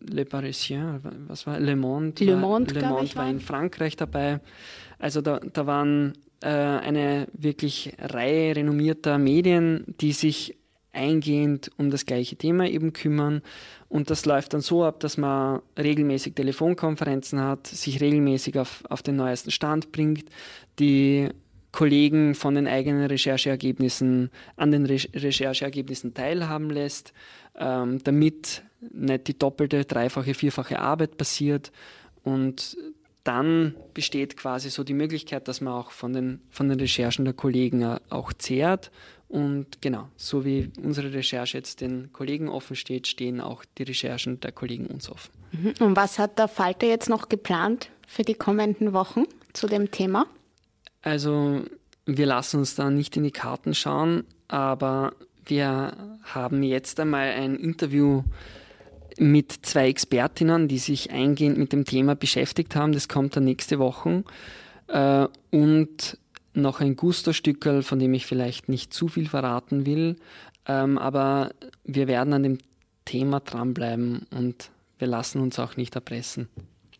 Le 0.00 0.24
Parisien, 0.24 1.00
was 1.28 1.46
war 1.46 1.58
Le 1.58 1.76
Monde? 1.76 2.24
Le 2.24 2.36
Monde, 2.36 2.74
war, 2.74 2.82
Le 2.82 2.88
Monde 2.88 3.16
war 3.16 3.28
in 3.28 3.40
Frankreich 3.40 3.96
dabei. 3.96 4.40
Also 4.98 5.20
da, 5.20 5.40
da 5.40 5.66
waren 5.66 6.14
äh, 6.42 6.48
eine 6.48 7.26
wirklich 7.32 7.92
Reihe 7.98 8.56
renommierter 8.56 9.18
Medien, 9.18 9.84
die 10.00 10.12
sich 10.12 10.56
eingehend 10.92 11.70
um 11.76 11.90
das 11.90 12.06
gleiche 12.06 12.36
Thema 12.36 12.68
eben 12.68 12.92
kümmern. 12.92 13.42
Und 13.94 14.10
das 14.10 14.26
läuft 14.26 14.54
dann 14.54 14.60
so 14.60 14.82
ab, 14.82 14.98
dass 14.98 15.18
man 15.18 15.62
regelmäßig 15.78 16.34
Telefonkonferenzen 16.34 17.40
hat, 17.40 17.68
sich 17.68 18.00
regelmäßig 18.00 18.58
auf, 18.58 18.82
auf 18.88 19.04
den 19.04 19.14
neuesten 19.14 19.52
Stand 19.52 19.92
bringt, 19.92 20.24
die 20.80 21.28
Kollegen 21.70 22.34
von 22.34 22.56
den 22.56 22.66
eigenen 22.66 23.06
Rechercheergebnissen 23.06 24.32
an 24.56 24.72
den 24.72 24.84
Re 24.86 24.96
Rechercheergebnissen 25.14 26.12
teilhaben 26.12 26.70
lässt, 26.70 27.12
ähm, 27.56 28.02
damit 28.02 28.64
nicht 28.80 29.28
die 29.28 29.38
doppelte, 29.38 29.84
dreifache, 29.84 30.34
vierfache 30.34 30.80
Arbeit 30.80 31.16
passiert. 31.16 31.70
Und 32.24 32.76
dann 33.24 33.74
besteht 33.94 34.36
quasi 34.36 34.70
so 34.70 34.84
die 34.84 34.94
Möglichkeit, 34.94 35.48
dass 35.48 35.60
man 35.60 35.72
auch 35.72 35.90
von 35.90 36.12
den, 36.12 36.40
von 36.50 36.68
den 36.68 36.78
Recherchen 36.78 37.24
der 37.24 37.34
Kollegen 37.34 37.98
auch 38.10 38.32
zehrt. 38.34 38.90
Und 39.28 39.80
genau, 39.80 40.08
so 40.16 40.44
wie 40.44 40.70
unsere 40.80 41.12
Recherche 41.12 41.56
jetzt 41.56 41.80
den 41.80 42.12
Kollegen 42.12 42.48
offen 42.48 42.76
steht, 42.76 43.06
stehen 43.06 43.40
auch 43.40 43.64
die 43.78 43.84
Recherchen 43.84 44.40
der 44.40 44.52
Kollegen 44.52 44.86
uns 44.86 45.10
offen. 45.10 45.32
Mhm. 45.52 45.74
Und 45.80 45.96
was 45.96 46.18
hat 46.18 46.38
der 46.38 46.48
Falter 46.48 46.86
jetzt 46.86 47.08
noch 47.08 47.28
geplant 47.28 47.88
für 48.06 48.22
die 48.22 48.34
kommenden 48.34 48.92
Wochen 48.92 49.24
zu 49.54 49.66
dem 49.66 49.90
Thema? 49.90 50.26
Also 51.02 51.62
wir 52.06 52.26
lassen 52.26 52.58
uns 52.58 52.74
da 52.74 52.90
nicht 52.90 53.16
in 53.16 53.24
die 53.24 53.30
Karten 53.30 53.74
schauen, 53.74 54.24
aber 54.48 55.14
wir 55.46 55.96
haben 56.22 56.62
jetzt 56.62 57.00
einmal 57.00 57.28
ein 57.30 57.56
Interview 57.56 58.22
mit 59.18 59.52
zwei 59.62 59.88
Expertinnen, 59.88 60.68
die 60.68 60.78
sich 60.78 61.10
eingehend 61.10 61.58
mit 61.58 61.72
dem 61.72 61.84
Thema 61.84 62.14
beschäftigt 62.14 62.76
haben. 62.76 62.92
Das 62.92 63.08
kommt 63.08 63.36
dann 63.36 63.44
nächste 63.44 63.78
Woche. 63.78 64.24
Äh, 64.88 65.26
und 65.50 66.18
noch 66.54 66.80
ein 66.80 66.96
Gusto-Stückel, 66.96 67.82
von 67.82 67.98
dem 67.98 68.14
ich 68.14 68.26
vielleicht 68.26 68.68
nicht 68.68 68.92
zu 68.92 69.08
viel 69.08 69.28
verraten 69.28 69.86
will. 69.86 70.16
Ähm, 70.66 70.98
aber 70.98 71.50
wir 71.84 72.06
werden 72.06 72.32
an 72.32 72.42
dem 72.42 72.58
Thema 73.04 73.40
dranbleiben 73.40 74.26
und 74.30 74.70
wir 74.98 75.08
lassen 75.08 75.40
uns 75.40 75.58
auch 75.58 75.76
nicht 75.76 75.94
erpressen. 75.94 76.48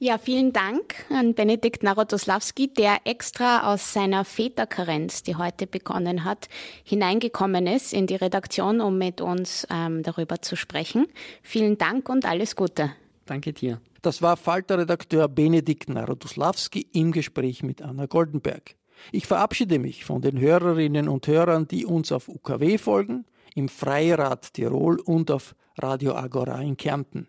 Ja, 0.04 0.18
vielen 0.18 0.52
Dank 0.52 0.96
an 1.08 1.32
Benedikt 1.32 1.82
Narodoslawski, 1.82 2.68
der 2.68 2.98
extra 3.06 3.72
aus 3.72 3.94
seiner 3.94 4.26
Väterkarenz, 4.26 5.22
die 5.22 5.36
heute 5.36 5.66
begonnen 5.66 6.24
hat, 6.24 6.50
hineingekommen 6.82 7.66
ist 7.66 7.94
in 7.94 8.06
die 8.06 8.16
Redaktion, 8.16 8.82
um 8.82 8.98
mit 8.98 9.22
uns 9.22 9.66
ähm, 9.70 10.02
darüber 10.02 10.42
zu 10.42 10.56
sprechen. 10.56 11.06
Vielen 11.42 11.78
Dank 11.78 12.10
und 12.10 12.26
alles 12.26 12.54
Gute. 12.54 12.92
Danke 13.24 13.54
dir. 13.54 13.80
Das 14.02 14.20
war 14.20 14.36
Falter-Redakteur 14.36 15.26
Benedikt 15.26 15.88
Narodoslawski 15.88 16.86
im 16.92 17.10
Gespräch 17.10 17.62
mit 17.62 17.80
Anna 17.80 18.04
Goldenberg. 18.04 18.74
Ich 19.10 19.26
verabschiede 19.26 19.78
mich 19.78 20.04
von 20.04 20.20
den 20.20 20.38
Hörerinnen 20.38 21.08
und 21.08 21.26
Hörern, 21.26 21.66
die 21.66 21.86
uns 21.86 22.12
auf 22.12 22.28
UKW 22.28 22.76
folgen, 22.76 23.24
im 23.54 23.70
Freirad 23.70 24.52
Tirol 24.52 25.00
und 25.00 25.30
auf 25.30 25.54
Radio 25.78 26.14
Agora 26.14 26.60
in 26.60 26.76
Kärnten. 26.76 27.26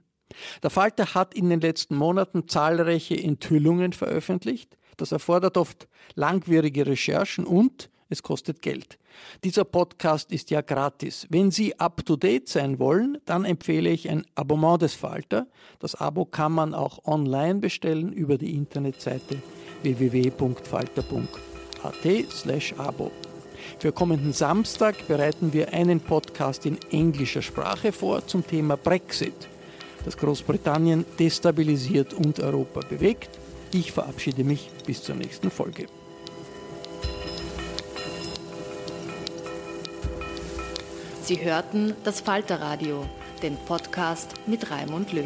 Der 0.64 0.70
Falter 0.70 1.14
hat 1.14 1.34
in 1.34 1.50
den 1.50 1.62
letzten 1.62 1.96
Monaten 1.96 2.48
zahlreiche 2.48 3.16
Enthüllungen 3.16 3.94
veröffentlicht. 3.94 4.78
Das 4.98 5.12
erfordert 5.12 5.58
oft 5.58 5.88
langwierige 6.16 6.86
Recherchen 6.88 7.46
und 7.46 7.90
es 8.10 8.22
kostet 8.22 8.62
Geld. 8.62 9.00
Dieser 9.44 9.64
Podcast 9.64 10.32
ist 10.32 10.52
ja 10.52 10.62
gratis. 10.62 11.26
Wenn 11.30 11.50
Sie 11.50 11.80
up-to-date 11.80 12.48
sein 12.48 12.80
wollen, 12.80 13.18
dann 13.26 13.46
empfehle 13.46 13.90
ich 13.90 14.10
ein 14.10 14.26
Abonnement 14.36 14.82
des 14.82 14.94
Falter. 14.94 15.48
Das 15.80 15.96
Abo 15.96 16.26
kann 16.26 16.52
man 16.52 16.74
auch 16.74 17.06
online 17.06 17.56
bestellen 17.56 18.14
über 18.14 18.38
die 18.38 18.56
Internetseite 18.56 19.42
www.falter.at 19.82 21.30
abo. 22.78 23.12
Für 23.80 23.92
kommenden 23.92 24.34
Samstag 24.34 25.08
bereiten 25.08 25.54
wir 25.54 25.74
einen 25.74 26.00
Podcast 26.00 26.66
in 26.66 26.78
englischer 26.92 27.42
Sprache 27.42 27.92
vor 27.92 28.28
zum 28.28 28.46
Thema 28.46 28.78
Brexit 28.78 29.50
das 30.06 30.18
Großbritannien 30.18 31.06
destabilisiert 31.20 32.14
und 32.14 32.40
Europa 32.40 32.82
bewegt. 32.88 33.30
Ich 33.74 33.92
verabschiede 33.92 34.44
mich 34.44 34.70
bis 34.86 35.04
zur 35.04 35.16
nächsten 35.16 35.52
Folge. 35.52 35.88
Sie 41.24 41.44
hörten 41.44 41.96
das 42.04 42.22
Falterradio, 42.22 43.04
den 43.42 43.58
Podcast 43.66 44.30
mit 44.46 44.70
Raimund 44.70 45.12
Löw. 45.12 45.26